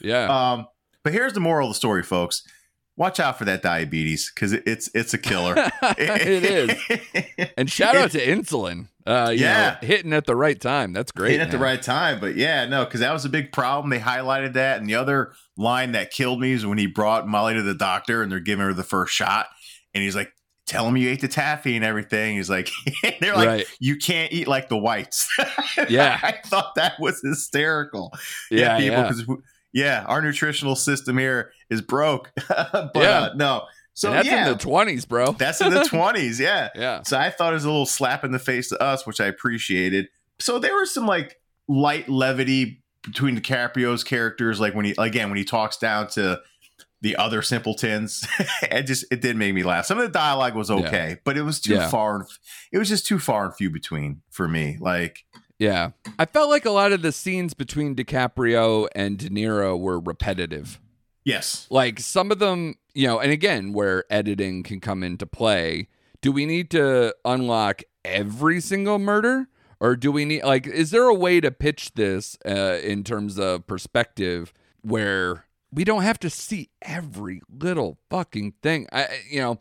Yeah. 0.00 0.52
Um, 0.52 0.68
but 1.02 1.12
here's 1.12 1.32
the 1.32 1.40
moral 1.40 1.66
of 1.66 1.72
the 1.72 1.76
story, 1.78 2.04
folks. 2.04 2.44
Watch 2.98 3.20
out 3.20 3.38
for 3.38 3.44
that 3.46 3.62
diabetes 3.62 4.30
because 4.34 4.52
it's 4.52 4.90
it's 4.92 5.14
a 5.14 5.18
killer. 5.18 5.54
it 5.82 6.44
is. 6.44 7.48
And 7.56 7.70
shout 7.70 7.96
out 7.96 8.10
to 8.12 8.24
insulin. 8.24 8.88
Uh, 9.06 9.30
you 9.32 9.40
Yeah. 9.44 9.78
know, 9.80 9.86
hitting 9.86 10.12
at 10.12 10.26
the 10.26 10.36
right 10.36 10.60
time. 10.60 10.92
That's 10.92 11.10
great. 11.12 11.30
Hitting 11.32 11.46
at 11.46 11.50
the 11.52 11.58
right 11.58 11.80
time. 11.80 12.20
But 12.20 12.34
yeah, 12.36 12.66
no, 12.66 12.84
because 12.84 13.00
that 13.00 13.12
was 13.12 13.24
a 13.24 13.28
big 13.28 13.52
problem. 13.52 13.90
They 13.90 13.98
highlighted 14.00 14.52
that. 14.54 14.80
And 14.80 14.88
the 14.88 14.96
other 14.96 15.32
line 15.56 15.92
that 15.92 16.10
killed 16.10 16.40
me 16.40 16.52
is 16.52 16.66
when 16.66 16.78
he 16.78 16.86
brought 16.86 17.26
Molly 17.26 17.54
to 17.54 17.62
the 17.62 17.74
doctor 17.74 18.22
and 18.22 18.30
they're 18.30 18.38
giving 18.40 18.64
her 18.66 18.74
the 18.74 18.82
first 18.84 19.14
shot. 19.14 19.46
And 19.94 20.02
he's 20.04 20.14
like, 20.16 20.32
Tell 20.66 20.86
him 20.86 20.96
you 20.98 21.08
ate 21.08 21.20
the 21.22 21.28
taffy 21.28 21.76
and 21.76 21.84
everything. 21.84 22.36
He's 22.36 22.50
like, 22.50 22.68
they're 23.20 23.34
like, 23.34 23.46
Right. 23.48 23.66
you 23.80 23.96
can't 23.96 24.32
eat 24.32 24.46
like 24.48 24.68
the 24.68 24.76
whites. 24.76 25.26
Yeah. 25.88 26.18
I 26.22 26.34
thought 26.44 26.74
that 26.74 26.94
was 27.00 27.20
hysterical. 27.22 28.12
Yeah, 28.50 28.76
people, 28.78 28.98
yeah. 28.98 29.12
yeah, 29.28 29.34
our 30.06 30.20
nutritional 30.22 30.76
system 30.76 31.18
here 31.18 31.52
is 31.70 31.80
broke. 31.80 32.30
but 32.48 32.90
Yeah. 32.94 33.20
uh, 33.20 33.32
no. 33.36 33.62
So 33.94 34.08
and 34.10 34.18
that's 34.18 34.28
yeah, 34.28 34.46
in 34.46 34.52
the 34.52 34.58
twenties, 34.58 35.04
bro. 35.06 35.32
that's 35.38 35.60
in 35.60 35.70
the 35.70 35.80
20s. 35.92 36.38
Yeah. 36.38 36.68
yeah. 36.76 37.02
So 37.02 37.18
I 37.18 37.30
thought 37.30 37.52
it 37.52 37.54
was 37.54 37.64
a 37.64 37.68
little 37.70 37.86
slap 37.86 38.24
in 38.24 38.30
the 38.30 38.38
face 38.38 38.68
to 38.68 38.80
us, 38.82 39.06
which 39.06 39.20
I 39.20 39.26
appreciated. 39.26 40.08
So 40.38 40.58
there 40.60 40.74
was 40.76 40.94
some 40.94 41.06
like 41.06 41.40
light 41.66 42.08
levity 42.08 42.82
between 43.02 43.36
DiCaprio's 43.38 44.04
characters, 44.04 44.60
like 44.60 44.74
when 44.74 44.84
he 44.84 44.94
again 44.98 45.30
when 45.30 45.36
he 45.38 45.44
talks 45.44 45.76
down 45.78 46.08
to 46.10 46.40
the 47.00 47.16
other 47.16 47.42
simpletons. 47.42 48.26
it 48.62 48.82
just 48.84 49.04
it 49.10 49.20
did 49.20 49.36
make 49.36 49.52
me 49.54 49.64
laugh. 49.64 49.86
Some 49.86 49.98
of 49.98 50.04
the 50.04 50.12
dialogue 50.12 50.54
was 50.54 50.70
okay, 50.70 51.16
but 51.24 51.36
it 51.36 51.42
was 51.42 51.60
too 51.60 51.74
Yeah. 51.74 51.88
far. 51.88 52.24
It 52.72 52.78
was 52.78 52.88
just 52.88 53.06
too 53.06 53.18
far 53.18 53.46
and 53.46 53.54
few 53.56 53.68
between 53.70 54.22
for 54.30 54.46
me. 54.46 54.76
Like 54.80 55.24
Yeah. 55.58 55.90
I 56.18 56.24
felt 56.24 56.50
like 56.50 56.64
a 56.64 56.70
lot 56.70 56.92
of 56.92 57.02
the 57.02 57.12
scenes 57.12 57.54
between 57.54 57.96
DiCaprio 57.96 58.88
and 58.94 59.18
De 59.18 59.28
Niro 59.28 59.78
were 59.78 59.98
repetitive. 59.98 60.80
yes, 61.24 61.66
Like 61.70 61.98
some 62.00 62.30
of 62.30 62.38
them, 62.38 62.76
you 62.94 63.06
know, 63.06 63.18
and 63.18 63.32
again, 63.32 63.72
where 63.72 64.04
editing 64.10 64.62
can 64.62 64.80
come 64.80 65.02
into 65.02 65.26
play, 65.26 65.88
do 66.20 66.32
we 66.32 66.46
need 66.46 66.70
to 66.70 67.14
unlock 67.24 67.82
every 68.04 68.60
single 68.60 68.98
murder? 68.98 69.48
Or 69.80 69.94
do 69.94 70.10
we 70.10 70.24
need, 70.24 70.42
like, 70.42 70.66
is 70.66 70.90
there 70.90 71.04
a 71.04 71.14
way 71.14 71.40
to 71.40 71.52
pitch 71.52 71.92
this 71.94 72.36
uh, 72.44 72.78
in 72.82 73.04
terms 73.04 73.38
of 73.38 73.64
perspective 73.68 74.52
where 74.80 75.44
we 75.72 75.84
don't 75.84 76.02
have 76.02 76.18
to 76.20 76.30
see 76.30 76.70
every 76.82 77.42
little 77.48 77.96
fucking 78.10 78.54
thing? 78.60 78.88
I, 78.90 79.06
you 79.30 79.40
know, 79.40 79.58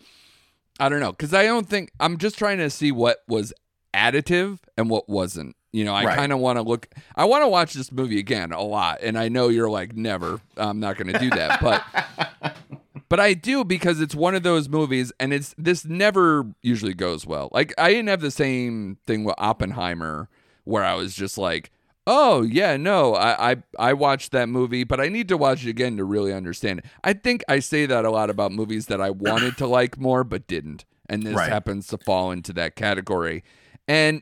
I 0.79 0.89
don't 0.89 1.01
know. 1.01 1.13
Cause 1.13 1.36
I 1.36 1.43
don't 1.43 1.69
think, 1.69 1.91
I'm 1.99 2.17
just 2.17 2.36
trying 2.36 2.57
to 2.57 2.71
see 2.71 2.91
what 2.91 3.19
was 3.27 3.53
additive 3.93 4.57
and 4.75 4.89
what 4.89 5.07
wasn't. 5.07 5.55
You 5.73 5.84
know, 5.86 5.93
I 5.93 6.06
Right. 6.06 6.15
kind 6.15 6.32
of 6.32 6.39
want 6.39 6.58
to 6.58 6.62
look. 6.63 6.88
I 7.15 7.25
want 7.25 7.43
to 7.43 7.47
watch 7.47 7.73
this 7.73 7.91
movie 7.91 8.19
again 8.19 8.51
a 8.51 8.62
lot, 8.62 8.99
and 9.03 9.17
I 9.17 9.27
know 9.30 9.49
you're 9.49 9.69
like, 9.69 9.95
never. 9.95 10.39
I'm 10.56 10.80
not 10.80 10.97
going 10.97 11.08
to 11.08 11.19
do 11.19 11.30
that, 11.32 11.60
but 11.60 11.84
but 13.10 13.19
I 13.19 13.34
do 13.34 13.63
because 13.63 14.01
it's 14.01 14.15
one 14.15 14.36
of 14.36 14.43
those 14.43 14.67
movies, 14.69 15.12
and 15.19 15.34
it's 15.34 15.53
this 15.58 15.86
never 15.86 16.45
usually 16.62 16.93
goes 16.93 17.25
well. 17.25 17.49
Like 17.51 17.73
I 17.77 17.89
didn't 17.89 18.08
have 18.10 18.21
the 18.21 18.32
same 18.32 18.97
thing 19.06 19.23
with 19.23 19.36
Oppenheimer, 19.38 20.30
where 20.63 20.84
I 20.84 20.93
was 20.95 21.13
just 21.13 21.38
like, 21.38 21.71
oh 22.06 22.41
yeah, 22.43 22.77
no, 22.77 23.13
I 23.15 23.51
I, 23.51 23.56
I 23.77 23.93
watched 23.93 24.32
that 24.32 24.49
movie, 24.49 24.84
but 24.84 24.99
I 24.99 25.10
need 25.10 25.27
to 25.30 25.38
watch 25.38 25.65
it 25.65 25.69
again 25.69 25.97
to 25.97 26.03
really 26.06 26.34
understand 26.34 26.80
it. 26.80 26.86
I 27.03 27.13
think 27.13 27.43
I 27.47 27.60
say 27.60 27.86
that 27.86 28.06
a 28.06 28.10
lot 28.12 28.30
about 28.30 28.51
movies 28.51 28.88
that 28.88 29.01
I 29.01 29.10
wanted 29.10 29.58
to 29.58 29.67
like 29.67 29.97
more 29.99 30.23
but 30.23 30.47
didn't, 30.47 30.86
and 31.10 31.23
this 31.23 31.36
Right. 31.36 31.49
happens 31.49 31.88
to 31.88 31.97
fall 31.97 32.32
into 32.32 32.53
that 32.53 32.75
category. 32.75 33.43
And 33.88 34.21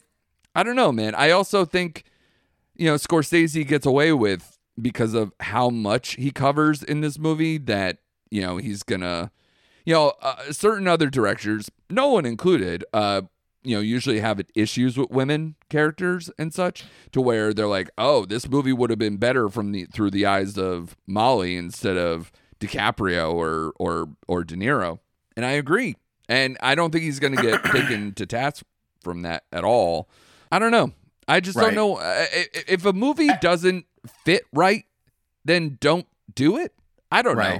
I 0.55 0.63
don't 0.63 0.75
know, 0.75 0.91
man. 0.91 1.13
I 1.15 1.31
also 1.31 1.65
think 1.65 2.03
you 2.75 2.87
know 2.87 2.95
Scorsese 2.95 3.67
gets 3.67 3.85
away 3.85 4.13
with 4.13 4.57
because 4.81 5.13
of 5.13 5.33
how 5.39 5.69
much 5.69 6.15
he 6.15 6.31
covers 6.31 6.83
in 6.83 7.01
this 7.01 7.17
movie 7.19 7.57
that 7.57 7.97
you 8.29 8.41
know 8.41 8.57
he's 8.57 8.83
gonna 8.83 9.31
you 9.85 9.93
know 9.93 10.13
uh, 10.21 10.51
certain 10.51 10.87
other 10.87 11.09
directors 11.09 11.69
no 11.89 12.09
one 12.09 12.25
included 12.25 12.83
uh 12.93 13.21
you 13.63 13.73
know 13.73 13.81
usually 13.81 14.19
have 14.19 14.41
issues 14.53 14.97
with 14.97 15.09
women 15.09 15.55
characters 15.69 16.29
and 16.37 16.53
such 16.53 16.83
to 17.13 17.21
where 17.21 17.53
they're 17.53 17.67
like 17.67 17.89
oh 17.97 18.25
this 18.25 18.49
movie 18.49 18.73
would 18.73 18.89
have 18.89 18.99
been 18.99 19.15
better 19.15 19.47
from 19.47 19.71
the 19.71 19.85
through 19.85 20.11
the 20.11 20.25
eyes 20.25 20.57
of 20.57 20.97
Molly 21.07 21.55
instead 21.55 21.97
of 21.97 22.31
DiCaprio 22.59 23.33
or 23.33 23.73
or 23.77 24.09
or 24.27 24.43
De 24.43 24.55
Niro. 24.55 24.99
And 25.35 25.45
I 25.45 25.51
agree. 25.51 25.95
And 26.27 26.57
I 26.61 26.75
don't 26.75 26.91
think 26.91 27.03
he's 27.03 27.19
gonna 27.19 27.41
get 27.41 27.63
taken 27.65 28.13
to 28.13 28.25
task 28.25 28.63
from 29.01 29.21
that 29.21 29.43
at 29.51 29.63
all 29.63 30.09
I 30.55 30.59
don't 30.59 30.71
know 30.71 30.91
I 31.27 31.39
just 31.41 31.57
Right. 31.57 31.65
don't 31.65 31.75
know 31.75 31.95
uh, 31.97 32.25
if 32.67 32.85
a 32.85 32.93
movie 32.93 33.29
doesn't 33.41 33.85
fit 34.23 34.43
right 34.53 34.85
then 35.43 35.77
don't 35.81 36.07
do 36.33 36.57
it 36.57 36.73
I 37.11 37.21
don't 37.21 37.37
know. 37.37 37.59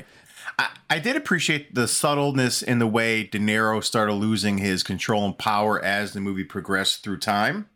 I, 0.60 0.70
I 0.90 1.00
did 1.00 1.16
appreciate 1.16 1.76
the 1.76 1.88
subtleness 1.88 2.62
in 2.62 2.80
the 2.80 2.88
way 2.88 3.24
De 3.24 3.38
Niro 3.40 3.84
started 3.84 4.14
losing 4.14 4.58
his 4.58 4.84
control 4.84 5.26
and 5.26 5.38
power 5.38 5.84
as 5.84 6.14
the 6.14 6.20
movie 6.22 6.44
progressed 6.44 7.04
through 7.04 7.20
time. 7.20 7.70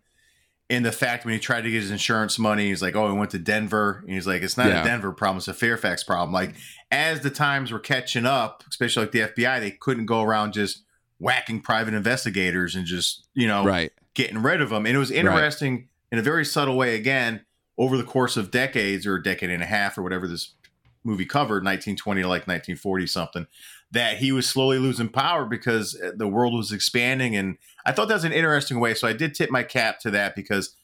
And 0.70 0.86
the 0.86 0.92
fact 0.92 1.26
when 1.26 1.34
he 1.34 1.40
tried 1.40 1.62
to 1.62 1.72
get 1.72 1.82
his 1.82 1.90
insurance 1.92 2.38
money, 2.38 2.68
he's 2.68 2.82
like, 2.82 2.96
"Oh, 2.96 3.12
he 3.12 3.18
went 3.18 3.32
to 3.32 3.40
Denver," 3.40 4.02
and 4.06 4.14
he's 4.14 4.28
like, 4.28 4.44
"It's 4.44 4.56
not 4.58 4.68
Yeah. 4.68 4.82
a 4.82 4.84
Denver 4.86 5.12
problem; 5.12 5.38
it's 5.38 5.48
a 5.48 5.54
Fairfax 5.54 6.04
problem." 6.04 6.32
Like 6.34 6.54
as 6.92 7.22
the 7.22 7.30
times 7.32 7.72
were 7.72 7.80
catching 7.80 8.26
up, 8.28 8.64
especially 8.70 9.04
like 9.04 9.12
the 9.12 9.22
FBI, 9.22 9.60
they 9.60 9.72
couldn't 9.72 10.06
go 10.06 10.22
around 10.22 10.54
just 10.54 10.84
whacking 11.18 11.62
private 11.62 11.94
investigators 11.96 12.76
and 12.76 12.86
just 12.86 13.28
you 13.34 13.48
know 13.48 13.64
right 13.66 13.92
getting 14.14 14.42
rid 14.42 14.62
of 14.62 14.70
them. 14.70 14.86
And 14.86 14.96
it 14.96 15.00
was 15.00 15.12
interesting 15.12 15.88
in 16.12 16.20
a 16.20 16.22
very 16.22 16.46
subtle 16.46 16.78
way 16.78 16.96
again 16.96 17.46
over 17.78 17.98
the 17.98 18.04
course 18.04 18.38
of 18.38 18.52
decades 18.52 19.06
or 19.06 19.16
a 19.16 19.24
decade 19.24 19.50
and 19.50 19.64
a 19.64 19.68
half 19.68 19.98
or 19.98 20.02
whatever 20.02 20.28
this 20.28 20.54
movie 21.04 21.26
covered 21.26 21.64
1920 21.64 22.22
to 22.22 22.28
like 22.28 22.42
1940 22.42 23.08
something 23.08 23.48
that 23.92 24.18
he 24.18 24.32
was 24.32 24.48
slowly 24.48 24.78
losing 24.78 25.10
power 25.10 25.46
because 25.46 26.00
uh, 26.00 26.12
the 26.16 26.28
world 26.28 26.54
was 26.54 26.72
expanding. 26.72 27.36
And 27.36 27.58
i 27.86 27.92
thought 27.92 28.08
that 28.10 28.16
was 28.16 28.24
an 28.26 28.34
interesting 28.34 28.80
way. 28.80 28.94
So 28.94 29.08
i 29.08 29.14
did 29.14 29.34
tip 29.34 29.50
my 29.50 29.64
cap 29.64 30.00
to 30.02 30.12
that 30.12 30.36
because 30.36 30.76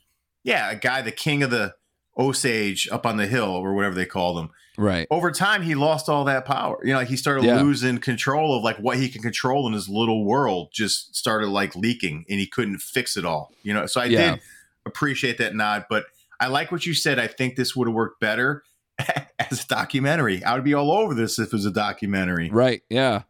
yeah 0.43 0.71
a 0.71 0.75
guy 0.75 1.01
the 1.01 1.11
king 1.11 1.43
of 1.43 1.49
the 1.49 1.75
osage 2.17 2.87
up 2.91 3.05
on 3.05 3.17
the 3.17 3.27
hill 3.27 3.49
or 3.49 3.73
whatever 3.73 3.93
they 3.95 4.05
called 4.05 4.37
him 4.39 4.49
right 4.77 5.07
over 5.11 5.31
time 5.31 5.61
he 5.63 5.75
lost 5.75 6.07
all 6.09 6.23
that 6.23 6.45
power 6.45 6.77
you 6.83 6.91
know 6.93 6.99
like 6.99 7.07
he 7.07 7.17
started 7.17 7.43
Yeah. 7.43 7.61
losing 7.61 7.97
control 7.97 8.57
of 8.57 8.63
like 8.63 8.77
what 8.77 8.97
he 8.97 9.09
can 9.09 9.21
control 9.21 9.67
in 9.67 9.73
his 9.73 9.89
little 9.89 10.23
world 10.25 10.69
just 10.73 11.15
started 11.15 11.47
like 11.49 11.75
leaking 11.75 12.25
and 12.29 12.39
he 12.39 12.47
couldn't 12.47 12.79
fix 12.79 13.17
it 13.17 13.25
all 13.25 13.51
you 13.63 13.73
know 13.73 13.85
so 13.85 13.99
i 14.01 14.05
Yeah. 14.05 14.31
did 14.31 14.41
appreciate 14.85 15.37
that 15.39 15.55
nod 15.55 15.85
but 15.89 16.05
i 16.39 16.47
like 16.47 16.71
what 16.71 16.85
you 16.85 16.93
said 16.93 17.19
i 17.19 17.27
think 17.27 17.55
this 17.55 17.75
would 17.75 17.87
have 17.87 17.95
worked 17.95 18.19
better 18.19 18.63
as 19.39 19.63
a 19.63 19.67
documentary 19.67 20.43
i 20.43 20.53
would 20.55 20.63
be 20.63 20.73
all 20.73 20.91
over 20.91 21.13
this 21.13 21.37
if 21.39 21.47
it 21.47 21.53
was 21.53 21.65
a 21.65 21.71
documentary 21.71 22.49
Right. 22.49 22.81
Yeah. 22.89 23.23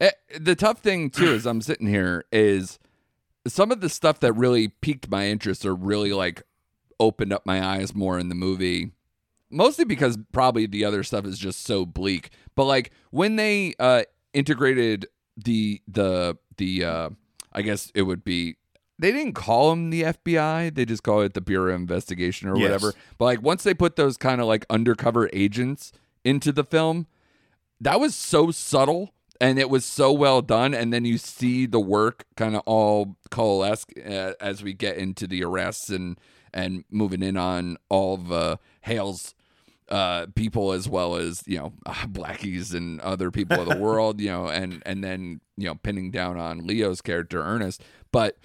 Eh, 0.00 0.10
the 0.38 0.54
tough 0.54 0.78
thing 0.78 1.10
too 1.10 1.32
is 1.32 1.46
I'm 1.46 1.60
sitting 1.60 1.88
here 1.88 2.24
is 2.30 2.78
some 3.46 3.72
of 3.72 3.80
the 3.80 3.88
stuff 3.88 4.20
that 4.20 4.32
really 4.34 4.68
piqued 4.68 5.10
my 5.10 5.26
interest 5.26 5.66
or 5.66 5.74
really 5.74 6.12
like 6.12 6.42
opened 7.00 7.32
up 7.32 7.44
my 7.44 7.64
eyes 7.64 7.94
more 7.94 8.18
in 8.18 8.28
the 8.28 8.34
movie. 8.36 8.92
Mostly 9.50 9.84
because 9.84 10.16
probably 10.30 10.66
the 10.66 10.84
other 10.84 11.02
stuff 11.02 11.24
is 11.26 11.36
just 11.38 11.64
so 11.64 11.84
bleak. 11.84 12.30
But 12.54 12.64
like 12.66 12.92
when 13.10 13.34
they 13.36 13.74
uh 13.80 14.02
integrated 14.32 15.06
the 15.36 15.80
the 15.88 16.36
the 16.56 16.84
uh 16.84 17.10
I 17.52 17.62
guess 17.62 17.90
it 17.94 18.02
would 18.02 18.22
be 18.22 18.56
they 18.98 19.10
didn't 19.12 19.32
call 19.32 19.70
them 19.70 19.90
the 19.90 20.02
FBI. 20.02 20.74
They 20.74 20.84
just 20.84 21.02
call 21.02 21.22
it 21.22 21.32
the 21.34 21.40
Bureau 21.40 21.74
of 21.74 21.80
Investigation 21.80 22.48
or 22.48 22.56
Yes. 22.56 22.62
whatever. 22.64 22.92
But 23.18 23.24
like 23.24 23.42
once 23.42 23.62
they 23.64 23.72
put 23.74 23.96
those 23.96 24.16
kind 24.16 24.40
of 24.40 24.46
like 24.46 24.66
undercover 24.70 25.28
agents 25.32 25.90
into 26.22 26.52
the 26.52 26.64
film, 26.64 27.06
that 27.80 27.98
was 27.98 28.14
so 28.14 28.50
subtle 28.50 29.14
and 29.40 29.58
it 29.58 29.70
was 29.70 29.86
so 29.86 30.12
well 30.12 30.42
done. 30.42 30.74
And 30.74 30.92
then 30.92 31.06
you 31.06 31.16
see 31.16 31.64
the 31.64 31.80
work 31.80 32.26
kind 32.36 32.54
of 32.54 32.62
all 32.66 33.16
coalesce 33.30 33.86
uh, 34.06 34.34
as 34.38 34.62
we 34.62 34.74
get 34.74 34.98
into 34.98 35.26
the 35.26 35.42
arrests 35.42 35.88
and 35.88 36.18
and 36.52 36.84
moving 36.90 37.22
in 37.22 37.36
on 37.36 37.76
all 37.88 38.14
of 38.14 38.32
uh, 38.32 38.56
Hale's 38.82 39.34
uh, 39.90 40.26
people 40.34 40.72
as 40.72 40.88
well 40.88 41.16
as 41.16 41.42
you 41.46 41.58
know 41.58 41.72
blackies 42.08 42.74
and 42.74 43.00
other 43.00 43.30
people 43.30 43.60
of 43.60 43.68
the 43.68 43.76
world, 43.80 44.20
you 44.20 44.28
know, 44.28 44.46
and 44.46 44.82
and 44.86 45.02
then 45.02 45.40
you 45.56 45.66
know 45.66 45.74
pinning 45.74 46.10
down 46.10 46.36
on 46.36 46.66
Leo's 46.66 47.00
character 47.00 47.42
Ernest. 47.42 47.82
But 48.12 48.38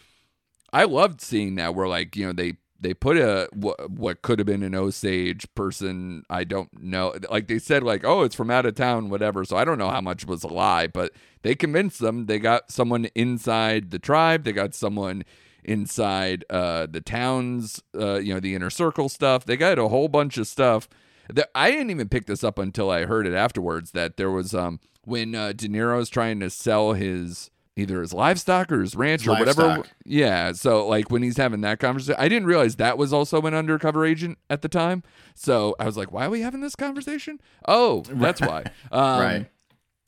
I 0.74 0.84
loved 0.84 1.22
seeing 1.22 1.56
that 1.56 1.76
where 1.76 1.88
like 1.88 2.15
you 2.15 2.26
know 2.26 2.34
they 2.34 2.58
they 2.80 2.94
put 2.94 3.18
a 3.18 3.48
what, 3.54 3.89
what 3.89 4.22
could 4.22 4.39
have 4.39 4.46
been 4.46 4.63
an 4.63 4.76
Osage 4.76 5.48
person 5.56 6.24
I 6.30 6.44
don't 6.44 6.70
know 6.84 7.15
like 7.30 7.48
they 7.48 7.60
said 7.60 7.84
like 7.84 8.04
oh 8.04 8.24
it's 8.24 8.36
from 8.36 8.52
out 8.52 8.65
of 8.65 8.76
town 8.76 9.10
whatever 9.10 9.46
so 9.46 9.56
I 9.56 9.63
don't 9.63 9.78
know 9.78 9.89
how 9.89 10.02
much 10.02 10.26
was 10.26 10.44
a 10.44 10.48
lie 10.48 10.88
but 10.88 11.13
they 11.41 11.56
convinced 11.56 12.00
them 12.00 12.26
they 12.26 12.38
got 12.38 12.72
someone 12.72 13.06
inside 13.15 13.91
the 13.91 14.00
tribe 14.00 14.44
they 14.44 14.52
got 14.52 14.76
someone 14.76 15.24
inside 15.65 16.45
uh 16.49 16.86
the 16.86 17.01
towns 17.01 17.82
uh 17.99 18.15
you 18.15 18.34
know 18.34 18.39
the 18.39 18.54
inner 18.54 18.69
circle 18.69 19.10
stuff 19.10 19.45
they 19.45 19.58
got 19.58 19.80
a 19.80 19.88
whole 19.88 20.08
bunch 20.08 20.38
of 20.38 20.47
stuff 20.47 20.88
that 21.34 21.49
I 21.56 21.71
didn't 21.71 21.89
even 21.89 22.08
pick 22.08 22.28
this 22.28 22.43
up 22.43 22.60
until 22.60 22.91
I 22.91 23.06
heard 23.06 23.25
it 23.25 23.34
afterwards 23.34 23.91
that 23.91 24.17
there 24.17 24.32
was 24.32 24.54
um 24.54 24.80
when 25.04 25.36
uh, 25.36 25.54
De 25.54 25.67
Niro's 25.67 26.10
trying 26.10 26.39
to 26.39 26.49
sell 26.49 26.93
his 26.93 27.49
either 27.78 28.01
his 28.01 28.13
livestock 28.13 28.71
or 28.71 28.82
his 28.82 28.95
ranch 28.95 29.28
or 29.28 29.32
whatever. 29.32 29.84
Yeah, 30.06 30.54
so 30.54 30.88
like 30.88 31.12
when 31.12 31.21
he's 31.23 31.38
having 31.38 31.62
that 31.62 31.80
conversation, 31.80 32.15
I 32.17 32.30
didn't 32.30 32.47
realize 32.47 32.78
that 32.78 32.97
was 32.97 33.12
also 33.12 33.41
an 33.41 33.54
undercover 33.54 34.06
agent 34.06 34.38
at 34.49 34.62
the 34.62 34.69
time. 34.69 35.04
So 35.34 35.75
I 35.80 35.86
was 35.86 35.97
like, 35.97 36.12
why 36.12 36.25
are 36.25 36.30
we 36.30 36.41
having 36.41 36.62
this 36.62 36.75
conversation? 36.75 37.39
Oh, 37.67 38.04
that's 38.08 38.41
why. 38.41 38.65
Um, 38.91 39.19
right. 39.19 39.51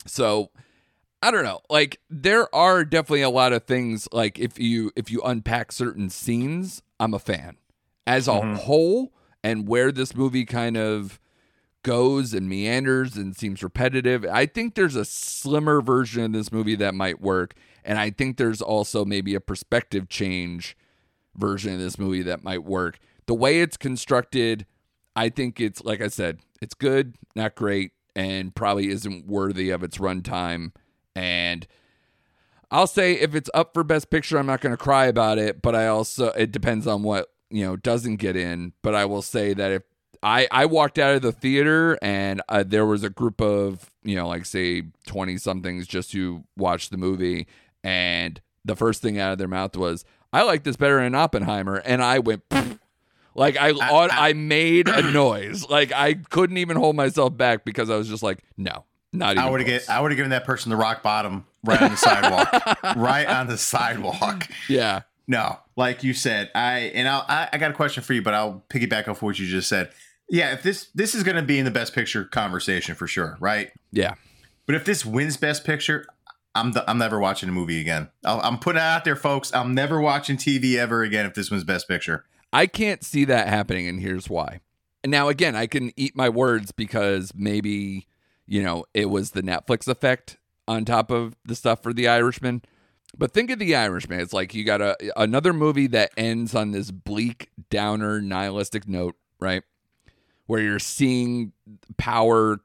so 0.06 0.50
I 1.22 1.30
don't 1.30 1.44
know. 1.44 1.60
Like 1.68 2.00
there 2.08 2.52
are 2.54 2.84
definitely 2.84 3.22
a 3.22 3.30
lot 3.30 3.52
of 3.52 3.64
things 3.64 4.08
like 4.12 4.38
if 4.38 4.58
you 4.58 4.92
if 4.96 5.10
you 5.10 5.20
unpack 5.22 5.72
certain 5.72 6.10
scenes, 6.10 6.82
I'm 7.00 7.14
a 7.14 7.18
fan. 7.18 7.56
As 8.06 8.28
a 8.28 8.32
Mhm. 8.32 8.56
whole 8.58 9.12
and 9.42 9.66
where 9.68 9.90
this 9.92 10.14
movie 10.14 10.44
kind 10.44 10.76
of 10.76 11.18
goes 11.82 12.34
and 12.34 12.48
meanders 12.48 13.16
and 13.16 13.36
seems 13.36 13.62
repetitive, 13.62 14.24
I 14.26 14.46
think 14.46 14.74
there's 14.74 14.96
a 14.96 15.04
slimmer 15.04 15.80
version 15.80 16.24
of 16.26 16.32
this 16.32 16.52
movie 16.52 16.76
that 16.76 16.94
might 16.94 17.20
work 17.20 17.54
and 17.84 17.98
I 17.98 18.10
think 18.10 18.36
there's 18.36 18.60
also 18.62 19.04
maybe 19.04 19.34
a 19.34 19.40
perspective 19.40 20.08
change 20.08 20.76
version 21.34 21.72
of 21.74 21.80
this 21.80 21.98
movie 21.98 22.22
that 22.22 22.44
might 22.44 22.64
work. 22.64 22.98
The 23.26 23.34
way 23.34 23.60
it's 23.60 23.76
constructed, 23.76 24.66
I 25.16 25.30
think 25.30 25.60
it's 25.60 25.82
like 25.84 26.00
I 26.00 26.08
said, 26.08 26.40
it's 26.60 26.74
good, 26.74 27.14
not 27.34 27.54
great, 27.54 27.92
and 28.14 28.54
probably 28.54 28.88
isn't 28.88 29.26
worthy 29.26 29.70
of 29.70 29.82
its 29.82 29.98
runtime. 29.98 30.72
And 31.14 31.66
I'll 32.70 32.86
say 32.86 33.14
if 33.14 33.34
it's 33.34 33.50
up 33.54 33.74
for 33.74 33.82
best 33.82 34.10
picture, 34.10 34.38
I'm 34.38 34.46
not 34.46 34.60
going 34.60 34.76
to 34.76 34.82
cry 34.82 35.06
about 35.06 35.38
it, 35.38 35.62
but 35.62 35.74
I 35.74 35.86
also 35.86 36.28
it 36.32 36.52
depends 36.52 36.86
on 36.86 37.02
what, 37.02 37.28
you 37.50 37.64
know, 37.64 37.76
doesn't 37.76 38.16
get 38.16 38.36
in, 38.36 38.72
but 38.82 38.94
I 38.94 39.04
will 39.04 39.22
say 39.22 39.54
that 39.54 39.72
if 39.72 39.82
I 40.22 40.48
I 40.50 40.66
walked 40.66 40.98
out 40.98 41.14
of 41.14 41.22
the 41.22 41.32
theater 41.32 41.98
and 42.02 42.42
uh, 42.48 42.64
there 42.66 42.84
was 42.86 43.04
a 43.04 43.10
group 43.10 43.40
of, 43.40 43.90
you 44.02 44.16
know, 44.16 44.28
like 44.28 44.44
say 44.44 44.82
20 45.06 45.38
somethings 45.38 45.86
just 45.86 46.12
who 46.12 46.44
watched 46.56 46.90
the 46.90 46.98
movie 46.98 47.46
and 47.82 48.40
the 48.64 48.76
first 48.76 49.00
thing 49.02 49.18
out 49.18 49.32
of 49.32 49.38
their 49.38 49.48
mouth 49.48 49.76
was, 49.76 50.04
"I 50.32 50.42
like 50.42 50.64
this 50.64 50.76
better 50.76 51.00
than 51.00 51.14
Oppenheimer." 51.14 51.76
And 51.76 52.02
I 52.02 52.18
went 52.18 52.48
"Pfft." 52.48 52.78
like 53.34 53.56
I 53.56 53.70
I, 53.70 54.28
I 54.28 54.32
made 54.34 54.88
a 54.88 55.10
noise. 55.10 55.68
Like 55.68 55.92
I 55.92 56.14
couldn't 56.14 56.58
even 56.58 56.76
hold 56.76 56.96
myself 56.96 57.36
back 57.36 57.64
because 57.64 57.88
I 57.88 57.96
was 57.96 58.08
just 58.08 58.22
like, 58.22 58.44
"No, 58.56 58.84
not 59.12 59.32
even." 59.32 59.44
I 59.44 59.50
would 59.50 59.60
have 59.60 59.66
get 59.66 59.88
I 59.90 60.00
would 60.00 60.10
have 60.10 60.16
given 60.16 60.30
that 60.30 60.44
person 60.44 60.70
the 60.70 60.76
rock 60.76 61.02
bottom 61.02 61.46
right 61.64 61.80
on 61.80 61.90
the 61.90 61.96
sidewalk. 61.96 62.48
right 62.96 63.26
on 63.26 63.46
the 63.46 63.58
sidewalk. 63.58 64.48
Yeah. 64.68 65.02
No, 65.26 65.58
like 65.76 66.02
you 66.02 66.14
said, 66.14 66.50
I 66.54 66.90
and 66.94 67.06
I'll, 67.06 67.24
I 67.28 67.48
I 67.52 67.58
got 67.58 67.70
a 67.70 67.74
question 67.74 68.02
for 68.02 68.14
you, 68.14 68.22
but 68.22 68.34
I'll 68.34 68.64
piggyback 68.70 69.08
off 69.08 69.20
what 69.20 69.38
you 69.38 69.46
just 69.46 69.68
said. 69.68 69.90
Yeah, 70.30 70.52
if 70.52 70.62
this 70.62 70.88
this 70.94 71.14
is 71.14 71.22
going 71.22 71.36
to 71.36 71.42
be 71.42 71.58
in 71.58 71.64
the 71.64 71.70
best 71.70 71.94
picture 71.94 72.24
conversation 72.24 72.94
for 72.94 73.06
sure, 73.06 73.36
right? 73.40 73.70
Yeah. 73.92 74.14
But 74.66 74.74
if 74.74 74.84
this 74.84 75.04
wins 75.04 75.36
best 75.36 75.64
picture, 75.64 76.06
I'm 76.54 76.72
the, 76.72 76.88
I'm 76.88 76.98
never 76.98 77.18
watching 77.18 77.48
a 77.48 77.52
movie 77.52 77.80
again. 77.80 78.08
I'll, 78.24 78.40
I'm 78.40 78.58
putting 78.58 78.78
it 78.78 78.84
out 78.84 79.04
there, 79.04 79.16
folks. 79.16 79.54
I'm 79.54 79.74
never 79.74 80.00
watching 80.00 80.36
TV 80.36 80.74
ever 80.74 81.02
again 81.02 81.24
if 81.24 81.34
this 81.34 81.50
wins 81.50 81.64
best 81.64 81.88
picture. 81.88 82.24
I 82.52 82.66
can't 82.66 83.04
see 83.04 83.24
that 83.26 83.48
happening, 83.48 83.86
and 83.88 84.00
here's 84.00 84.28
why. 84.28 84.60
And 85.02 85.10
now, 85.10 85.28
again, 85.28 85.54
I 85.54 85.66
can 85.66 85.92
eat 85.96 86.16
my 86.16 86.28
words 86.28 86.72
because 86.72 87.32
maybe, 87.34 88.06
you 88.48 88.62
know, 88.62 88.84
it 88.94 89.10
was 89.10 89.32
the 89.32 89.42
Netflix 89.42 89.86
effect 89.86 90.38
on 90.66 90.84
top 90.84 91.10
of 91.10 91.36
the 91.44 91.54
stuff 91.54 91.82
for 91.82 91.92
The 91.92 92.08
Irishman. 92.08 92.62
But 93.16 93.32
think 93.32 93.50
of 93.50 93.58
The 93.58 93.76
Irishman. 93.76 94.20
It's 94.20 94.32
like 94.32 94.54
you 94.54 94.64
got 94.64 94.80
a 94.80 94.96
another 95.16 95.52
movie 95.52 95.86
that 95.88 96.10
ends 96.16 96.54
on 96.54 96.72
this 96.72 96.90
bleak, 96.90 97.50
downer, 97.70 98.20
nihilistic 98.20 98.88
note, 98.88 99.16
right? 99.38 99.62
Where 100.46 100.60
you're 100.60 100.78
seeing 100.78 101.52
power, 101.98 102.60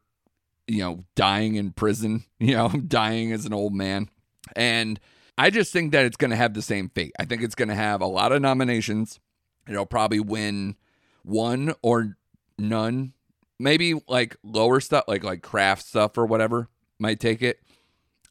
you 0.68 0.80
know, 0.80 1.04
dying 1.16 1.56
in 1.56 1.72
prison, 1.72 2.26
you 2.40 2.56
know, 2.56 2.70
dying 2.70 3.32
as 3.32 3.46
an 3.46 3.54
old 3.54 3.74
man. 3.74 4.10
And 4.56 5.00
I 5.38 5.50
just 5.50 5.74
think 5.74 5.92
that 5.92 6.06
it's 6.06 6.18
going 6.18 6.32
to 6.32 6.38
have 6.38 6.54
the 6.54 6.62
same 6.62 6.90
fate. 6.90 7.14
I 7.20 7.26
think 7.26 7.42
it's 7.42 7.56
going 7.56 7.70
to 7.70 7.76
have 7.76 8.02
a 8.02 8.06
lot 8.06 8.32
of 8.32 8.42
nominations. 8.42 9.20
It'll 9.68 9.86
probably 9.86 10.20
win 10.20 10.76
one 11.24 11.74
or 11.82 12.18
none. 12.58 13.14
Maybe 13.60 13.94
like 14.08 14.36
lower 14.44 14.80
stuff, 14.80 15.06
like 15.08 15.24
like 15.24 15.42
craft 15.42 15.86
stuff 15.86 16.18
or 16.18 16.26
whatever, 16.26 16.70
might 17.00 17.20
take 17.20 17.42
it. 17.42 17.60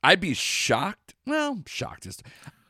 I'd 0.02 0.20
be 0.20 0.34
shocked. 0.34 1.14
Well, 1.26 1.62
shocked 1.66 2.06
is. 2.06 2.22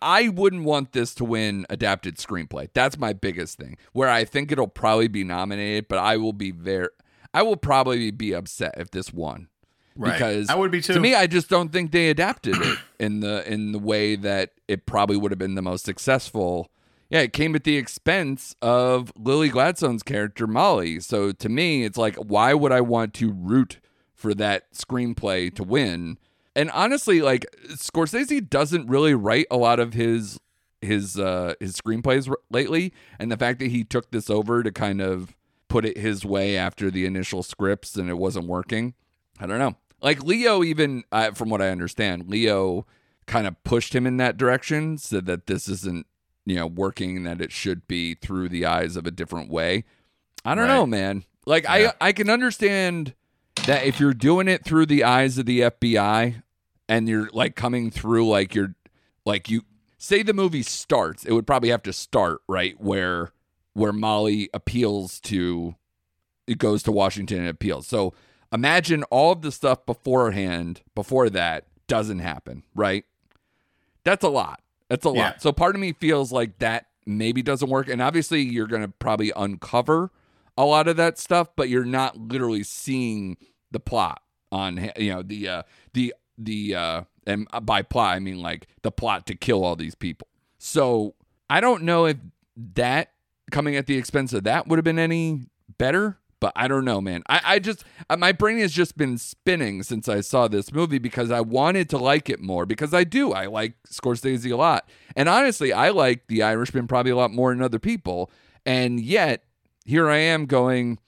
I 0.03 0.29
wouldn't 0.29 0.65
want 0.65 0.93
this 0.93 1.15
to 1.17 1.25
win 1.25 1.65
adapted 1.71 2.17
screenplay. 2.17 2.69
That's 2.75 2.99
my 2.99 3.13
biggest 3.13 3.57
thing. 3.59 3.79
Where 3.93 4.09
I 4.09 4.25
think 4.25 4.51
it'll 4.53 4.67
probably 4.69 5.09
be 5.09 5.25
nominated, 5.25 5.87
but 5.89 5.99
I 5.99 6.17
will 6.17 6.33
be 6.33 6.51
very. 6.51 6.89
I 7.33 7.43
will 7.43 7.57
probably 7.57 8.11
be 8.11 8.35
upset 8.35 8.75
if 8.77 8.91
this 8.91 9.13
won 9.13 9.49
Right. 9.97 10.13
because 10.13 10.49
I 10.51 10.55
would 10.55 10.71
be 10.71 10.81
too. 10.83 10.95
to 10.95 11.01
me, 11.01 11.15
I 11.15 11.27
just 11.27 11.49
don't 11.49 11.71
think 11.73 11.93
they 11.93 12.11
adapted 12.11 12.57
it 12.57 12.79
in 12.99 13.21
the 13.21 13.51
in 13.51 13.73
the 13.73 13.79
way 13.79 14.17
that 14.17 14.51
it 14.69 14.85
probably 14.87 15.17
would 15.17 15.31
have 15.33 15.39
been 15.39 15.55
the 15.55 15.63
most 15.63 15.85
successful. 15.85 16.71
Yeah, 17.13 17.21
it 17.21 17.35
came 17.35 17.55
at 17.55 17.65
the 17.65 17.77
expense 17.77 18.57
of 18.63 19.13
Lily 19.19 19.51
Gladstone's 19.51 20.03
character 20.03 20.47
Molly. 20.47 20.99
So 20.99 21.31
to 21.31 21.49
me, 21.51 21.85
it's 21.85 21.99
like, 21.99 22.17
why 22.17 22.55
would 22.55 22.73
I 22.73 22.81
want 22.81 23.13
to 23.15 23.31
root 23.31 23.81
for 24.15 24.33
that 24.33 24.73
screenplay 24.73 25.55
to 25.57 25.63
win? 25.63 26.17
And 26.57 26.71
honestly, 26.71 27.21
like 27.21 27.45
Scorsese 27.69 28.49
doesn't 28.49 28.89
really 28.89 29.13
write 29.15 29.45
a 29.51 29.59
lot 29.59 29.79
of 29.79 29.93
his 29.93 30.41
his 30.81 31.19
uh 31.19 31.53
his 31.61 31.77
screenplays 31.77 32.31
r- 32.31 32.39
lately, 32.51 32.95
and 33.19 33.31
the 33.31 33.37
fact 33.37 33.59
that 33.59 33.71
he 33.71 33.85
took 33.85 34.11
this 34.11 34.31
over 34.31 34.63
to 34.63 34.73
kind 34.73 35.03
of 35.03 35.37
put 35.69 35.85
it 35.85 35.99
his 35.99 36.25
way 36.25 36.57
after 36.57 36.91
the 36.91 37.05
initial 37.05 37.43
scripts 37.43 37.95
and 37.95 38.09
it 38.09 38.17
wasn't 38.17 38.47
working. 38.47 38.95
I 39.39 39.47
don't 39.47 39.59
know. 39.59 39.77
Like 40.01 40.25
Leo, 40.25 40.65
even 40.65 41.05
uh, 41.13 41.33
from 41.33 41.51
what 41.51 41.61
I 41.61 41.69
understand, 41.69 42.31
Leo 42.31 42.87
kind 43.27 43.47
of 43.47 43.63
pushed 43.65 43.95
him 43.95 44.07
in 44.07 44.17
that 44.17 44.39
direction, 44.39 44.97
said 44.97 45.27
that 45.27 45.47
this 45.47 45.69
isn't 45.69 46.07
you 46.45 46.57
know 46.57 46.67
working, 46.67 47.23
that 47.25 47.41
it 47.41 47.53
should 47.53 47.87
be 47.89 48.15
through 48.15 48.49
the 48.49 48.67
eyes 48.67 48.97
of 48.97 49.07
a 49.07 49.11
different 49.11 49.51
way. 49.51 49.85
I 50.45 50.55
don't 50.55 50.67
Right. 50.69 50.75
know, 50.75 50.87
man. 50.87 51.25
Like 51.47 51.65
Yeah. 51.65 51.93
I 52.01 52.09
I 52.09 52.13
can 52.13 52.29
understand 52.31 53.15
that 53.67 53.85
if 53.85 54.01
you're 54.01 54.15
doing 54.15 54.49
it 54.49 54.65
through 54.65 54.87
the 54.87 55.05
eyes 55.05 55.39
of 55.39 55.47
the 55.47 55.61
FBI 55.61 56.43
and 56.89 57.09
you're 57.09 57.31
like 57.33 57.55
coming 57.55 57.91
through 57.91 58.29
like 58.29 58.55
you're 58.55 58.75
like 59.25 59.49
you 59.51 59.63
say 59.99 60.23
the 60.23 60.33
movie 60.35 60.63
starts, 60.63 61.25
it 61.25 61.33
would 61.33 61.47
probably 61.47 61.69
have 61.69 61.83
to 61.85 61.93
start 61.93 62.41
right 62.49 62.81
where 62.81 63.33
where 63.75 63.93
Molly 63.93 64.51
appeals 64.53 65.21
to 65.21 65.77
it 66.47 66.59
goes 66.59 66.83
to 66.83 66.93
Washington 66.93 67.39
and 67.39 67.49
appeals. 67.49 67.87
So 67.87 68.15
imagine 68.53 69.05
all 69.05 69.33
of 69.33 69.43
the 69.43 69.53
stuff 69.53 69.87
beforehand 69.87 70.83
before 70.95 71.31
that 71.31 71.67
doesn't 71.87 72.19
happen, 72.19 72.65
right? 72.75 73.05
That's 74.05 74.25
a 74.25 74.29
lot. 74.29 74.61
That's 74.93 75.07
a 75.07 75.11
lot. 75.11 75.41
So 75.43 75.53
part 75.53 75.75
of 75.75 75.81
me 75.81 75.95
feels 75.95 76.33
like 76.33 76.59
that 76.59 76.87
maybe 77.07 77.43
doesn't 77.43 77.71
work. 77.71 77.89
And 77.89 78.03
obviously 78.03 78.43
you're 78.43 78.67
gonna 78.67 78.89
probably 78.89 79.33
uncover 79.35 80.11
a 80.59 80.67
lot 80.67 80.87
of 80.87 80.99
that 80.99 81.19
stuff, 81.19 81.49
but 81.57 81.71
you're 81.71 81.87
not 81.87 82.19
literally 82.19 82.63
seeing 82.63 83.39
the 83.71 83.81
plot 83.81 84.21
on 84.51 84.91
you 84.99 85.11
know 85.11 85.23
the 85.23 85.49
uh 85.49 85.63
the 85.95 86.15
the 86.37 86.75
uh 86.75 87.03
and 87.27 87.49
by 87.63 87.81
plot 87.81 88.17
I 88.17 88.19
mean 88.19 88.43
like 88.43 88.67
the 88.83 88.91
plot 88.93 89.27
to 89.29 89.35
kill 89.35 89.65
all 89.65 89.77
these 89.77 89.95
people. 89.95 90.29
So 90.59 91.15
I 91.49 91.63
don't 91.63 91.85
know 91.85 92.05
if 92.05 92.19
that 92.75 93.13
coming 93.51 93.77
at 93.77 93.87
the 93.87 93.97
expense 93.97 94.35
of 94.35 94.45
that 94.45 94.69
would 94.69 94.77
have 94.77 94.85
been 94.85 94.99
any 94.99 95.47
better, 95.79 96.19
But 96.43 96.55
I 96.57 96.67
don't 96.67 96.85
know, 96.85 97.01
man. 97.01 97.23
I, 97.29 97.41
I 97.45 97.59
just 97.61 97.85
uh, 98.11 98.17
my 98.17 98.33
brain 98.33 98.59
has 98.59 98.73
just 98.73 98.97
been 98.97 99.17
spinning 99.17 99.85
since 99.85 100.09
I 100.09 100.23
saw 100.23 100.49
this 100.49 100.73
movie 100.73 100.99
because 100.99 101.31
I 101.31 101.41
wanted 101.41 101.89
to 101.91 101.99
like 101.99 102.29
it 102.29 102.41
more 102.41 102.67
because 102.67 102.93
I 102.93 103.05
do. 103.05 103.31
I 103.31 103.47
like 103.47 103.75
Scorsese 103.89 104.51
a 104.51 104.57
lot, 104.57 104.91
and 105.15 105.29
honestly, 105.29 105.73
I 105.73 105.91
like 105.91 106.27
The 106.27 106.43
Irishman 106.43 106.89
probably 106.89 107.13
a 107.13 107.17
lot 107.17 107.31
more 107.31 107.55
than 107.55 107.63
other 107.63 107.79
people. 107.79 108.29
And 108.67 108.99
yet, 108.99 109.45
here 109.85 110.11
I 110.11 110.17
am 110.17 110.47
going. 110.47 110.99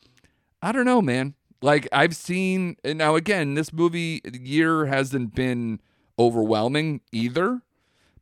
I 0.63 0.71
don't 0.71 0.85
know, 0.85 1.03
man. 1.03 1.35
Like 1.61 1.89
I've 1.91 2.15
seen 2.15 2.77
now 2.85 3.17
again, 3.17 3.55
this 3.55 3.73
movie 3.73 4.21
year 4.33 4.87
hasn't 4.87 5.35
been 5.35 5.81
overwhelming 6.17 7.01
either, 7.11 7.63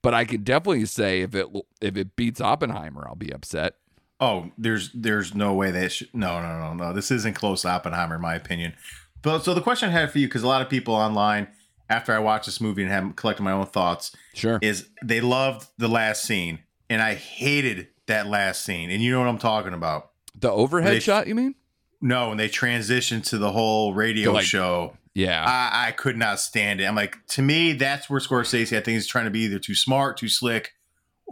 but 0.01 0.15
I 0.15 0.25
could 0.25 0.45
definitely 0.45 0.87
say 0.87 1.21
if 1.21 1.35
it 1.35 1.47
if 1.83 1.95
it 1.95 2.17
beats 2.17 2.41
Oppenheimer, 2.41 3.05
I'll 3.07 3.17
be 3.17 3.35
upset. 3.35 3.75
Oh, 4.23 4.51
there's 4.57 4.91
there's 4.95 5.35
no 5.35 5.53
way 5.55 5.71
that 5.73 5.91
sh- 5.93 6.05
no 6.13 6.41
no 6.41 6.59
no 6.61 6.75
no 6.75 6.93
this 6.93 7.11
isn't 7.11 7.35
close 7.35 7.63
to 7.63 7.69
Oppenheimer 7.69 8.15
in 8.17 8.21
my 8.21 8.35
opinion. 8.35 8.75
But 9.23 9.41
so 9.45 9.53
the 9.55 9.61
question 9.61 9.89
I 9.89 9.93
had 9.93 10.11
for 10.13 10.19
you 10.19 10.27
because 10.29 10.43
a 10.45 10.49
lot 10.49 10.63
of 10.63 10.69
people 10.69 10.95
online 10.95 11.49
after 11.91 12.13
I 12.13 12.19
watched 12.21 12.47
this 12.47 12.61
movie 12.61 12.83
and 12.83 12.91
have 12.91 13.17
collected 13.17 13.43
my 13.43 13.53
own 13.53 13.67
thoughts 13.67 14.15
Sure. 14.35 14.59
is 14.63 14.89
they 15.05 15.21
loved 15.21 15.67
the 15.79 15.89
last 15.89 16.25
scene 16.25 16.61
and 16.89 17.03
I 17.03 17.15
hated 17.15 17.89
that 18.07 18.27
last 18.29 18.65
scene 18.65 18.91
and 18.91 19.03
you 19.03 19.11
know 19.13 19.19
what 19.21 19.29
I'm 19.29 19.39
talking 19.39 19.75
about. 19.75 20.11
The 20.39 20.51
overhead 20.51 20.93
They- 20.95 21.01
shot, 21.01 21.27
you 21.27 21.35
mean? 21.35 21.55
No, 22.01 22.29
when 22.31 22.39
they 22.39 22.49
transitioned 22.49 23.25
to 23.31 23.39
the 23.39 23.53
whole 23.53 23.95
radio 23.95 24.33
like, 24.33 24.45
show, 24.45 24.97
Yeah. 25.15 25.45
I, 25.47 25.89
I 25.89 25.91
could 25.93 26.17
not 26.17 26.41
stand 26.41 26.81
it. 26.81 26.85
I'm 26.87 26.97
like, 26.97 27.17
to 27.29 27.43
me, 27.43 27.75
that's 27.75 28.11
where 28.11 28.19
Scorsese, 28.21 28.77
I 28.77 28.81
think, 28.81 28.99
is 28.99 29.07
trying 29.07 29.27
to 29.27 29.31
be 29.31 29.41
either 29.41 29.61
too 29.61 29.75
smart, 29.77 30.17
too 30.17 30.29
slick, 30.29 30.73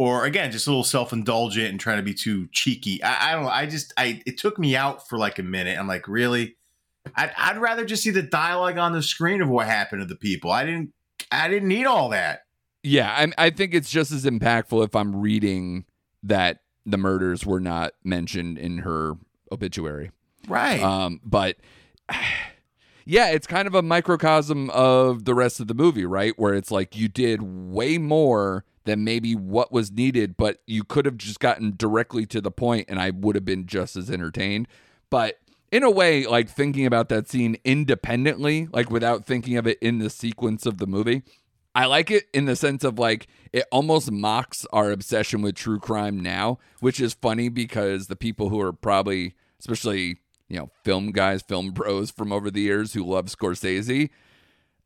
or 0.01 0.25
again, 0.25 0.51
just 0.51 0.67
a 0.67 0.71
little 0.71 0.83
self 0.83 1.13
indulgent 1.13 1.69
and 1.69 1.79
trying 1.79 1.99
to 1.99 2.03
be 2.03 2.15
too 2.15 2.49
cheeky. 2.53 3.03
I, 3.03 3.29
I 3.29 3.33
don't 3.35 3.43
know. 3.43 3.51
I 3.51 3.67
just, 3.67 3.93
I 3.99 4.23
it 4.25 4.39
took 4.39 4.59
me 4.59 4.75
out 4.75 5.07
for 5.07 5.19
like 5.19 5.39
a 5.39 5.43
minute. 5.43 5.79
I'm 5.79 5.87
like, 5.87 6.09
really? 6.09 6.57
I'd, 7.15 7.31
I'd 7.37 7.59
rather 7.59 7.85
just 7.85 8.03
see 8.03 8.09
the 8.09 8.23
dialogue 8.23 8.79
on 8.79 8.93
the 8.93 9.03
screen 9.03 9.43
of 9.43 9.51
what 9.51 9.67
happened 9.67 10.01
to 10.01 10.07
the 10.07 10.17
people. 10.17 10.51
I 10.51 10.65
didn't, 10.65 10.95
I 11.31 11.49
didn't 11.49 11.69
need 11.69 11.85
all 11.85 12.09
that. 12.09 12.45
yeah, 12.83 13.11
I, 13.15 13.47
I 13.47 13.51
think 13.51 13.75
it's 13.75 13.91
just 13.91 14.11
as 14.11 14.25
impactful 14.25 14.83
if 14.87 14.97
I'm 14.97 15.17
reading 15.17 15.85
that 16.23 16.61
the 16.87 16.97
murders 16.97 17.45
were 17.45 17.61
not 17.61 17.93
mentioned 18.03 18.57
in 18.57 18.79
her 18.79 19.19
obituary. 19.53 20.13
Right. 20.49 20.83
Um, 20.83 21.21
but 21.23 21.57
yeah, 23.05 23.33
it's 23.33 23.47
kind 23.47 23.69
of 23.69 23.75
a 23.75 23.83
microcosm 23.83 24.71
of 24.71 25.27
the 25.27 25.35
rest 25.35 25.61
of 25.61 25.69
the 25.69 25.75
movie, 25.75 26.07
right? 26.07 26.33
Where 26.39 26.55
it's 26.55 26.71
like 26.71 26.97
you 26.97 27.09
did 27.09 27.43
way 27.43 27.99
more 27.99 28.65
than 28.85 29.05
maybe 29.05 29.35
what 29.35 29.73
was 29.73 29.93
needed, 29.93 30.37
but 30.37 30.59
you 30.67 30.85
could 30.85 31.05
have 31.05 31.17
just 31.17 31.41
gotten 31.41 31.75
directly 31.77 32.27
to 32.27 32.41
the 32.41 32.51
point 32.51 32.87
and 32.89 32.99
I 33.01 33.11
would 33.11 33.35
have 33.35 33.45
been 33.45 33.67
just 33.67 33.97
as 33.97 34.11
entertained. 34.11 34.69
But 35.11 35.39
in 35.71 35.83
a 35.83 35.91
way, 35.91 36.27
like 36.27 36.49
thinking 36.49 36.87
about 36.87 37.09
that 37.11 37.29
scene 37.29 37.57
independently, 37.65 38.69
like 38.73 38.91
without 38.91 39.25
thinking 39.25 39.57
of 39.57 39.67
it 39.67 39.79
in 39.81 39.99
the 39.99 40.11
sequence 40.11 40.67
of 40.67 40.79
the 40.79 40.87
movie, 40.87 41.23
I 41.75 41.87
like 41.87 42.11
it 42.11 42.25
in 42.35 42.47
the 42.47 42.57
sense 42.57 42.83
of 42.83 42.99
like 42.99 43.29
it 43.53 43.65
almost 43.71 44.11
mocks 44.11 44.67
our 44.73 44.91
obsession 44.91 45.43
with 45.43 45.55
true 45.55 45.79
crime 45.79 46.19
now, 46.19 46.59
which 46.81 47.01
is 47.01 47.15
funny 47.15 47.49
because 47.49 48.07
the 48.07 48.17
people 48.17 48.49
who 48.49 48.61
are 48.61 48.73
probably, 48.73 49.35
especially, 49.61 50.19
you 50.49 50.59
know, 50.59 50.71
film 50.85 51.13
guys, 51.13 51.43
film 51.43 51.71
bros 51.71 52.11
from 52.11 52.33
over 52.33 52.51
the 52.51 52.63
years 52.63 52.95
who 52.95 53.05
love 53.05 53.27
Scorsese 53.27 54.11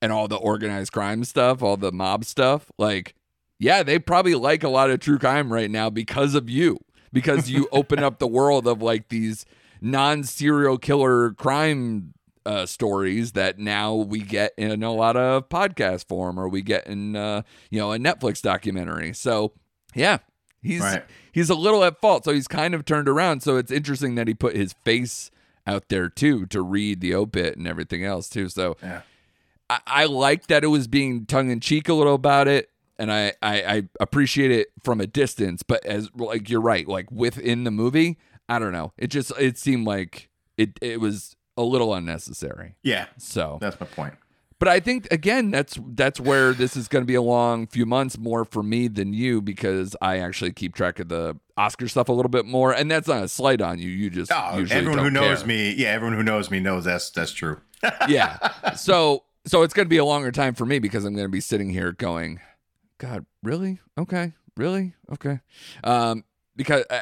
and 0.03 0.13
all 0.13 0.29
the 0.29 0.37
organized 0.37 0.93
crime 0.93 1.25
stuff, 1.25 1.63
all 1.63 1.79
the 1.79 1.93
mob 1.93 2.25
stuff, 2.25 2.71
like, 2.77 3.15
yeah, 3.59 3.83
they 3.83 3.99
probably 3.99 4.35
like 4.35 4.63
a 4.63 4.69
lot 4.69 4.91
of 4.91 5.01
true 5.01 5.19
crime 5.19 5.53
right 5.53 5.71
now 5.71 5.91
because 5.91 6.35
of 6.35 6.49
you, 6.51 6.79
because 7.13 7.51
you 7.51 7.69
open 7.73 8.01
up 8.03 8.19
the 8.19 8.27
world 8.27 8.67
of 8.67 8.83
like 8.83 9.09
these 9.09 9.45
non 9.81 10.25
serial 10.25 10.79
killer 10.79 11.33
crime 11.33 12.13
uh, 12.47 12.67
stories 12.67 13.33
that 13.33 13.59
now 13.59 13.95
we 13.95 14.21
get 14.21 14.53
in 14.59 14.83
a 14.83 14.93
lot 14.93 15.17
of 15.17 15.49
podcast 15.49 16.07
form 16.09 16.39
or 16.39 16.49
we 16.49 16.61
get 16.63 16.87
in 16.87 17.17
uh, 17.17 17.43
you 17.71 17.79
know 17.81 17.93
a 17.93 17.99
Netflix 17.99 18.43
documentary. 18.43 19.13
So 19.15 19.53
yeah, 19.95 20.19
he's 20.61 20.81
Right. 20.83 21.05
he's 21.33 21.49
a 21.51 21.55
little 21.55 21.85
at 21.85 22.01
fault. 22.01 22.25
So 22.25 22.33
he's 22.35 22.49
kind 22.49 22.75
of 22.75 22.85
turned 22.85 23.09
around. 23.09 23.43
So 23.43 23.57
it's 23.57 23.71
interesting 23.73 24.15
that 24.17 24.29
he 24.29 24.35
put 24.35 24.57
his 24.57 24.75
face 24.85 25.31
out 25.67 25.89
there 25.89 26.11
too 26.11 26.45
to 26.47 26.61
read 26.61 27.01
the 27.01 27.15
obit 27.15 27.57
and 27.57 27.67
everything 27.67 28.05
else 28.05 28.29
too. 28.29 28.49
So 28.51 28.77
Yeah. 28.83 29.01
I, 29.71 29.79
I 29.87 30.05
like 30.05 30.49
that 30.49 30.63
it 30.65 30.67
was 30.67 30.87
being 30.87 31.25
tongue 31.25 31.51
in 31.51 31.61
cheek 31.61 31.89
a 31.89 31.95
little 31.95 32.15
about 32.15 32.49
it. 32.49 32.69
And 32.99 33.13
I, 33.13 33.33
I, 33.43 33.63
I 33.77 33.83
appreciate 34.01 34.51
it 34.51 34.69
from 34.83 35.01
a 35.01 35.07
distance, 35.07 35.63
but 35.63 35.85
as 35.85 36.09
like 36.15 36.49
you're 36.49 36.61
right, 36.61 36.87
like 36.87 37.11
within 37.11 37.65
the 37.65 37.71
movie, 37.73 38.19
I 38.49 38.59
don't 38.59 38.73
know. 38.73 38.93
It 38.97 39.09
just 39.09 39.33
it 39.39 39.59
seemed 39.59 39.87
like 39.87 40.29
it 40.57 40.79
it 40.81 41.01
was 41.01 41.35
a 41.57 41.63
little 41.63 41.93
unnecessary. 41.95 42.77
yeah. 42.83 43.07
So, 43.19 43.59
That's 43.61 43.79
my 43.81 43.87
point. 43.87 44.15
but 44.59 44.69
I 44.69 44.79
think 44.81 45.07
again 45.13 45.51
that's 45.51 45.79
that's 45.91 46.19
where 46.21 46.53
this 46.53 46.77
is 46.77 46.87
going 46.89 47.03
to 47.03 47.07
be 47.07 47.15
a 47.17 47.23
long 47.23 47.67
few 47.67 47.85
months 47.87 48.17
more 48.19 48.45
for 48.45 48.63
me 48.63 48.87
than 48.89 49.13
you 49.13 49.41
because 49.43 49.97
I 50.01 50.19
actually 50.19 50.53
keep 50.53 50.75
track 50.75 50.99
of 51.01 51.09
the 51.09 51.37
Oscar 51.57 51.89
stuff 51.89 52.09
a 52.09 52.13
little 52.13 52.31
bit 52.31 52.47
more, 52.47 52.73
and 52.73 52.91
that's 52.91 53.07
not 53.09 53.23
a 53.25 53.29
slight 53.29 53.61
on 53.61 53.79
you. 53.81 53.89
You 53.89 54.11
just 54.11 54.31
Oh, 54.33 54.65
everyone 54.71 54.99
who 54.99 55.11
knows 55.11 55.39
care. 55.39 55.47
me, 55.49 55.73
yeah, 55.75 55.89
everyone 55.89 56.17
who 56.17 56.23
knows 56.25 56.51
me 56.51 56.61
knows 56.61 56.85
that's 56.85 57.11
that's 57.11 57.33
true. 57.33 57.61
yeah. 58.09 58.39
So 58.77 59.25
so 59.47 59.63
it's 59.63 59.75
going 59.75 59.87
to 59.87 59.91
be 59.91 59.99
a 59.99 60.05
longer 60.05 60.31
time 60.33 60.55
for 60.55 60.65
me 60.67 60.79
because 60.79 61.05
I'm 61.05 61.15
going 61.15 61.27
to 61.27 61.33
be 61.33 61.41
sitting 61.41 61.71
here 61.71 61.93
going, 61.93 62.41
God, 62.99 63.27
really? 63.43 63.81
Okay, 63.99 64.33
really? 64.57 64.95
Okay. 65.13 65.41
Um, 65.83 66.25
because. 66.57 66.85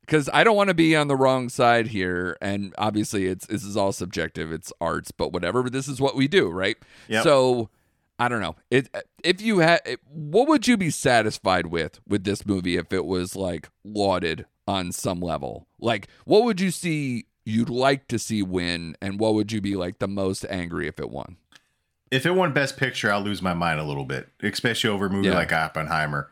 because 0.00 0.28
I 0.32 0.42
don't 0.42 0.56
want 0.56 0.68
to 0.68 0.74
be 0.74 0.96
on 0.96 1.06
the 1.06 1.14
wrong 1.14 1.48
side 1.48 1.86
here, 1.88 2.36
and 2.40 2.74
obviously 2.76 3.26
it's 3.26 3.46
this 3.46 3.62
is 3.62 3.76
all 3.76 3.92
subjective. 3.92 4.50
It's 4.50 4.72
arts, 4.80 5.12
but 5.12 5.32
whatever. 5.32 5.62
But 5.62 5.72
this 5.72 5.86
is 5.86 6.00
what 6.00 6.16
we 6.16 6.26
do, 6.26 6.50
right? 6.50 6.76
Yep. 7.06 7.22
So 7.22 7.70
I 8.18 8.28
don't 8.28 8.40
know. 8.40 8.56
It 8.70 8.94
if 9.24 9.40
you 9.40 9.60
had, 9.60 9.80
what 10.08 10.48
would 10.48 10.66
you 10.66 10.76
be 10.76 10.90
satisfied 10.90 11.66
with 11.66 12.00
with 12.06 12.24
this 12.24 12.44
movie 12.44 12.76
if 12.76 12.92
it 12.92 13.06
was 13.06 13.36
like 13.36 13.68
lauded 13.84 14.46
on 14.66 14.92
some 14.92 15.20
level? 15.20 15.68
Like, 15.78 16.08
what 16.24 16.44
would 16.44 16.60
you 16.60 16.70
see 16.70 17.26
you'd 17.44 17.70
like 17.70 18.08
to 18.08 18.18
see 18.18 18.42
win, 18.42 18.96
and 19.00 19.18
what 19.18 19.34
would 19.34 19.52
you 19.52 19.60
be 19.60 19.74
like 19.74 20.00
the 20.00 20.08
most 20.08 20.44
angry 20.50 20.86
if 20.86 20.98
it 20.98 21.10
won? 21.10 21.36
If 22.10 22.26
it 22.26 22.32
won 22.32 22.52
Best 22.52 22.76
Picture, 22.76 23.12
I'll 23.12 23.20
lose 23.20 23.40
my 23.42 23.54
mind 23.54 23.80
a 23.80 23.84
little 23.84 24.04
bit, 24.04 24.28
especially 24.42 24.90
over 24.90 25.06
a 25.06 25.10
movie 25.10 25.28
Yeah. 25.28 25.34
like 25.34 25.52
Oppenheimer. 25.52 26.30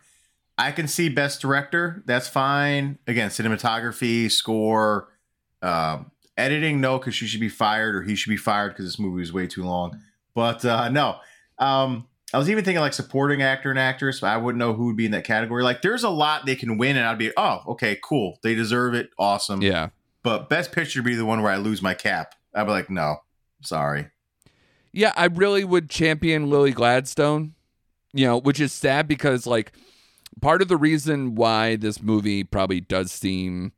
I 0.56 0.72
can 0.72 0.88
see 0.88 1.08
Best 1.08 1.40
Director. 1.40 2.02
That's 2.06 2.26
fine. 2.28 2.98
Again, 3.06 3.30
cinematography, 3.30 4.30
score, 4.30 5.08
um, 5.62 6.10
editing, 6.36 6.80
no, 6.80 6.98
because 6.98 7.14
she 7.14 7.26
should 7.26 7.40
be 7.40 7.48
fired 7.48 7.94
or 7.94 8.02
he 8.02 8.14
should 8.16 8.30
be 8.30 8.36
fired 8.36 8.70
because 8.70 8.84
this 8.86 8.98
movie 8.98 9.20
was 9.20 9.32
way 9.32 9.46
too 9.46 9.62
long. 9.64 10.00
But 10.34 10.64
uh, 10.64 10.88
no, 10.88 11.16
um, 11.58 12.06
I 12.34 12.38
was 12.38 12.50
even 12.50 12.64
thinking 12.64 12.80
like 12.80 12.92
supporting 12.92 13.40
actor 13.42 13.70
and 13.70 13.78
actress. 13.78 14.20
But 14.20 14.28
I 14.28 14.36
wouldn't 14.36 14.58
know 14.58 14.72
who 14.74 14.86
would 14.86 14.96
be 14.96 15.06
in 15.06 15.12
that 15.12 15.24
category. 15.24 15.62
Like, 15.62 15.82
there's 15.82 16.02
a 16.04 16.10
lot 16.10 16.44
they 16.44 16.56
can 16.56 16.76
win, 16.76 16.96
and 16.96 17.06
I'd 17.06 17.18
be, 17.18 17.32
oh, 17.36 17.62
okay, 17.68 17.98
cool. 18.02 18.38
They 18.42 18.54
deserve 18.56 18.94
it. 18.94 19.10
Awesome. 19.18 19.62
Yeah. 19.62 19.88
But 20.24 20.48
Best 20.48 20.72
Picture 20.72 21.00
would 21.00 21.06
be 21.06 21.14
the 21.14 21.24
one 21.24 21.40
where 21.42 21.52
I 21.52 21.56
lose 21.56 21.80
my 21.82 21.94
cap. 21.94 22.34
I'd 22.54 22.64
be 22.64 22.70
like, 22.70 22.90
no, 22.90 23.18
sorry. 23.62 24.08
Yeah, 24.98 25.12
I 25.16 25.26
really 25.26 25.62
would 25.62 25.88
champion 25.88 26.50
Lily 26.50 26.72
Gladstone, 26.72 27.54
you 28.12 28.26
know, 28.26 28.36
which 28.40 28.58
is 28.58 28.72
sad 28.72 29.06
because, 29.06 29.46
like, 29.46 29.70
part 30.40 30.60
of 30.60 30.66
the 30.66 30.76
reason 30.76 31.36
why 31.36 31.76
this 31.76 32.02
movie 32.02 32.42
probably 32.42 32.80
does 32.80 33.12
seem 33.12 33.70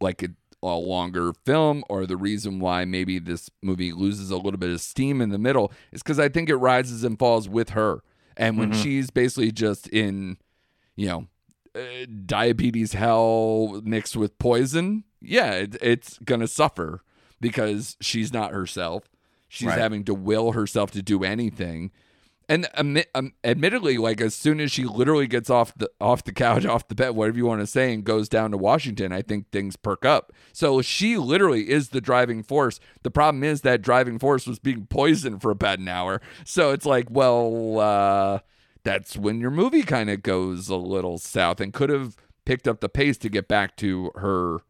like 0.00 0.22
a, 0.22 0.28
a 0.62 0.76
longer 0.76 1.32
film, 1.44 1.82
or 1.88 2.06
the 2.06 2.16
reason 2.16 2.60
why 2.60 2.84
maybe 2.84 3.18
this 3.18 3.50
movie 3.60 3.92
loses 3.92 4.30
a 4.30 4.36
little 4.36 4.56
bit 4.56 4.70
of 4.70 4.80
steam 4.80 5.20
in 5.20 5.30
the 5.30 5.36
middle, 5.38 5.72
is 5.90 6.00
because 6.00 6.20
I 6.20 6.28
think 6.28 6.48
it 6.48 6.54
rises 6.54 7.02
and 7.02 7.18
falls 7.18 7.48
with 7.48 7.70
her. 7.70 8.04
And 8.36 8.56
when 8.56 8.70
Mhm. 8.70 8.80
she's 8.80 9.10
basically 9.10 9.50
just 9.50 9.88
in, 9.88 10.36
you 10.94 11.06
know, 11.08 11.26
uh, 11.74 12.06
diabetes 12.24 12.92
hell 12.92 13.80
mixed 13.84 14.16
with 14.16 14.38
poison, 14.38 15.02
yeah, 15.20 15.54
it, 15.54 15.76
it's 15.82 16.20
going 16.20 16.40
to 16.40 16.46
suffer 16.46 17.02
because 17.40 17.96
she's 18.00 18.32
not 18.32 18.52
herself. 18.52 19.08
She's 19.48 19.68
Right. 19.68 19.78
having 19.78 20.04
to 20.04 20.14
will 20.14 20.52
herself 20.52 20.90
to 20.92 21.02
do 21.02 21.24
anything. 21.24 21.90
And 22.50 22.66
um, 23.14 23.32
admittedly, 23.44 23.98
like 23.98 24.22
as 24.22 24.34
soon 24.34 24.58
as 24.58 24.72
she 24.72 24.84
literally 24.84 25.26
gets 25.26 25.50
off 25.50 25.74
the 25.76 25.90
off 26.00 26.24
the 26.24 26.32
couch, 26.32 26.64
off 26.66 26.88
the 26.88 26.94
bed, 26.94 27.10
whatever 27.10 27.36
you 27.36 27.44
want 27.44 27.60
to 27.60 27.66
say, 27.66 27.92
and 27.92 28.04
goes 28.04 28.26
down 28.28 28.52
to 28.52 28.56
Washington, 28.56 29.12
I 29.12 29.20
think 29.20 29.50
things 29.50 29.76
perk 29.76 30.06
up. 30.06 30.32
So 30.54 30.80
she 30.80 31.18
literally 31.18 31.68
is 31.68 31.90
the 31.90 32.00
driving 32.00 32.42
force. 32.42 32.80
The 33.02 33.10
problem 33.10 33.44
is 33.44 33.60
that 33.62 33.82
driving 33.82 34.18
force 34.18 34.46
was 34.46 34.58
being 34.58 34.86
poisoned 34.86 35.42
for 35.42 35.50
about 35.50 35.78
an 35.78 35.88
hour. 35.88 36.22
So 36.46 36.70
it's 36.70 36.86
like, 36.86 37.08
well, 37.10 37.80
uh, 37.80 38.38
that's 38.82 39.14
when 39.14 39.40
your 39.40 39.50
movie 39.50 39.82
kind 39.82 40.08
of 40.08 40.22
goes 40.22 40.70
a 40.70 40.76
little 40.76 41.18
south, 41.18 41.60
and 41.60 41.70
could 41.72 41.90
have 41.90 42.16
picked 42.46 42.66
up 42.66 42.80
the 42.80 42.88
pace 42.88 43.18
to 43.18 43.28
get 43.28 43.46
back 43.46 43.76
to 43.76 44.10
her 44.14 44.60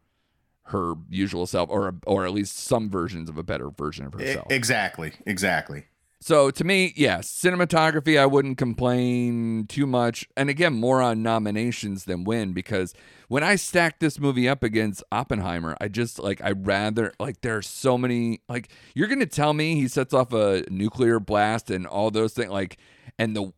her 0.69 0.95
usual 1.09 1.45
self, 1.45 1.69
or 1.69 1.95
or 2.05 2.25
at 2.25 2.33
least 2.33 2.57
some 2.57 2.89
versions 2.89 3.29
of 3.29 3.37
a 3.37 3.43
better 3.43 3.69
version 3.69 4.05
of 4.05 4.13
herself. 4.13 4.47
Exactly, 4.49 5.13
exactly. 5.25 5.85
So 6.21 6.51
to 6.51 6.63
me, 6.65 6.93
yes, 6.97 7.29
cinematography, 7.29 8.19
I 8.19 8.25
wouldn't 8.25 8.57
complain 8.57 9.67
too 9.67 9.87
much. 9.87 10.27
And 10.35 10.49
again, 10.49 10.73
more 10.73 11.01
on 11.01 11.23
nominations 11.23 12.03
than 12.03 12.25
win 12.25 12.51
because 12.51 12.93
when 13.29 13.41
I 13.41 13.55
stack 13.55 13.99
this 13.99 14.19
movie 14.19 14.49
up 14.49 14.61
against 14.61 15.01
Oppenheimer, 15.13 15.77
I 15.79 15.87
just 15.87 16.19
like, 16.19 16.41
I 16.43 16.51
rather, 16.51 17.13
like, 17.21 17.39
there 17.39 17.55
are 17.55 17.61
so 17.61 17.97
many, 17.97 18.41
like, 18.49 18.69
you're 18.93 19.07
going 19.07 19.21
to 19.21 19.25
tell 19.25 19.53
me 19.53 19.75
he 19.75 19.87
sets 19.87 20.13
off 20.13 20.33
a 20.33 20.65
nuclear 20.69 21.21
blast 21.21 21.71
and 21.71 21.87
all 21.87 22.11
those 22.11 22.33
things, 22.33 22.51
like, 22.51 22.77
and 23.17 23.33
the, 23.33 23.53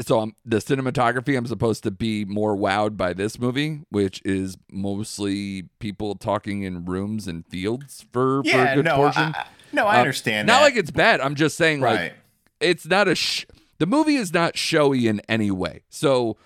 so 0.00 0.20
I'm, 0.20 0.34
the 0.44 0.56
cinematography, 0.58 1.36
I'm 1.36 1.46
supposed 1.46 1.82
to 1.84 1.90
be 1.90 2.24
more 2.24 2.56
wowed 2.56 2.96
by 2.96 3.12
this 3.12 3.38
movie, 3.38 3.82
which 3.90 4.20
is 4.24 4.56
mostly 4.70 5.68
people 5.78 6.14
talking 6.16 6.62
in 6.62 6.84
rooms 6.84 7.28
and 7.28 7.46
fields 7.46 8.04
for, 8.12 8.42
for 8.44 8.58
a 8.66 8.74
good 8.74 8.84
no, 8.84 8.96
portion. 8.96 9.22
I, 9.34 9.46
no, 9.72 9.86
I 9.86 9.96
Uh, 9.96 10.00
understand 10.00 10.46
Not 10.46 10.58
that. 10.58 10.62
like 10.62 10.76
it's 10.76 10.90
bad. 10.90 11.20
I'm 11.20 11.34
just 11.36 11.56
saying, 11.56 11.80
like, 11.80 11.98
right. 11.98 12.12
it's 12.58 12.86
not 12.86 13.06
a 13.08 13.14
sh- 13.14 13.46
the 13.78 13.86
movie 13.86 14.16
is 14.16 14.32
not 14.32 14.56
showy 14.58 15.06
in 15.06 15.20
any 15.28 15.50
way. 15.50 15.82
So 15.88 16.36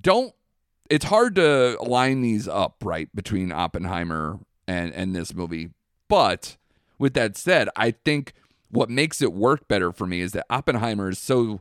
don't 0.00 0.34
it's 0.90 1.06
hard 1.06 1.34
to 1.36 1.76
line 1.80 2.20
these 2.20 2.46
up 2.46 2.76
right 2.84 3.08
between 3.14 3.50
Oppenheimer 3.52 4.38
and 4.68 4.92
and 4.92 5.14
this 5.14 5.34
movie. 5.34 5.70
But 6.08 6.56
with 6.98 7.14
that 7.14 7.36
said, 7.36 7.68
I 7.76 7.92
think 7.92 8.32
what 8.70 8.90
makes 8.90 9.22
it 9.22 9.32
work 9.32 9.68
better 9.68 9.90
for 9.92 10.06
me 10.06 10.20
is 10.20 10.32
that 10.32 10.44
Oppenheimer 10.50 11.08
is 11.10 11.18
so 11.18 11.60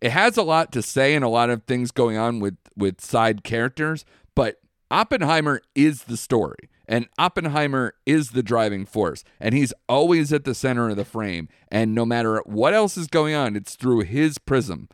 it 0.00 0.10
has 0.10 0.36
a 0.36 0.42
lot 0.42 0.72
to 0.72 0.82
say 0.82 1.14
and 1.14 1.24
a 1.24 1.28
lot 1.28 1.50
of 1.50 1.64
things 1.64 1.90
going 1.90 2.16
on 2.16 2.40
with 2.40 2.56
with 2.76 3.00
side 3.00 3.44
characters, 3.44 4.04
but 4.34 4.60
Oppenheimer 4.90 5.62
is 5.74 6.04
the 6.04 6.16
story. 6.16 6.70
And 6.86 7.08
Oppenheimer 7.18 7.94
is 8.04 8.30
the 8.30 8.42
driving 8.42 8.84
force. 8.84 9.24
And 9.40 9.54
he's 9.54 9.72
always 9.88 10.32
at 10.32 10.44
the 10.44 10.54
center 10.54 10.90
of 10.90 10.96
the 10.96 11.04
frame. 11.04 11.48
And 11.68 11.94
no 11.94 12.04
matter 12.04 12.42
what 12.44 12.74
else 12.74 12.96
is 12.96 13.06
going 13.06 13.34
on, 13.34 13.56
it's 13.56 13.74
through 13.74 14.00
his 14.00 14.38
prism. 14.38 14.88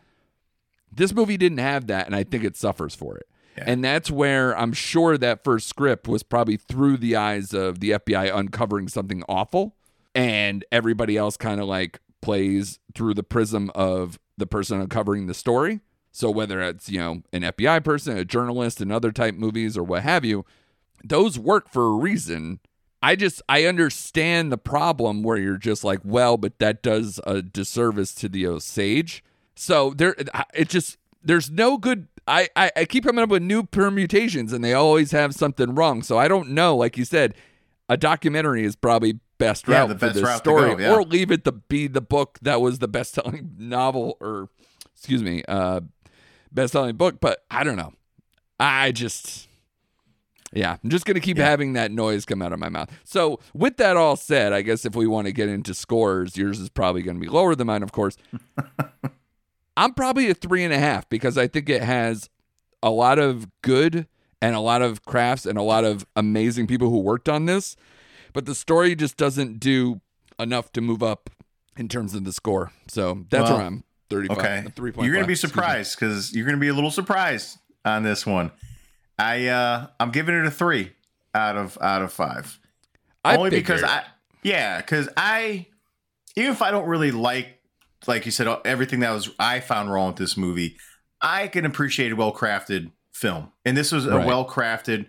This 0.93 1.13
movie 1.13 1.37
didn't 1.37 1.59
have 1.59 1.87
that, 1.87 2.07
and 2.07 2.17
I 2.17 2.25
think 2.25 2.45
it 2.45 2.57
suffers 2.57 2.95
for 2.95 3.17
it. 3.17 3.27
Yeah. 3.57 3.65
And 3.67 3.85
that's 3.85 4.11
where 4.11 4.57
I'm 4.57 4.73
sure 4.73 5.19
that 5.19 5.45
first 5.45 5.69
script 5.69 6.09
was 6.09 6.23
probably 6.23 6.57
through 6.57 6.97
the 6.97 7.17
eyes 7.17 7.53
of 7.53 7.81
the 7.81 7.91
FBI 7.91 8.35
uncovering 8.35 8.89
something 8.89 9.23
awful. 9.29 9.77
And 10.15 10.65
everybody 10.73 11.17
else 11.17 11.37
kind 11.37 11.61
of 11.61 11.67
like 11.67 12.01
plays 12.21 12.79
through 12.95 13.15
the 13.15 13.23
prism 13.23 13.71
of 13.75 14.19
the 14.37 14.47
person 14.47 14.81
uncovering 14.81 15.27
the 15.27 15.35
story. 15.35 15.81
So 16.13 16.31
whether 16.31 16.61
it's, 16.61 16.89
you 16.89 16.99
know, 16.99 17.23
an 17.33 17.43
FBI 17.43 17.85
person, 17.85 18.17
a 18.17 18.25
journalist, 18.25 18.81
and 18.81 18.93
other 18.93 19.13
type 19.13 19.35
movies 19.35 19.77
or 19.77 19.83
what 19.85 20.03
have 20.03 20.25
you, 20.25 20.45
those 21.05 21.39
work 21.39 21.71
for 21.71 21.87
a 21.87 21.97
reason. 21.97 22.61
I 23.03 23.17
just 23.17 23.41
I 23.49 23.65
understand 23.65 24.53
the 24.53 24.59
problem 24.59 25.23
where 25.23 25.39
you're 25.39 25.57
just 25.57 25.85
like, 25.85 26.01
well, 26.05 26.37
but 26.37 26.59
that 26.59 26.83
does 26.83 27.21
a 27.27 27.41
disservice 27.41 28.15
to 28.17 28.29
the 28.29 28.47
Osage. 28.47 29.25
So 29.55 29.95
there, 29.95 30.15
it 30.53 30.69
just 30.69 30.99
there's 31.23 31.51
no 31.51 31.79
good. 31.79 32.09
I, 32.27 32.49
I 32.55 32.71
I 32.77 32.85
keep 32.85 33.05
coming 33.05 33.23
up 33.23 33.31
with 33.31 33.43
new 33.43 33.63
permutations, 33.63 34.53
and 34.53 34.63
they 34.63 34.75
always 34.75 35.13
have 35.13 35.35
something 35.35 35.75
wrong. 35.75 36.03
So 36.03 36.19
I 36.19 36.29
don't 36.29 36.51
know. 36.51 36.77
Like 36.77 36.99
you 36.99 37.07
said, 37.07 37.35
a 37.89 37.97
documentary 37.97 38.65
is 38.65 38.77
probably 38.77 39.21
best 39.41 39.67
Yeah, 39.67 39.81
route 39.81 39.89
the 39.89 39.95
for 39.95 40.07
best 40.07 40.15
this 40.15 40.23
route 40.25 40.33
to 40.33 40.39
story, 40.39 40.75
go, 40.77 40.79
yeah. 40.83 40.93
or 40.95 41.03
leave 41.03 41.33
it 41.33 41.43
to 41.45 41.53
be 41.53 41.89
the 41.89 42.01
book 42.01 42.39
that 42.43 42.61
was 42.61 42.79
the 42.79 42.87
best 42.89 43.15
selling 43.15 43.55
novel, 43.59 44.17
or 44.21 44.49
excuse 44.95 45.23
me, 45.23 45.43
uh, 45.49 45.81
best 46.53 46.73
selling 46.73 46.95
book. 46.97 47.21
But 47.21 47.45
I 47.51 47.65
don't 47.65 47.77
know. 47.77 47.93
I 48.61 48.93
just. 48.93 49.49
Yeah, 50.53 50.77
I'm 50.83 50.91
just 50.91 51.05
going 51.07 51.15
to 51.15 51.21
keep 51.21 51.39
Yeah. 51.39 51.45
having 51.45 51.75
that 51.75 51.93
noise 51.93 52.25
come 52.25 52.43
out 52.43 52.53
of 52.53 52.59
my 52.59 52.69
mouth. 52.69 52.91
So, 53.05 53.39
with 53.55 53.77
that 53.77 53.97
all 53.97 54.17
said, 54.17 54.53
I 54.53 54.63
guess 54.63 54.85
if 54.85 54.97
we 54.97 55.07
want 55.07 55.27
to 55.29 55.33
get 55.33 55.49
into 55.49 55.75
scores, 55.75 56.37
yours 56.37 56.59
is 56.59 56.69
probably 56.69 57.03
going 57.03 57.17
to 57.17 57.21
be 57.21 57.29
lower 57.29 57.55
than 57.55 57.69
mine, 57.69 57.85
of 57.85 57.93
course. 57.93 58.17
I'm 59.77 59.95
probably 59.95 60.29
a 60.29 60.35
three 60.35 60.65
and 60.65 60.73
a 60.75 60.79
half 60.79 61.09
because 61.09 61.39
I 61.39 61.47
think 61.47 61.69
it 61.69 61.83
has 61.83 62.29
a 62.83 62.91
lot 62.91 63.19
of 63.19 63.47
good 63.63 64.07
and 64.43 64.57
a 64.57 64.61
lot 64.61 64.83
of 64.83 65.05
crafts 65.05 65.47
and 65.47 65.57
a 65.57 65.63
lot 65.63 65.85
of 65.85 66.05
amazing 66.17 66.67
people 66.67 66.91
who 66.91 66.99
worked 66.99 67.29
on 67.29 67.47
this. 67.47 67.77
But 68.33 68.47
the 68.47 68.55
story 68.55 68.95
just 68.95 69.17
doesn't 69.17 69.61
do 69.61 70.01
enough 70.39 70.73
to 70.73 70.81
move 70.81 71.03
up 71.03 71.31
in 71.77 71.89
terms 71.89 72.15
of 72.15 72.25
the 72.25 72.33
score. 72.33 72.73
So 72.89 73.25
that's 73.31 73.49
Well, 73.49 73.59
where 73.59 73.67
I'm 73.67 73.85
35. 74.09 74.39
Okay. 74.39 74.65
3.5. 74.77 75.05
You're 75.05 75.15
gonna 75.15 75.27
be 75.27 75.35
surprised 75.35 75.99
because 75.99 76.35
you're 76.35 76.47
gonna 76.47 76.59
be 76.59 76.69
a 76.69 76.75
little 76.75 76.91
surprised 76.91 77.59
on 77.85 78.03
this 78.03 78.27
one. 78.27 78.51
I 79.19 79.47
uh 79.49 79.87
I'm 79.99 80.11
giving 80.11 80.35
it 80.35 80.47
a 80.47 80.51
three 80.51 80.93
out 81.35 81.57
of 81.57 81.79
out 81.81 82.03
of 82.03 82.13
five. 82.13 82.59
I 83.25 83.37
Only 83.37 83.51
because. 83.51 83.83
I 83.83 84.05
yeah, 84.43 84.79
because 84.79 85.09
I 85.17 85.67
even 86.37 86.53
if 86.53 86.63
I 86.63 86.71
don't 86.71 86.87
really 86.89 87.11
like 87.11 87.59
like 88.07 88.25
you 88.25 88.33
said 88.33 88.49
everything 88.65 89.01
that 89.01 89.11
was 89.13 89.31
I 89.39 89.61
found 89.61 89.93
wrong 89.93 90.09
with 90.09 90.17
this 90.17 90.37
movie, 90.37 90.77
I 91.21 91.49
can 91.49 91.67
appreciate 91.67 92.13
a 92.13 92.17
well 92.17 92.33
crafted 92.33 92.93
film, 93.13 93.53
and 93.67 93.77
this 93.77 93.93
was 93.93 94.07
a 94.07 94.17
Right. 94.17 94.27
well 94.27 94.49
crafted 94.49 95.07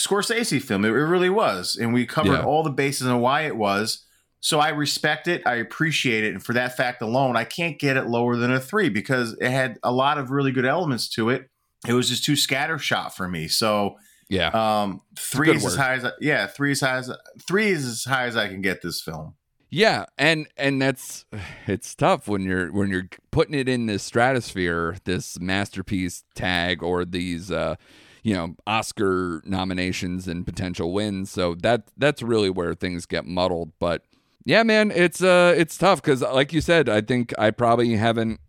Scorsese 0.00 0.60
film. 0.62 0.84
It, 0.84 0.88
it 0.88 0.92
really 0.92 1.30
was, 1.30 1.76
and 1.76 1.92
we 1.92 2.06
covered 2.06 2.32
Yeah. 2.32 2.44
all 2.44 2.62
the 2.62 2.70
bases 2.70 3.06
on 3.06 3.20
why 3.20 3.42
it 3.42 3.56
was. 3.56 4.04
So 4.42 4.58
I 4.58 4.70
respect 4.70 5.28
it, 5.28 5.42
I 5.46 5.56
appreciate 5.56 6.24
it, 6.24 6.32
and 6.32 6.42
for 6.42 6.54
that 6.54 6.76
fact 6.76 7.02
alone, 7.02 7.36
I 7.36 7.44
can't 7.44 7.78
get 7.78 7.98
it 7.98 8.06
lower 8.06 8.36
than 8.36 8.50
a 8.50 8.58
three 8.58 8.88
because 8.88 9.36
it 9.38 9.50
had 9.50 9.78
a 9.82 9.92
lot 9.92 10.16
of 10.16 10.30
really 10.30 10.50
good 10.50 10.64
elements 10.64 11.08
to 11.10 11.28
it. 11.28 11.50
It 11.86 11.92
was 11.92 12.08
just 12.08 12.24
too 12.24 12.32
scattershot 12.32 13.12
for 13.12 13.28
me. 13.28 13.48
So 13.48 13.96
yeah. 14.30 14.48
um, 14.54 15.02
three 15.18 15.50
is 15.54 15.64
as 15.64 15.76
high 15.76 15.94
as 15.94 16.04
I, 16.06 16.12
yeah, 16.20 16.46
three 16.46 16.72
is 16.72 16.80
high 16.80 16.96
as 16.96 17.12
three 17.46 17.68
is 17.68 17.84
as 17.84 18.04
high 18.04 18.24
as 18.26 18.36
I 18.36 18.48
can 18.48 18.62
get 18.62 18.80
this 18.80 19.02
film. 19.02 19.34
Yeah, 19.70 20.06
and 20.18 20.48
and 20.56 20.80
that's 20.80 21.26
it's 21.66 21.94
tough 21.94 22.26
when 22.26 22.42
you're 22.42 22.72
when 22.72 22.88
you're 22.88 23.08
putting 23.30 23.54
it 23.54 23.68
in 23.68 23.86
this 23.86 24.02
stratosphere, 24.02 24.96
this 25.04 25.38
masterpiece 25.38 26.24
tag 26.34 26.82
or 26.82 27.04
these 27.04 27.50
uh 27.50 27.76
you 28.22 28.34
know 28.34 28.54
Oscar 28.66 29.42
nominations 29.44 30.28
and 30.28 30.46
potential 30.46 30.92
wins. 30.92 31.30
So 31.30 31.54
that 31.56 31.88
that's 31.96 32.22
really 32.22 32.50
where 32.50 32.74
things 32.74 33.06
get 33.06 33.26
muddled, 33.26 33.72
but 33.78 34.04
yeah, 34.44 34.62
man, 34.62 34.90
it's 34.90 35.22
uh 35.22 35.54
it's 35.56 35.76
tough 35.76 36.02
cuz 36.02 36.22
like 36.22 36.52
you 36.52 36.60
said, 36.60 36.88
I 36.88 37.00
think 37.00 37.32
I 37.38 37.50
probably 37.50 37.94
haven't 37.96 38.40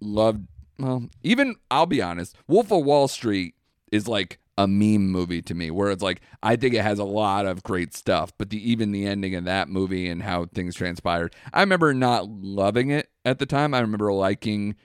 loved 0.00 0.46
well, 0.78 1.08
even 1.22 1.56
I'll 1.70 1.86
be 1.86 2.00
honest, 2.00 2.36
Wolf 2.46 2.72
of 2.72 2.84
Wall 2.84 3.08
Street 3.08 3.54
is 3.92 4.08
like 4.08 4.38
a 4.56 4.66
meme 4.66 5.08
movie 5.08 5.40
to 5.40 5.54
me 5.54 5.70
where 5.70 5.90
it's 5.90 6.02
like 6.02 6.20
I 6.42 6.56
think 6.56 6.74
it 6.74 6.82
has 6.82 6.98
a 6.98 7.04
lot 7.04 7.46
of 7.46 7.62
great 7.62 7.94
stuff, 7.94 8.32
but 8.36 8.50
the 8.50 8.70
even 8.70 8.92
the 8.92 9.06
ending 9.06 9.34
of 9.34 9.44
that 9.44 9.68
movie 9.68 10.08
and 10.08 10.22
how 10.22 10.46
things 10.46 10.74
transpired. 10.74 11.34
I 11.52 11.60
remember 11.60 11.94
not 11.94 12.28
loving 12.28 12.90
it 12.90 13.10
at 13.24 13.38
the 13.38 13.46
time. 13.46 13.74
I 13.74 13.80
remember 13.80 14.12
liking 14.12 14.76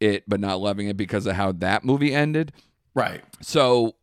it 0.00 0.24
but 0.28 0.40
not 0.40 0.60
loving 0.60 0.88
it 0.88 0.96
because 0.96 1.26
of 1.26 1.36
how 1.36 1.52
that 1.52 1.84
movie 1.84 2.14
ended. 2.14 2.52
Right. 2.96 3.22
So 3.42 3.94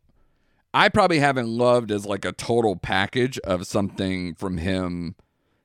I 0.72 0.88
probably 0.88 1.18
haven't 1.18 1.48
loved 1.48 1.90
as 1.90 2.06
like 2.06 2.24
a 2.24 2.32
total 2.32 2.76
package 2.76 3.38
of 3.40 3.66
something 3.66 4.34
from 4.36 4.58
him 4.58 5.16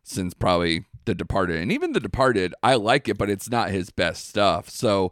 since 0.03 0.33
probably 0.33 0.85
The 1.05 1.13
Departed. 1.13 1.57
And 1.57 1.71
even 1.71 1.93
The 1.93 1.99
Departed, 1.99 2.55
I 2.63 2.73
like 2.73 3.07
it, 3.07 3.19
but 3.19 3.29
it's 3.29 3.49
not 3.49 3.69
his 3.69 3.91
best 3.91 4.27
stuff. 4.27 4.67
So 4.69 5.11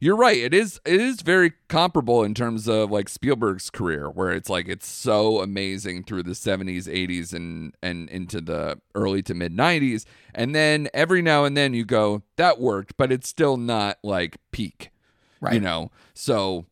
you're 0.00 0.16
right. 0.16 0.38
It 0.38 0.54
is 0.54 0.80
it 0.86 0.98
is 0.98 1.20
very 1.20 1.52
comparable 1.68 2.22
in 2.24 2.32
terms 2.32 2.68
of 2.68 2.90
like 2.90 3.08
Spielberg's 3.10 3.68
career, 3.68 4.08
where 4.08 4.30
it's 4.30 4.48
like 4.48 4.66
it's 4.66 4.86
so 4.86 5.42
amazing 5.42 6.04
through 6.04 6.22
the 6.22 6.32
70s, 6.32 6.84
80s, 6.84 7.34
and 7.34 7.74
and 7.82 8.08
into 8.08 8.40
the 8.40 8.80
early 8.94 9.22
to 9.24 9.34
mid 9.34 9.54
90s. 9.54 10.06
And 10.34 10.54
then 10.54 10.88
every 10.94 11.20
now 11.20 11.44
and 11.44 11.54
then 11.54 11.74
you 11.74 11.84
go, 11.84 12.22
that 12.36 12.58
worked, 12.60 12.96
but 12.96 13.12
it's 13.12 13.28
still 13.28 13.58
not 13.58 13.98
like 14.02 14.38
peak 14.52 14.90
Right. 15.40 15.54
you 15.54 15.60
know 15.60 15.92
so 16.14 16.66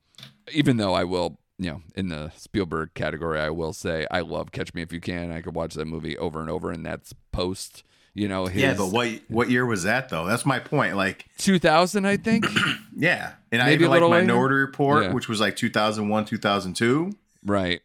even 0.52 0.76
though 0.76 0.94
i 0.94 1.04
will 1.04 1.38
you 1.58 1.70
know 1.70 1.82
in 1.94 2.08
the 2.08 2.30
spielberg 2.36 2.92
category 2.94 3.38
i 3.40 3.50
will 3.50 3.72
say 3.72 4.06
i 4.10 4.20
love 4.20 4.52
catch 4.52 4.74
me 4.74 4.82
if 4.82 4.92
you 4.92 5.00
can 5.00 5.30
i 5.32 5.40
could 5.40 5.54
watch 5.54 5.74
that 5.74 5.86
movie 5.86 6.16
over 6.18 6.40
and 6.40 6.50
over 6.50 6.70
and 6.70 6.84
that's 6.84 7.12
post 7.32 7.82
you 8.14 8.28
know 8.28 8.46
his 8.46 8.62
yeah, 8.62 8.74
but 8.74 8.86
what 8.88 9.08
what 9.28 9.50
year 9.50 9.66
was 9.66 9.82
that 9.82 10.08
though? 10.08 10.24
That's 10.24 10.46
my 10.46 10.58
point. 10.58 10.96
Like, 10.96 11.26
2000 11.36 12.06
i 12.06 12.16
think 12.16 12.46
yeah, 12.96 13.34
and 13.52 13.60
I 13.60 13.66
Maybe 13.66 13.74
even 13.74 13.86
a 13.88 13.90
like 13.90 13.96
little 13.96 14.08
later? 14.08 14.24
Minority 14.26 14.54
Report, 14.56 15.02
Yeah. 15.04 15.12
which 15.12 15.28
was 15.28 15.38
like 15.38 15.54
2001, 15.56 16.24
2002. 16.24 17.12
right 17.44 17.82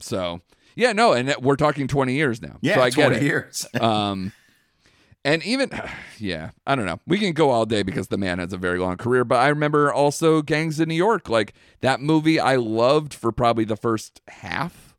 so 0.00 0.40
yeah 0.74 0.92
no 0.92 1.12
and 1.12 1.34
we're 1.42 1.56
talking 1.56 1.86
20 1.86 2.14
years 2.14 2.40
now 2.40 2.56
Yeah, 2.62 2.76
so 2.76 2.80
i 2.80 2.88
get 2.90 3.08
20 3.08 3.16
it 3.16 3.22
years. 3.24 3.66
um 3.80 4.32
and 5.24 5.42
even 5.44 5.70
yeah 6.18 6.50
i 6.66 6.74
don't 6.74 6.86
know. 6.86 7.00
We 7.06 7.18
can 7.18 7.32
go 7.32 7.50
all 7.50 7.66
day 7.66 7.82
because 7.82 8.08
the 8.08 8.18
man 8.18 8.38
has 8.38 8.52
a 8.52 8.58
very 8.58 8.78
long 8.78 8.96
career 8.96 9.24
but 9.24 9.36
i 9.36 9.48
remember 9.48 9.92
also 9.92 10.42
gangs 10.42 10.78
in 10.80 10.88
new 10.88 10.94
york 10.94 11.28
like 11.28 11.54
that 11.80 12.00
movie 12.00 12.38
i 12.38 12.56
loved 12.56 13.14
for 13.14 13.32
probably 13.32 13.64
the 13.64 13.76
first 13.76 14.20
half 14.28 14.94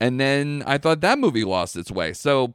and 0.00 0.20
then 0.20 0.62
i 0.66 0.78
thought 0.78 1.00
that 1.00 1.18
movie 1.18 1.44
lost 1.44 1.76
its 1.76 1.90
way. 1.90 2.12
So 2.12 2.54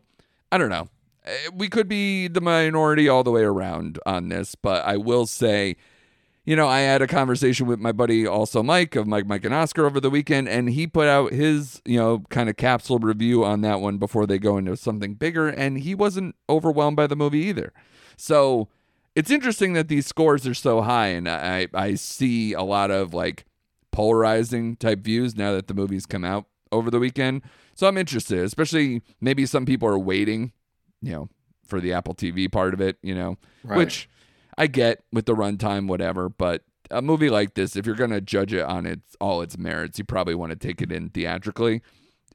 i 0.52 0.58
don't 0.58 0.70
know. 0.70 0.90
Eh, 1.26 1.50
we 1.54 1.70
could 1.70 1.88
be 1.88 2.28
the 2.28 2.42
minority 2.42 3.08
all 3.08 3.24
the 3.24 3.32
way 3.32 3.44
around 3.44 4.00
on 4.06 4.30
this 4.30 4.56
but 4.56 4.86
i 4.86 4.98
will 4.98 5.26
say 5.26 5.76
you 6.46 6.56
know, 6.56 6.68
I 6.68 6.80
had 6.80 7.02
a 7.02 7.08
conversation 7.08 7.68
with 7.68 7.80
my 7.80 7.92
buddy, 7.92 8.26
also 8.26 8.64
Mike, 8.64 8.96
of 8.96 9.06
Mike, 9.08 9.28
Mike, 9.28 9.46
and 9.46 9.54
Oscar 9.54 9.86
over 9.86 10.00
the 10.00 10.10
weekend, 10.10 10.50
and 10.50 10.70
he 10.70 10.88
put 10.88 11.08
out 11.08 11.32
his, 11.32 11.82
you 11.86 11.98
know, 11.98 12.24
kind 12.30 12.50
of 12.50 12.58
capsule 12.58 12.98
review 13.00 13.46
on 13.46 13.62
that 13.62 13.80
one 13.80 13.98
before 13.98 14.26
they 14.26 14.40
go 14.40 14.58
into 14.58 14.76
something 14.76 15.14
bigger, 15.14 15.48
and 15.48 15.80
he 15.80 15.94
wasn't 15.94 16.36
overwhelmed 16.50 16.98
by 16.98 17.06
the 17.08 17.16
movie 17.16 17.40
either. 17.40 17.72
So 18.18 18.70
it's 19.16 19.30
interesting 19.30 19.74
that 19.74 19.88
these 19.88 20.08
scores 20.08 20.48
are 20.48 20.54
so 20.54 20.82
high, 20.82 21.08
and 21.08 21.30
I 21.30 21.68
I 21.74 21.96
see 21.96 22.54
a 22.54 22.64
lot 22.64 22.90
of 22.92 23.14
like 23.14 23.46
polarizing 23.92 24.76
type 24.78 25.00
views 25.02 25.36
now 25.36 25.52
that 25.54 25.68
the 25.68 25.74
movies 25.74 26.06
come 26.06 26.24
out 26.24 26.46
over 26.72 26.90
the 26.90 27.00
weekend. 27.00 27.42
So 27.76 27.88
I'm 27.88 27.98
interested, 27.98 28.40
especially 28.40 29.02
maybe 29.20 29.46
some 29.46 29.66
people 29.66 29.88
are 29.88 30.00
waiting, 30.00 30.54
you 31.02 31.12
know, 31.12 31.30
for 31.66 31.80
the 31.82 31.94
Apple 31.94 32.16
TV 32.16 32.50
part 32.52 32.74
of 32.74 32.82
it, 32.82 32.98
you 33.04 33.14
know, 33.14 33.38
Right. 33.64 33.78
which 33.78 34.10
I 34.58 34.68
get 34.68 35.04
with 35.12 35.26
the 35.26 35.36
runtime, 35.36 35.88
whatever. 35.88 36.30
But 36.30 36.64
a 36.90 37.02
movie 37.02 37.30
like 37.30 37.54
this, 37.54 37.76
if 37.76 37.86
you're 37.86 37.96
going 37.96 38.12
to 38.12 38.22
judge 38.22 38.54
it 38.54 38.64
on 38.64 38.86
its 38.86 39.16
all 39.20 39.42
its 39.42 39.58
merits, 39.58 39.98
you 39.98 40.06
probably 40.06 40.36
want 40.36 40.52
to 40.52 40.56
take 40.56 40.82
it 40.82 40.92
in 40.92 41.10
theatrically. 41.10 41.82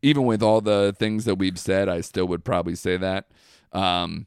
Even 0.03 0.25
with 0.25 0.43
all 0.43 0.61
the 0.61 0.95
things 0.99 1.25
that 1.25 1.37
we've 1.37 1.59
said, 1.59 1.89
I 1.89 2.01
still 2.01 2.27
would 2.27 2.45
probably 2.45 2.75
say 2.75 2.97
that. 2.97 3.29
Um, 3.73 4.27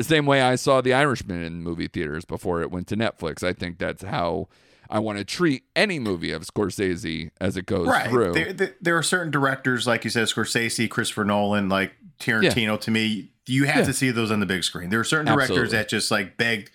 same 0.00 0.26
way 0.26 0.42
I 0.42 0.56
saw 0.56 0.80
The 0.80 0.92
Irishman 0.94 1.42
in 1.42 1.62
movie 1.62 1.88
theaters 1.88 2.24
before 2.24 2.60
it 2.62 2.70
went 2.70 2.86
to 2.88 2.96
Netflix. 2.96 3.42
I 3.42 3.52
think 3.52 3.78
that's 3.78 4.02
how 4.02 4.48
I 4.90 4.98
want 4.98 5.18
to 5.18 5.24
treat 5.24 5.64
any 5.74 5.98
movie 5.98 6.32
of 6.32 6.42
Scorsese 6.42 7.30
as 7.40 7.56
it 7.56 7.66
goes 7.66 7.86
right. 7.88 8.08
through. 8.10 8.32
There, 8.32 8.52
there, 8.52 8.74
there 8.80 8.96
are 8.98 9.02
certain 9.02 9.30
directors, 9.30 9.86
like 9.86 10.04
you 10.04 10.10
said, 10.10 10.26
Scorsese, 10.28 10.88
Christopher 10.90 11.24
Nolan, 11.24 11.68
like 11.68 11.92
Tarantino. 12.20 12.80
To 12.80 12.90
me, 12.90 13.30
you 13.46 13.64
have 13.64 13.78
Yeah. 13.78 13.84
to 13.84 13.92
see 13.92 14.10
those 14.10 14.30
on 14.30 14.40
the 14.40 14.46
big 14.46 14.64
screen. 14.64 14.90
There 14.90 15.00
are 15.00 15.04
certain 15.04 15.26
directors 15.26 15.50
Absolutely. 15.50 15.76
that 15.78 15.88
just 15.88 16.10
like 16.10 16.36
beg, 16.36 16.60
eh, 16.60 16.68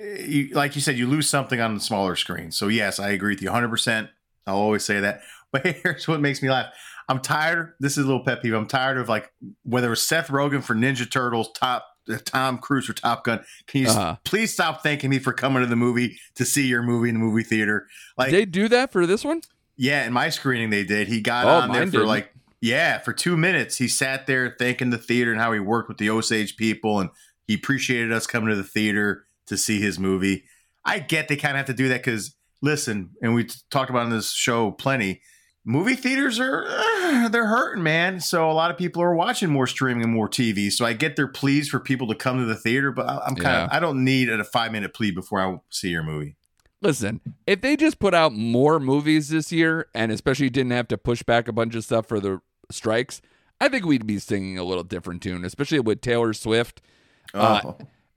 you, 0.00 0.48
like 0.54 0.74
you 0.74 0.80
said, 0.80 0.96
you 0.98 1.06
lose 1.06 1.28
something 1.28 1.60
on 1.60 1.74
the 1.74 1.80
smaller 1.80 2.16
screen. 2.16 2.50
So 2.52 2.68
yes, 2.68 2.98
I 3.00 3.10
agree 3.10 3.34
with 3.34 3.42
you 3.42 3.48
100. 3.48 3.68
percent 3.68 4.08
I'll 4.46 4.56
always 4.56 4.84
say 4.84 5.00
that. 5.00 5.20
But 5.50 5.64
here's 5.64 6.06
what 6.06 6.20
makes 6.20 6.42
me 6.42 6.50
laugh. 6.50 6.66
I'm 7.08 7.20
tired. 7.20 7.72
This 7.80 7.92
is 7.96 8.04
a 8.04 8.06
little 8.06 8.22
pet 8.22 8.42
peeve. 8.42 8.52
I'm 8.52 8.66
tired 8.68 8.98
of 8.98 9.08
like 9.08 9.32
whether 9.62 9.90
it's 9.94 10.02
Seth 10.02 10.28
Rogen 10.28 10.62
for 10.62 10.74
Ninja 10.74 11.10
Turtles, 11.10 11.50
Top 11.52 11.86
uh, 12.12 12.18
Tom 12.22 12.58
Cruise 12.58 12.84
for 12.84 12.92
Top 12.92 13.24
Gun. 13.24 13.42
Can 13.66 13.80
you 13.80 13.88
Uh-huh. 13.88 14.16
please 14.24 14.52
stop 14.52 14.82
thanking 14.82 15.08
me 15.08 15.18
for 15.18 15.32
coming 15.32 15.62
to 15.62 15.66
the 15.66 15.74
movie 15.74 16.18
to 16.34 16.44
see 16.44 16.66
your 16.66 16.82
movie 16.82 17.08
in 17.08 17.14
the 17.14 17.20
movie 17.20 17.44
theater? 17.44 17.86
Like 18.18 18.30
they 18.30 18.44
do 18.44 18.68
that 18.68 18.92
for 18.92 19.06
this 19.06 19.24
one? 19.24 19.40
yeah, 19.78 20.04
in 20.06 20.12
my 20.12 20.28
screening 20.28 20.68
they 20.68 20.84
did. 20.84 21.08
He 21.08 21.22
got 21.22 21.46
Oh, 21.46 21.62
on 21.62 21.72
there 21.72 21.86
for 21.86 21.92
didn't. 21.92 22.08
like 22.08 22.34
yeah, 22.60 22.98
for 22.98 23.14
two 23.14 23.38
minutes. 23.38 23.76
He 23.78 23.88
sat 23.88 24.26
there 24.26 24.54
thanking 24.58 24.90
the 24.90 24.98
theater 24.98 25.32
and 25.32 25.40
how 25.40 25.52
he 25.54 25.60
worked 25.60 25.88
with 25.88 25.96
the 25.96 26.10
Osage 26.10 26.58
people 26.58 27.00
and 27.00 27.08
he 27.46 27.54
appreciated 27.54 28.12
us 28.12 28.26
coming 28.26 28.50
to 28.50 28.56
the 28.56 28.62
theater 28.64 29.24
to 29.48 29.58
see 29.58 29.80
his 29.80 29.98
movie. 29.98 30.44
I 30.84 31.00
get 31.00 31.28
they 31.28 31.36
kind 31.36 31.52
of 31.52 31.58
have 31.58 31.66
to 31.66 31.74
do 31.74 31.88
that 31.88 32.02
because 32.02 32.34
listen, 32.62 33.10
and 33.20 33.34
we 33.34 33.48
talked 33.70 33.90
about 33.90 34.04
in 34.06 34.10
this 34.10 34.32
show 34.32 34.70
plenty. 34.70 35.20
Movie 35.64 35.96
theaters 35.96 36.40
are 36.40 36.64
uh, 36.66 37.28
they're 37.28 37.46
hurting, 37.46 37.82
man. 37.82 38.20
So 38.20 38.50
a 38.50 38.54
lot 38.54 38.70
of 38.70 38.78
people 38.78 39.02
are 39.02 39.14
watching 39.14 39.50
more 39.50 39.66
streaming 39.66 40.02
and 40.02 40.12
more 40.14 40.28
TV. 40.28 40.70
So 40.72 40.86
I 40.86 40.94
get 40.94 41.14
they're 41.16 41.28
pleased 41.28 41.70
for 41.70 41.78
people 41.78 42.06
to 42.08 42.14
come 42.14 42.38
to 42.38 42.46
the 42.46 42.54
theater, 42.54 42.90
but 42.90 43.06
I- 43.06 43.18
I'm 43.26 43.34
kind 43.34 43.56
of 43.56 43.68
Yeah. 43.70 43.76
I 43.76 43.78
don't 43.80 44.02
need 44.02 44.30
a 44.30 44.42
five 44.44 44.72
minute 44.72 44.94
plea 44.94 45.10
before 45.10 45.40
I 45.40 45.58
see 45.70 45.88
your 45.90 46.02
movie. 46.02 46.36
Listen, 46.80 47.20
if 47.46 47.60
they 47.60 47.76
just 47.76 47.98
put 47.98 48.14
out 48.14 48.32
more 48.32 48.78
movies 48.80 49.28
this 49.30 49.50
year 49.52 49.88
and 49.94 50.10
especially 50.12 50.48
didn't 50.48 50.70
have 50.72 50.88
to 50.88 50.96
push 50.96 51.22
back 51.24 51.48
a 51.48 51.52
bunch 51.52 51.74
of 51.74 51.84
stuff 51.84 52.06
for 52.06 52.20
the 52.20 52.40
strikes, 52.70 53.20
I 53.60 53.68
think 53.68 53.84
we'd 53.84 54.06
be 54.06 54.20
singing 54.20 54.56
a 54.58 54.64
little 54.64 54.84
different 54.84 55.20
tune, 55.22 55.44
especially 55.44 55.80
with 55.80 56.00
Taylor 56.00 56.32
Swift. 56.32 56.80
Uh, 57.34 57.72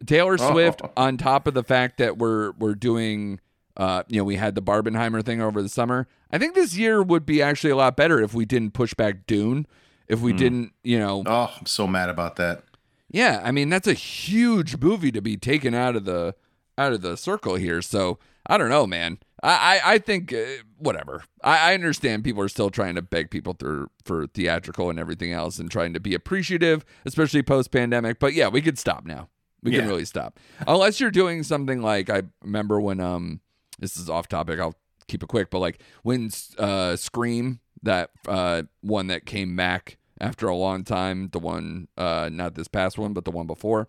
Taylor 0.05 0.37
Oh. 0.39 0.51
Swift 0.51 0.81
on 0.97 1.17
top 1.17 1.47
of 1.47 1.53
the 1.53 1.63
fact 1.63 1.97
that 1.97 2.17
we're 2.17 2.51
we're 2.51 2.75
doing 2.75 3.39
uh 3.77 4.03
you 4.07 4.17
know, 4.19 4.23
we 4.23 4.35
had 4.35 4.55
the 4.55 4.61
Barbenheimer 4.61 5.23
thing 5.23 5.41
over 5.41 5.61
the 5.61 5.69
summer. 5.69 6.07
I 6.31 6.37
think 6.37 6.55
this 6.55 6.75
year 6.75 7.01
would 7.01 7.25
be 7.25 7.41
actually 7.41 7.71
a 7.71 7.75
lot 7.75 7.95
better 7.95 8.21
if 8.21 8.33
we 8.33 8.45
didn't 8.45 8.71
push 8.73 8.93
back 8.93 9.25
Dune, 9.27 9.65
if 10.07 10.19
we 10.21 10.33
didn't, 10.33 10.73
you 10.83 10.99
know, 10.99 11.23
oh, 11.25 11.53
I'm 11.59 11.65
so 11.65 11.87
mad 11.87 12.09
about 12.09 12.35
that. 12.37 12.63
yeah, 13.09 13.41
I 13.43 13.51
mean 13.51 13.69
that's 13.69 13.87
a 13.87 13.93
huge 13.93 14.77
movie 14.77 15.11
to 15.11 15.21
be 15.21 15.37
taken 15.37 15.73
out 15.73 15.95
of 15.95 16.05
the 16.05 16.35
out 16.77 16.93
of 16.93 17.01
the 17.01 17.15
circle 17.17 17.55
here. 17.55 17.81
So 17.81 18.17
I 18.47 18.57
don't 18.57 18.69
know, 18.69 18.87
man. 18.87 19.19
I 19.43 19.79
I, 19.83 19.93
I 19.93 19.97
think 19.99 20.33
uh, 20.33 20.43
whatever. 20.77 21.23
I, 21.43 21.71
I 21.71 21.73
understand 21.73 22.23
people 22.23 22.41
are 22.43 22.49
still 22.49 22.69
trying 22.69 22.95
to 22.95 23.01
beg 23.01 23.29
people 23.29 23.53
through 23.53 23.89
for 24.03 24.27
theatrical 24.27 24.89
and 24.89 24.99
everything 24.99 25.31
else, 25.31 25.59
and 25.59 25.69
trying 25.71 25.93
to 25.93 25.99
be 25.99 26.13
appreciative, 26.13 26.83
especially 27.05 27.41
post 27.43 27.71
pandemic. 27.71 28.19
But 28.19 28.33
yeah, 28.33 28.47
we 28.49 28.61
could 28.61 28.77
stop 28.79 29.05
now. 29.05 29.29
We 29.63 29.71
can 29.71 29.87
really 29.87 30.05
stop 30.05 30.39
unless 30.67 30.99
you're 30.99 31.11
doing 31.11 31.43
something 31.43 31.81
like 31.81 32.09
I 32.09 32.23
remember 32.43 32.81
when 32.81 32.99
um 32.99 33.41
this 33.79 33.95
is 33.97 34.09
off 34.09 34.27
topic. 34.27 34.59
I'll 34.59 34.75
keep 35.07 35.21
it 35.23 35.27
quick, 35.29 35.49
but 35.51 35.59
like 35.59 35.81
when 36.03 36.29
uh 36.57 36.95
Scream 36.95 37.59
that 37.83 38.09
uh 38.27 38.63
one 38.81 39.07
that 39.07 39.25
came 39.25 39.55
back 39.55 39.97
after 40.19 40.47
a 40.47 40.55
long 40.55 40.83
time, 40.83 41.29
the 41.31 41.39
one 41.39 41.87
uh 41.97 42.29
not 42.31 42.55
this 42.55 42.67
past 42.67 42.97
one, 42.97 43.13
but 43.13 43.25
the 43.25 43.31
one 43.31 43.47
before. 43.47 43.87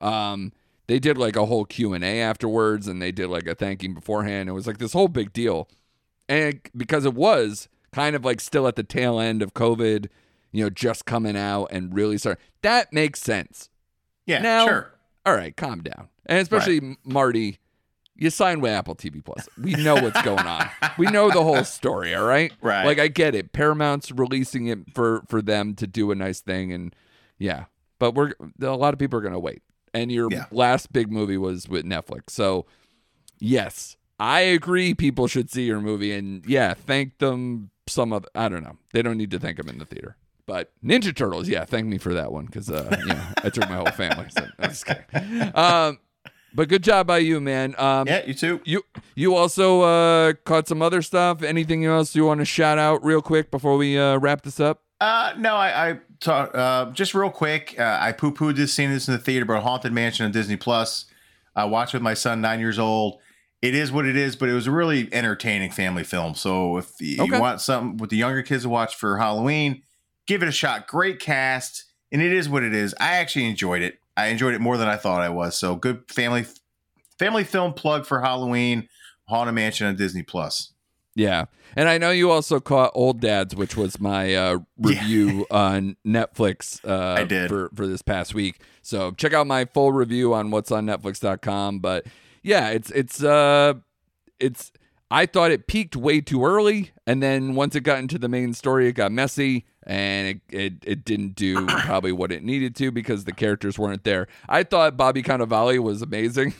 Um 0.00 0.52
they 0.86 0.98
did 0.98 1.16
like 1.16 1.36
a 1.36 1.46
whole 1.46 1.64
Q&A 1.64 2.20
afterwards 2.20 2.86
and 2.86 3.00
they 3.00 3.10
did 3.10 3.28
like 3.28 3.46
a 3.46 3.54
thanking 3.54 3.94
beforehand. 3.94 4.50
It 4.50 4.52
was 4.52 4.66
like 4.66 4.76
this 4.78 4.92
whole 4.92 5.08
big 5.08 5.32
deal. 5.32 5.68
And 6.28 6.60
because 6.76 7.06
it 7.06 7.14
was 7.14 7.68
kind 7.92 8.14
of 8.14 8.22
like 8.24 8.40
still 8.40 8.66
at 8.68 8.76
the 8.76 8.82
tail 8.82 9.18
end 9.18 9.40
of 9.40 9.54
COVID, 9.54 10.08
you 10.52 10.62
know, 10.64 10.68
just 10.70 11.06
coming 11.06 11.36
out 11.38 11.66
and 11.70 11.94
really 11.94 12.18
start. 12.18 12.38
That 12.60 12.92
makes 12.92 13.22
sense. 13.22 13.70
Yeah, 14.26 14.42
Now- 14.42 14.66
sure. 14.66 14.93
All 15.26 15.34
right, 15.34 15.56
calm 15.56 15.82
down. 15.82 16.08
And 16.26 16.38
especially 16.40 16.78
M- 16.78 16.96
Marty, 17.04 17.58
you 18.16 18.30
signed 18.30 18.62
with 18.62 18.72
Apple 18.72 18.94
TV 18.94 19.24
Plus. 19.24 19.48
We 19.60 19.74
know 19.74 19.94
what's 19.94 20.20
going 20.22 20.46
on. 20.46 20.68
We 20.98 21.06
know 21.06 21.30
the 21.30 21.42
whole 21.42 21.64
story, 21.64 22.14
all 22.14 22.24
right? 22.26 22.52
Right. 22.60 22.84
Like 22.84 22.98
I 22.98 23.08
get 23.08 23.34
it. 23.34 23.52
Paramount's 23.52 24.10
releasing 24.12 24.66
it 24.68 24.78
for 24.94 25.22
for 25.28 25.42
them 25.42 25.74
to 25.76 25.86
do 25.86 26.10
a 26.10 26.14
nice 26.14 26.40
thing 26.40 26.72
and 26.72 26.94
yeah. 27.38 27.64
But 27.98 28.14
we're 28.14 28.32
a 28.60 28.76
lot 28.76 28.92
of 28.94 28.98
people 29.00 29.18
are 29.18 29.22
going 29.22 29.32
to 29.34 29.38
wait. 29.40 29.62
And 29.92 30.10
your 30.12 30.28
Yeah. 30.30 30.46
last 30.50 30.92
big 30.92 31.10
movie 31.10 31.38
was 31.38 31.68
with 31.68 31.84
Netflix. 31.84 32.30
So, 32.30 32.66
yes, 33.38 33.96
I 34.18 34.40
agree 34.40 34.94
people 34.94 35.26
should 35.28 35.50
see 35.50 35.64
your 35.64 35.80
movie 35.80 36.12
and 36.12 36.44
yeah, 36.46 36.74
thank 36.74 37.18
them 37.18 37.70
some 37.86 38.12
of 38.12 38.26
I 38.34 38.48
don't 38.48 38.62
know. 38.62 38.76
They 38.92 39.02
don't 39.02 39.16
need 39.18 39.30
to 39.32 39.38
thank 39.38 39.56
them 39.56 39.68
in 39.68 39.78
the 39.78 39.84
theater. 39.86 40.16
But 40.46 40.72
Ninja 40.84 41.14
Turtles, 41.14 41.48
yeah, 41.48 41.64
thank 41.64 41.86
me 41.86 41.98
for 41.98 42.12
that 42.14 42.30
one 42.32 42.46
because 42.46 42.70
uh, 42.70 43.00
you 43.04 43.12
know 43.12 43.24
I 43.42 43.50
took 43.50 43.68
my 43.68 43.76
whole 43.76 43.90
family. 43.90 44.26
So 44.30 44.46
kidding. 44.84 45.52
Um, 45.54 45.98
but 46.52 46.68
good 46.68 46.82
job 46.84 47.06
by 47.06 47.18
you, 47.18 47.40
man. 47.40 47.74
Um, 47.78 48.06
Yeah, 48.06 48.24
you 48.26 48.34
too. 48.34 48.60
you 48.64 48.82
you 49.14 49.34
also 49.34 49.80
uh, 49.82 50.32
caught 50.44 50.68
some 50.68 50.82
other 50.82 51.02
stuff. 51.02 51.42
Anything 51.42 51.84
else 51.84 52.14
you 52.14 52.24
want 52.26 52.40
to 52.40 52.44
shout 52.44 52.78
out 52.78 53.02
real 53.04 53.22
quick 53.22 53.50
before 53.50 53.76
we 53.76 53.98
uh, 53.98 54.18
wrap 54.18 54.42
this 54.42 54.60
up? 54.60 54.82
Uh, 55.00 55.34
no, 55.36 55.54
I, 55.56 55.90
I 55.90 55.98
talk, 56.20 56.54
uh, 56.54 56.90
just 56.92 57.14
real 57.14 57.30
quick. 57.30 57.74
Uh, 57.78 57.98
I 58.00 58.12
poo 58.12 58.32
pooed 58.32 58.56
this, 58.56 58.72
scene 58.72 58.90
this 58.90 59.08
in 59.08 59.12
the 59.12 59.18
theater, 59.18 59.44
but 59.44 59.60
Haunted 59.60 59.92
Mansion 59.92 60.24
on 60.24 60.32
Disney 60.32 60.56
Plus. 60.56 61.06
I 61.56 61.64
watched 61.64 61.92
with 61.94 62.02
my 62.02 62.14
son, 62.14 62.40
nine 62.40 62.60
years 62.60 62.78
old. 62.78 63.18
It 63.60 63.74
is 63.74 63.90
what 63.92 64.06
it 64.06 64.16
is, 64.16 64.36
but 64.36 64.48
it 64.48 64.52
was 64.52 64.66
a 64.66 64.70
really 64.70 65.08
entertaining 65.12 65.70
family 65.70 66.04
film. 66.04 66.34
So 66.34 66.76
if 66.76 66.92
you 67.00 67.22
Okay. 67.24 67.38
want 67.38 67.60
something 67.60 67.96
with 67.98 68.10
the 68.10 68.16
younger 68.16 68.42
kids 68.42 68.62
to 68.62 68.68
watch 68.68 68.94
for 68.94 69.18
Halloween, 69.18 69.82
give 70.26 70.42
it 70.42 70.48
a 70.48 70.52
shot. 70.52 70.86
Great 70.86 71.20
cast, 71.20 71.84
and 72.12 72.22
it 72.22 72.32
is 72.32 72.48
what 72.48 72.62
it 72.62 72.74
is. 72.74 72.94
I 73.00 73.16
actually 73.16 73.46
enjoyed 73.46 73.82
it. 73.82 73.98
I 74.16 74.28
enjoyed 74.28 74.54
it 74.54 74.60
more 74.60 74.76
than 74.76 74.88
I 74.88 74.96
thought 74.96 75.20
I 75.20 75.28
was. 75.28 75.56
So 75.58 75.76
good 75.76 76.02
family 76.08 76.46
family 77.18 77.44
film 77.44 77.72
plug 77.72 78.06
for 78.06 78.20
Halloween. 78.20 78.88
Haunted 79.26 79.54
Mansion 79.54 79.86
on 79.86 79.96
Disney 79.96 80.22
Plus. 80.22 80.72
Yeah, 81.16 81.44
and 81.76 81.88
I 81.88 81.96
know 81.96 82.10
you 82.10 82.30
also 82.30 82.58
caught 82.60 82.90
Old 82.94 83.20
Dads, 83.20 83.54
which 83.54 83.76
was 83.76 84.00
my 84.00 84.34
uh, 84.34 84.58
review 84.78 85.46
on 85.50 85.96
Netflix. 86.06 86.84
Uh, 86.86 87.20
I 87.20 87.24
did. 87.24 87.48
for 87.48 87.70
for 87.74 87.86
this 87.86 88.02
past 88.02 88.34
week. 88.34 88.60
So 88.82 89.12
check 89.12 89.32
out 89.32 89.46
my 89.46 89.64
full 89.64 89.92
review 89.92 90.34
on 90.34 90.50
what's 90.50 90.70
on 90.72 90.86
Netflix.com. 90.86 91.78
But 91.78 92.06
yeah, 92.42 92.70
it's 92.70 92.90
it's 92.90 93.22
uh 93.22 93.74
it's 94.40 94.72
I 95.14 95.26
thought 95.26 95.52
it 95.52 95.68
peaked 95.68 95.94
way 95.94 96.20
too 96.20 96.44
early, 96.44 96.90
and 97.06 97.22
then 97.22 97.54
once 97.54 97.76
it 97.76 97.82
got 97.82 97.98
into 98.00 98.18
the 98.18 98.28
main 98.28 98.52
story, 98.52 98.88
it 98.88 98.92
got 98.92 99.12
messy. 99.12 99.64
And 99.86 100.40
it, 100.50 100.54
it, 100.56 100.72
it 100.82 101.04
didn't 101.04 101.34
do 101.36 101.66
probably 101.68 102.10
what 102.10 102.32
it 102.32 102.42
needed 102.42 102.74
to 102.76 102.90
because 102.90 103.24
the 103.24 103.32
characters 103.32 103.78
weren't 103.78 104.02
there. 104.02 104.26
I 104.48 104.62
thought 104.62 104.96
Bobby 104.96 105.22
Cannavale 105.22 105.78
was 105.78 106.02
amazing. 106.02 106.54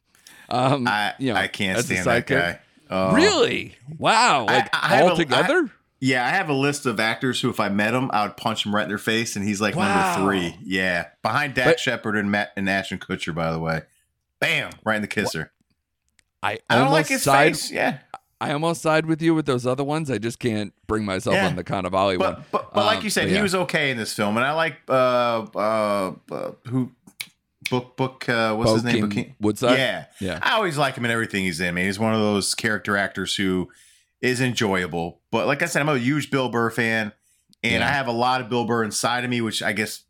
um, 0.48 0.88
I 0.88 1.14
you 1.18 1.32
know, 1.32 1.38
I 1.38 1.46
can't 1.46 1.78
stand 1.84 2.06
that 2.06 2.26
guy. 2.26 2.58
Oh. 2.90 3.14
Really? 3.14 3.76
Wow! 3.98 4.46
Like 4.46 4.68
I 4.74 4.96
have 4.96 5.04
all 5.10 5.12
a- 5.12 5.16
together? 5.16 5.70
Yeah, 6.00 6.24
I 6.26 6.30
have 6.30 6.48
a 6.48 6.54
list 6.54 6.86
of 6.86 6.98
actors 6.98 7.40
who, 7.42 7.50
if 7.50 7.60
I 7.60 7.68
met 7.68 7.92
him, 7.92 8.10
I 8.12 8.22
would 8.26 8.36
punch 8.38 8.64
him 8.64 8.74
right 8.74 8.82
in 8.84 8.88
their 8.88 8.96
face, 8.98 9.36
and 9.36 9.44
he's 9.44 9.60
like 9.60 9.76
Wow. 9.76 10.16
number 10.16 10.26
three. 10.32 10.56
Yeah, 10.64 11.08
behind 11.22 11.54
Dax 11.54 11.68
But- 11.72 11.80
Shepard 11.80 12.16
and 12.16 12.30
Matt 12.30 12.52
and 12.56 12.68
Ashton 12.68 12.98
Kutcher. 12.98 13.34
By 13.34 13.52
the 13.52 13.58
way, 13.60 13.82
bam, 14.40 14.72
right 14.84 14.96
in 14.96 15.02
the 15.02 15.08
kisser. 15.08 15.52
I 16.42 16.58
I 16.68 16.74
don't 16.76 16.86
almost 16.86 16.92
like 16.92 17.06
his 17.08 17.22
side. 17.22 17.48
face. 17.56 17.70
Yeah, 17.70 17.98
I 18.40 18.52
almost 18.52 18.82
side 18.82 19.06
with 19.06 19.20
you 19.22 19.34
with 19.34 19.46
those 19.46 19.66
other 19.66 19.84
ones. 19.84 20.10
I 20.10 20.18
just 20.18 20.38
can't 20.38 20.72
bring 20.86 21.04
myself 21.04 21.34
Yeah. 21.36 21.46
on 21.48 21.56
the 21.56 21.64
Cannavale 21.64 22.18
one. 22.18 22.18
but 22.18 22.44
but, 22.50 22.74
but 22.74 22.84
like 22.86 22.98
Um, 22.98 23.04
you 23.04 23.10
said, 23.10 23.24
but 23.28 23.36
he 23.36 23.42
was 23.42 23.54
okay 23.54 23.90
in 23.90 23.96
this 23.96 24.12
film, 24.14 24.36
and 24.36 24.46
I 24.46 24.52
like 24.52 24.76
uh 24.88 25.46
uh, 25.54 26.12
uh 26.30 26.52
who 26.68 26.90
book 27.70 27.96
book 27.96 28.28
uh 28.28 28.54
what's 28.54 28.72
his 28.72 28.84
name? 28.84 29.10
Bokeem- 29.10 29.34
Woodside. 29.40 29.78
Yeah, 29.78 30.04
Yeah. 30.20 30.38
I 30.42 30.52
always 30.52 30.76
like 30.78 30.96
him 30.96 31.04
in 31.04 31.10
everything 31.10 31.44
he's 31.44 31.60
in. 31.60 31.74
Man, 31.74 31.84
he's 31.84 31.98
one 31.98 32.14
of 32.14 32.20
those 32.20 32.54
character 32.54 32.96
actors 32.96 33.34
who 33.36 33.68
is 34.20 34.40
enjoyable. 34.40 35.20
But 35.30 35.46
like 35.46 35.62
I 35.62 35.66
said, 35.66 35.80
I'm 35.82 35.88
a 35.88 35.98
huge 35.98 36.30
Bill 36.30 36.48
Burr 36.48 36.70
fan, 36.70 37.12
and 37.62 37.74
Yeah. 37.80 37.86
I 37.88 37.92
have 37.92 38.06
a 38.08 38.12
lot 38.12 38.40
of 38.40 38.48
Bill 38.48 38.64
Burr 38.64 38.82
inside 38.84 39.24
of 39.24 39.30
me, 39.30 39.40
which 39.40 39.62
I 39.62 39.72
guess 39.72 40.02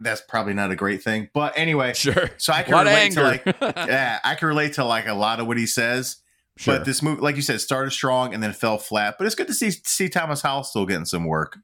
that's 0.00 0.20
probably 0.28 0.54
not 0.54 0.70
a 0.70 0.76
great 0.76 1.02
thing. 1.02 1.28
But 1.32 1.54
anyway, 1.56 1.94
Sure. 1.94 2.30
so 2.36 2.52
I 2.52 2.62
can 2.62 2.74
relate 2.78 3.12
to 3.12 3.22
like 3.22 3.44
yeah, 3.60 4.18
I 4.24 4.34
can 4.34 4.48
relate 4.48 4.74
to 4.74 4.84
like 4.84 5.06
a 5.06 5.14
lot 5.14 5.40
of 5.40 5.46
what 5.46 5.56
he 5.56 5.66
says. 5.66 6.16
Sure. 6.58 6.76
But 6.78 6.84
this 6.86 7.02
movie, 7.02 7.20
like 7.20 7.36
you 7.36 7.42
said, 7.42 7.60
started 7.60 7.90
strong 7.90 8.32
and 8.32 8.42
then 8.42 8.52
fell 8.52 8.78
flat. 8.78 9.16
But 9.18 9.26
it's 9.26 9.34
good 9.34 9.46
to 9.48 9.54
see 9.54 9.70
see 9.70 10.08
Thomas 10.08 10.42
Howell 10.42 10.64
still 10.64 10.86
getting 10.86 11.04
some 11.04 11.24
work. 11.24 11.58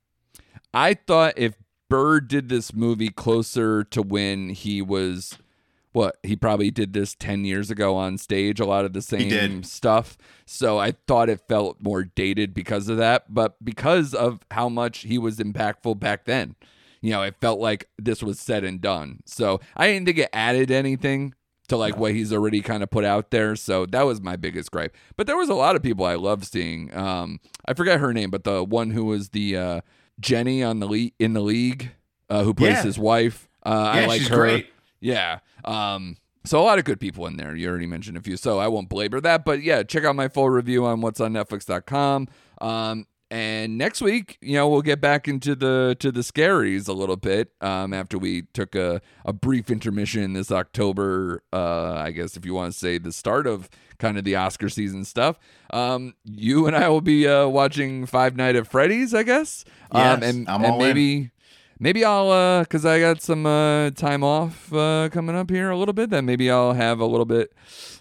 I 0.74 0.94
thought 0.94 1.34
if 1.36 1.54
Burr 1.88 2.20
did 2.20 2.48
this 2.48 2.72
movie 2.74 3.08
closer 3.10 3.84
to 3.84 4.02
when 4.02 4.50
he 4.50 4.80
was 4.82 5.38
what 5.92 6.16
he 6.22 6.34
probably 6.34 6.70
did 6.70 6.94
this 6.94 7.14
10 7.14 7.44
years 7.44 7.70
ago 7.70 7.94
on 7.96 8.16
stage 8.16 8.58
a 8.58 8.64
lot 8.64 8.86
of 8.86 8.94
the 8.94 9.02
same 9.02 9.62
stuff 9.62 10.16
so 10.46 10.78
i 10.78 10.92
thought 11.06 11.28
it 11.28 11.38
felt 11.50 11.76
more 11.82 12.02
dated 12.02 12.54
because 12.54 12.88
of 12.88 12.96
that 12.96 13.26
but 13.32 13.62
because 13.62 14.14
of 14.14 14.40
how 14.50 14.70
much 14.70 15.00
he 15.00 15.18
was 15.18 15.36
impactful 15.38 15.98
back 16.00 16.24
then 16.24 16.54
you 17.02 17.10
know 17.10 17.22
it 17.22 17.34
felt 17.40 17.60
like 17.60 17.88
this 17.98 18.22
was 18.22 18.40
said 18.40 18.64
and 18.64 18.80
done 18.80 19.20
so 19.26 19.60
i 19.76 19.86
didn't 19.86 20.06
think 20.06 20.16
it 20.18 20.30
added 20.32 20.70
anything 20.70 21.34
to 21.68 21.76
like 21.76 21.96
what 21.96 22.12
he's 22.12 22.32
already 22.32 22.60
kind 22.62 22.82
of 22.82 22.90
put 22.90 23.04
out 23.04 23.30
there 23.30 23.54
so 23.56 23.84
that 23.86 24.02
was 24.02 24.20
my 24.20 24.36
biggest 24.36 24.70
gripe 24.70 24.94
but 25.16 25.26
there 25.26 25.36
was 25.36 25.48
a 25.48 25.54
lot 25.54 25.76
of 25.76 25.82
people 25.82 26.04
i 26.04 26.14
love 26.14 26.44
seeing 26.44 26.94
um 26.96 27.38
i 27.66 27.74
forget 27.74 28.00
her 28.00 28.12
name 28.14 28.30
but 28.30 28.44
the 28.44 28.62
one 28.64 28.90
who 28.92 29.04
was 29.04 29.30
the 29.30 29.56
uh 29.56 29.80
jenny 30.20 30.62
on 30.62 30.80
the 30.80 30.86
le- 30.86 31.10
in 31.18 31.32
the 31.34 31.40
league 31.42 31.90
uh, 32.30 32.44
who 32.44 32.54
plays 32.54 32.74
Yeah. 32.76 32.82
his 32.84 32.98
wife 32.98 33.48
uh, 33.64 33.92
yeah, 33.94 34.02
i 34.02 34.06
like 34.06 34.22
her 34.22 34.36
great. 34.36 34.66
yeah. 35.00 35.38
Um, 35.64 36.16
so 36.44 36.58
a 36.60 36.64
lot 36.64 36.80
of 36.80 36.84
good 36.84 36.98
people 36.98 37.24
in 37.28 37.36
there. 37.36 37.54
You 37.54 37.68
already 37.68 37.86
mentioned 37.86 38.16
a 38.16 38.20
few, 38.20 38.36
so 38.36 38.58
I 38.58 38.66
won't 38.66 38.88
belabor 38.88 39.20
that. 39.20 39.44
But 39.44 39.62
yeah, 39.62 39.84
check 39.84 40.04
out 40.04 40.16
my 40.16 40.26
full 40.26 40.50
review 40.50 40.84
on 40.84 41.00
what's 41.00 41.20
on 41.20 41.32
Netflix.com. 41.34 42.26
Um, 42.60 43.06
and 43.32 43.78
next 43.78 44.02
week, 44.02 44.36
you 44.42 44.56
know, 44.56 44.68
we'll 44.68 44.82
get 44.82 45.00
back 45.00 45.26
into 45.26 45.54
the 45.54 45.96
to 46.00 46.12
the 46.12 46.20
scaries 46.20 46.86
a 46.86 46.92
little 46.92 47.16
bit. 47.16 47.50
Um, 47.62 47.94
after 47.94 48.18
we 48.18 48.42
took 48.52 48.74
a, 48.74 49.00
a 49.24 49.32
brief 49.32 49.70
intermission 49.70 50.34
this 50.34 50.52
October, 50.52 51.42
uh, 51.50 51.94
I 51.94 52.10
guess 52.10 52.36
if 52.36 52.44
you 52.44 52.52
want 52.52 52.74
to 52.74 52.78
say 52.78 52.98
the 52.98 53.10
start 53.10 53.46
of 53.46 53.70
kind 53.96 54.18
of 54.18 54.24
the 54.24 54.36
Oscar 54.36 54.68
season 54.68 55.06
stuff. 55.06 55.38
Um, 55.70 56.12
you 56.24 56.66
and 56.66 56.76
I 56.76 56.90
will 56.90 57.00
be 57.00 57.26
uh, 57.26 57.48
watching 57.48 58.04
Five 58.04 58.36
Night 58.36 58.54
at 58.54 58.66
Freddy's, 58.66 59.14
I 59.14 59.22
guess. 59.22 59.64
um, 59.92 60.02
Yes, 60.02 60.34
and, 60.34 60.48
I'm 60.50 60.64
and 60.64 60.72
all 60.74 60.84
in. 60.84 61.30
Maybe 61.82 62.04
I'll 62.04 62.30
uh 62.30 62.64
cuz 62.64 62.86
I 62.86 63.00
got 63.00 63.20
some 63.20 63.44
uh 63.44 63.90
time 63.90 64.22
off 64.24 64.72
uh 64.72 65.08
coming 65.12 65.36
up 65.36 65.50
here 65.50 65.70
a 65.70 65.76
little 65.76 65.92
bit 65.92 66.10
then 66.10 66.24
maybe 66.24 66.50
I'll 66.50 66.72
have 66.72 67.00
a 67.00 67.06
little 67.06 67.26
bit 67.26 67.52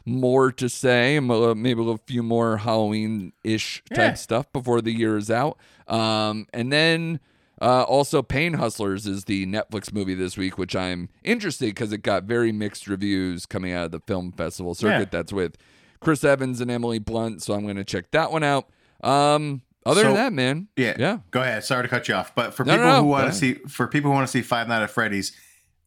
more 0.05 0.51
to 0.53 0.69
say 0.69 1.17
and 1.17 1.27
maybe 1.61 1.81
a 1.89 1.97
few 2.05 2.23
more 2.23 2.57
Halloween-ish 2.57 3.83
type 3.89 3.97
Yeah. 3.97 4.13
stuff 4.13 4.51
before 4.53 4.81
the 4.81 4.91
year 4.93 5.17
is 5.17 5.29
out. 5.29 5.57
Um 5.87 6.47
and 6.53 6.71
then 6.71 7.19
uh, 7.61 7.83
also, 7.83 8.23
Pain 8.23 8.53
Hustlers 8.53 9.05
is 9.05 9.25
the 9.25 9.45
Netflix 9.45 9.93
movie 9.93 10.15
this 10.15 10.35
week, 10.35 10.57
which 10.57 10.75
I'm 10.75 11.09
interested 11.23 11.67
because 11.67 11.93
it 11.93 11.99
got 11.99 12.23
very 12.23 12.51
mixed 12.51 12.87
reviews 12.87 13.45
coming 13.45 13.71
out 13.71 13.85
of 13.85 13.91
the 13.91 13.99
film 13.99 14.31
festival 14.31 14.73
circuit. 14.73 15.09
Yeah. 15.13 15.19
That's 15.19 15.31
with 15.31 15.57
Chris 15.99 16.23
Evans 16.23 16.59
and 16.59 16.71
Emily 16.71 16.97
Blunt, 16.97 17.43
so 17.43 17.53
I'm 17.53 17.61
going 17.61 17.75
to 17.75 17.83
check 17.83 18.09
that 18.11 18.31
one 18.31 18.41
out. 18.41 18.67
Um, 19.03 19.61
other 19.85 20.03
than 20.03 20.13
that, 20.13 20.33
man, 20.33 20.67
Yeah. 20.75 20.95
yeah, 20.99 21.17
Go 21.31 21.41
ahead. 21.41 21.63
Sorry 21.63 21.83
to 21.83 21.87
cut 21.89 22.07
you 22.07 22.15
off, 22.15 22.33
but 22.35 22.53
for 22.53 22.63
No, 22.65 22.73
no, 22.75 22.77
people 22.77 22.91
no, 22.91 23.01
who 23.01 23.07
want 23.07 23.31
to 23.31 23.37
see, 23.37 23.53
for 23.67 23.87
people 23.87 24.11
who 24.11 24.15
want 24.15 24.27
to 24.27 24.31
see 24.31 24.41
Five 24.41 24.67
Nights 24.67 24.83
at 24.83 24.89
Freddy's, 24.91 25.31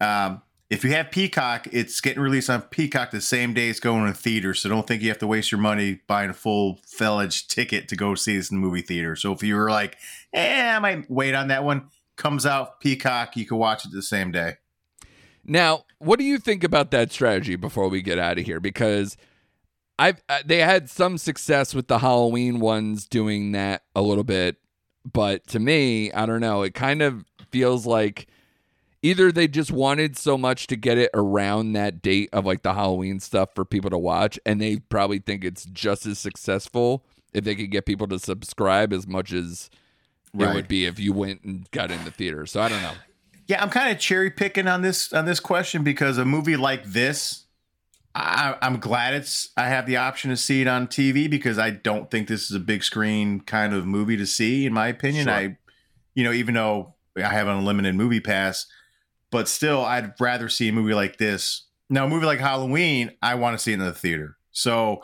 um, 0.00 0.42
if 0.70 0.82
you 0.82 0.90
have 0.90 1.10
Peacock, 1.10 1.68
it's 1.72 2.00
getting 2.00 2.22
released 2.22 2.50
on 2.50 2.62
Peacock 2.62 3.10
the 3.10 3.20
same 3.20 3.54
day 3.54 3.68
it's 3.68 3.78
going 3.80 4.06
to 4.06 4.18
theaters. 4.18 4.60
So 4.60 4.68
don't 4.68 4.86
think 4.86 5.02
you 5.02 5.08
have 5.08 5.18
to 5.18 5.26
waste 5.26 5.52
your 5.52 5.60
money 5.60 6.00
buying 6.06 6.30
a 6.30 6.34
full 6.34 6.80
fledged 6.86 7.50
ticket 7.50 7.86
to 7.88 7.96
go 7.96 8.14
see 8.14 8.36
this 8.36 8.50
in 8.50 8.60
the 8.60 8.66
movie 8.66 8.80
theater. 8.82 9.14
So 9.14 9.32
if 9.32 9.42
you 9.42 9.54
were 9.54 9.70
like, 9.70 9.96
eh, 10.32 10.74
I 10.74 10.78
might 10.80 11.08
wait 11.10 11.34
on 11.34 11.48
that 11.48 11.62
one, 11.64 11.88
comes 12.16 12.46
out 12.46 12.80
Peacock, 12.80 13.36
you 13.36 13.46
can 13.46 13.58
watch 13.58 13.84
it 13.84 13.92
the 13.92 14.02
same 14.02 14.32
day. 14.32 14.54
Now, 15.44 15.84
what 15.98 16.18
do 16.18 16.24
you 16.24 16.38
think 16.38 16.64
about 16.64 16.90
that 16.92 17.12
strategy 17.12 17.56
before 17.56 17.88
we 17.88 18.00
get 18.02 18.18
out 18.18 18.38
of 18.38 18.44
here? 18.46 18.60
Because 18.60 19.16
I've 19.98 20.22
uh, 20.28 20.40
they 20.44 20.58
had 20.58 20.90
some 20.90 21.18
success 21.18 21.74
with 21.74 21.88
the 21.88 21.98
Halloween 21.98 22.60
ones 22.60 23.06
doing 23.06 23.52
that 23.52 23.82
a 23.94 24.02
little 24.02 24.24
bit, 24.24 24.56
but 25.10 25.46
to 25.48 25.58
me, 25.58 26.12
I 26.12 26.26
don't 26.26 26.40
know. 26.40 26.62
It 26.62 26.74
kind 26.74 27.02
of 27.02 27.24
feels 27.50 27.86
like 27.86 28.26
either 29.02 29.30
they 29.30 29.46
just 29.46 29.70
wanted 29.70 30.16
so 30.16 30.36
much 30.36 30.66
to 30.66 30.76
get 30.76 30.98
it 30.98 31.10
around 31.14 31.74
that 31.74 32.02
date 32.02 32.30
of 32.32 32.46
like 32.46 32.62
the 32.62 32.74
Halloween 32.74 33.20
stuff 33.20 33.50
for 33.54 33.64
people 33.64 33.90
to 33.90 33.98
watch, 33.98 34.38
and 34.44 34.60
they 34.60 34.78
probably 34.78 35.18
think 35.18 35.44
it's 35.44 35.64
just 35.66 36.06
as 36.06 36.18
successful 36.18 37.04
if 37.32 37.44
they 37.44 37.54
could 37.54 37.70
get 37.70 37.84
people 37.84 38.06
to 38.08 38.18
subscribe 38.18 38.92
as 38.92 39.06
much 39.06 39.32
as 39.32 39.68
it 40.32 40.54
would 40.54 40.68
be 40.68 40.86
if 40.86 40.98
you 40.98 41.12
went 41.12 41.42
and 41.44 41.70
got 41.70 41.90
in 41.90 42.04
the 42.04 42.10
theater. 42.10 42.46
So 42.46 42.60
I 42.60 42.68
don't 42.68 42.82
know. 42.82 42.94
Yeah, 43.46 43.62
I'm 43.62 43.70
kind 43.70 43.92
of 43.92 43.98
cherry 44.00 44.30
picking 44.30 44.66
on 44.66 44.82
this 44.82 45.12
on 45.12 45.26
this 45.26 45.38
question 45.38 45.84
because 45.84 46.16
a 46.16 46.24
movie 46.24 46.56
like 46.56 46.84
this, 46.84 47.43
I, 48.14 48.56
I'm 48.62 48.78
glad 48.78 49.14
it's 49.14 49.50
I 49.56 49.68
have 49.68 49.86
the 49.86 49.96
option 49.96 50.30
to 50.30 50.36
see 50.36 50.60
it 50.62 50.68
on 50.68 50.86
TV 50.86 51.28
because 51.28 51.58
I 51.58 51.70
don't 51.70 52.10
think 52.10 52.28
this 52.28 52.48
is 52.50 52.56
a 52.56 52.60
big 52.60 52.84
screen 52.84 53.40
kind 53.40 53.74
of 53.74 53.86
movie 53.86 54.16
to 54.16 54.26
see. 54.26 54.66
In 54.66 54.72
my 54.72 54.86
opinion, 54.88 55.24
Sure. 55.24 55.34
I, 55.34 55.56
you 56.14 56.22
know, 56.22 56.32
even 56.32 56.54
though 56.54 56.94
I 57.16 57.22
have 57.22 57.48
an 57.48 57.56
unlimited 57.56 57.94
movie 57.96 58.20
pass, 58.20 58.66
but 59.30 59.48
still, 59.48 59.84
I'd 59.84 60.14
rather 60.20 60.48
see 60.48 60.68
a 60.68 60.72
movie 60.72 60.94
like 60.94 61.16
this. 61.18 61.66
Now, 61.90 62.06
a 62.06 62.08
movie 62.08 62.26
like 62.26 62.38
Halloween, 62.38 63.10
I 63.20 63.34
want 63.34 63.58
to 63.58 63.62
see 63.62 63.72
it 63.72 63.74
in 63.74 63.80
the 63.80 63.92
theater. 63.92 64.36
So 64.52 65.02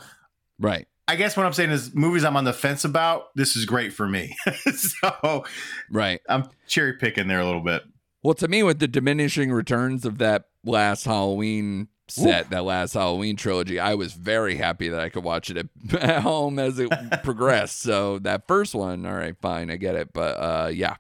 Right. 0.59 0.87
I 1.09 1.17
guess 1.17 1.37
what 1.37 1.45
I'm 1.45 1.53
saying 1.53 1.71
is 1.71 1.93
movies 1.93 2.23
I'm 2.23 2.37
on 2.37 2.45
the 2.45 2.53
fence 2.53 2.85
about. 2.85 3.35
This 3.35 3.57
is 3.57 3.65
great 3.65 3.93
for 3.93 4.07
me. 4.09 4.37
so 4.75 5.45
Right. 5.91 6.21
I'm 6.29 6.49
cherry 6.69 6.93
picking 6.93 7.27
there 7.27 7.41
a 7.41 7.45
little 7.45 7.63
bit. 7.63 7.83
Well, 8.23 8.35
to 8.35 8.47
me, 8.47 8.63
with 8.63 8.79
the 8.79 8.87
diminishing 8.87 9.51
returns 9.51 10.05
of 10.05 10.19
that 10.19 10.45
last 10.63 11.07
Halloween 11.07 11.89
set, 12.11 12.51
that 12.51 12.65
last 12.65 12.95
Halloween 12.95 13.37
trilogy, 13.37 13.79
I 13.79 13.95
was 13.95 14.13
very 14.13 14.57
happy 14.57 14.89
that 14.89 15.01
I 15.01 15.09
could 15.09 15.25
watch 15.25 15.51
it 15.51 15.57
at, 15.57 15.95
at 16.03 16.23
home 16.23 16.59
as 16.59 16.79
it 16.79 16.91
progressed. 17.23 17.81
So 17.81 18.19
that 18.21 18.47
first 18.47 18.75
one, 18.75 19.07
all 19.07 19.15
right, 19.15 19.37
fine, 19.41 19.71
I 19.71 19.77
get 19.77 19.95
it. 19.95 20.13
But 20.13 20.37
uh, 20.37 20.71
yeah, 20.73 20.97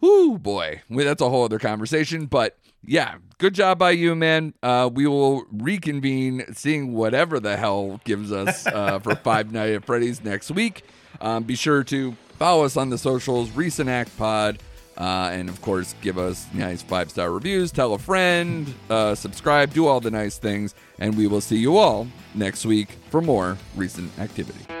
whoo 0.00 0.38
boy, 0.38 0.82
well, 0.88 1.04
that's 1.04 1.22
a 1.22 1.28
whole 1.28 1.44
other 1.44 1.58
conversation. 1.58 2.26
But 2.26 2.58
yeah, 2.84 3.16
good 3.38 3.54
job 3.54 3.78
by 3.78 3.90
you, 3.92 4.14
man. 4.14 4.54
Uh, 4.62 4.88
we 4.92 5.06
will 5.06 5.44
reconvene, 5.50 6.44
seeing 6.54 6.92
whatever 6.92 7.40
the 7.40 7.56
hell 7.56 8.00
gives 8.04 8.32
us 8.32 8.66
uh, 8.66 8.98
for 9.02 9.16
Five 9.16 9.52
Night 9.52 9.70
at 9.72 9.84
Freddy's 9.84 10.22
next 10.22 10.50
week. 10.50 10.84
Um, 11.20 11.44
be 11.44 11.56
sure 11.56 11.82
to 11.84 12.12
follow 12.38 12.64
us 12.64 12.76
on 12.76 12.90
the 12.90 12.98
socials, 12.98 13.50
Recent 13.50 13.88
Act 13.88 14.16
Pod. 14.16 14.58
Uh, 14.98 15.30
and 15.32 15.48
of 15.48 15.60
course, 15.60 15.94
give 16.00 16.18
us 16.18 16.46
nice 16.54 16.82
five 16.82 17.10
star 17.10 17.30
reviews, 17.30 17.70
tell 17.70 17.94
a 17.94 17.98
friend, 17.98 18.74
uh, 18.88 19.14
subscribe, 19.14 19.72
do 19.72 19.86
all 19.86 20.00
the 20.00 20.10
nice 20.10 20.38
things, 20.38 20.74
and 20.98 21.16
we 21.16 21.26
will 21.26 21.40
see 21.40 21.56
you 21.56 21.76
all 21.76 22.06
next 22.34 22.64
week 22.64 22.88
for 23.10 23.20
more 23.20 23.58
recent 23.76 24.10
activity. 24.18 24.75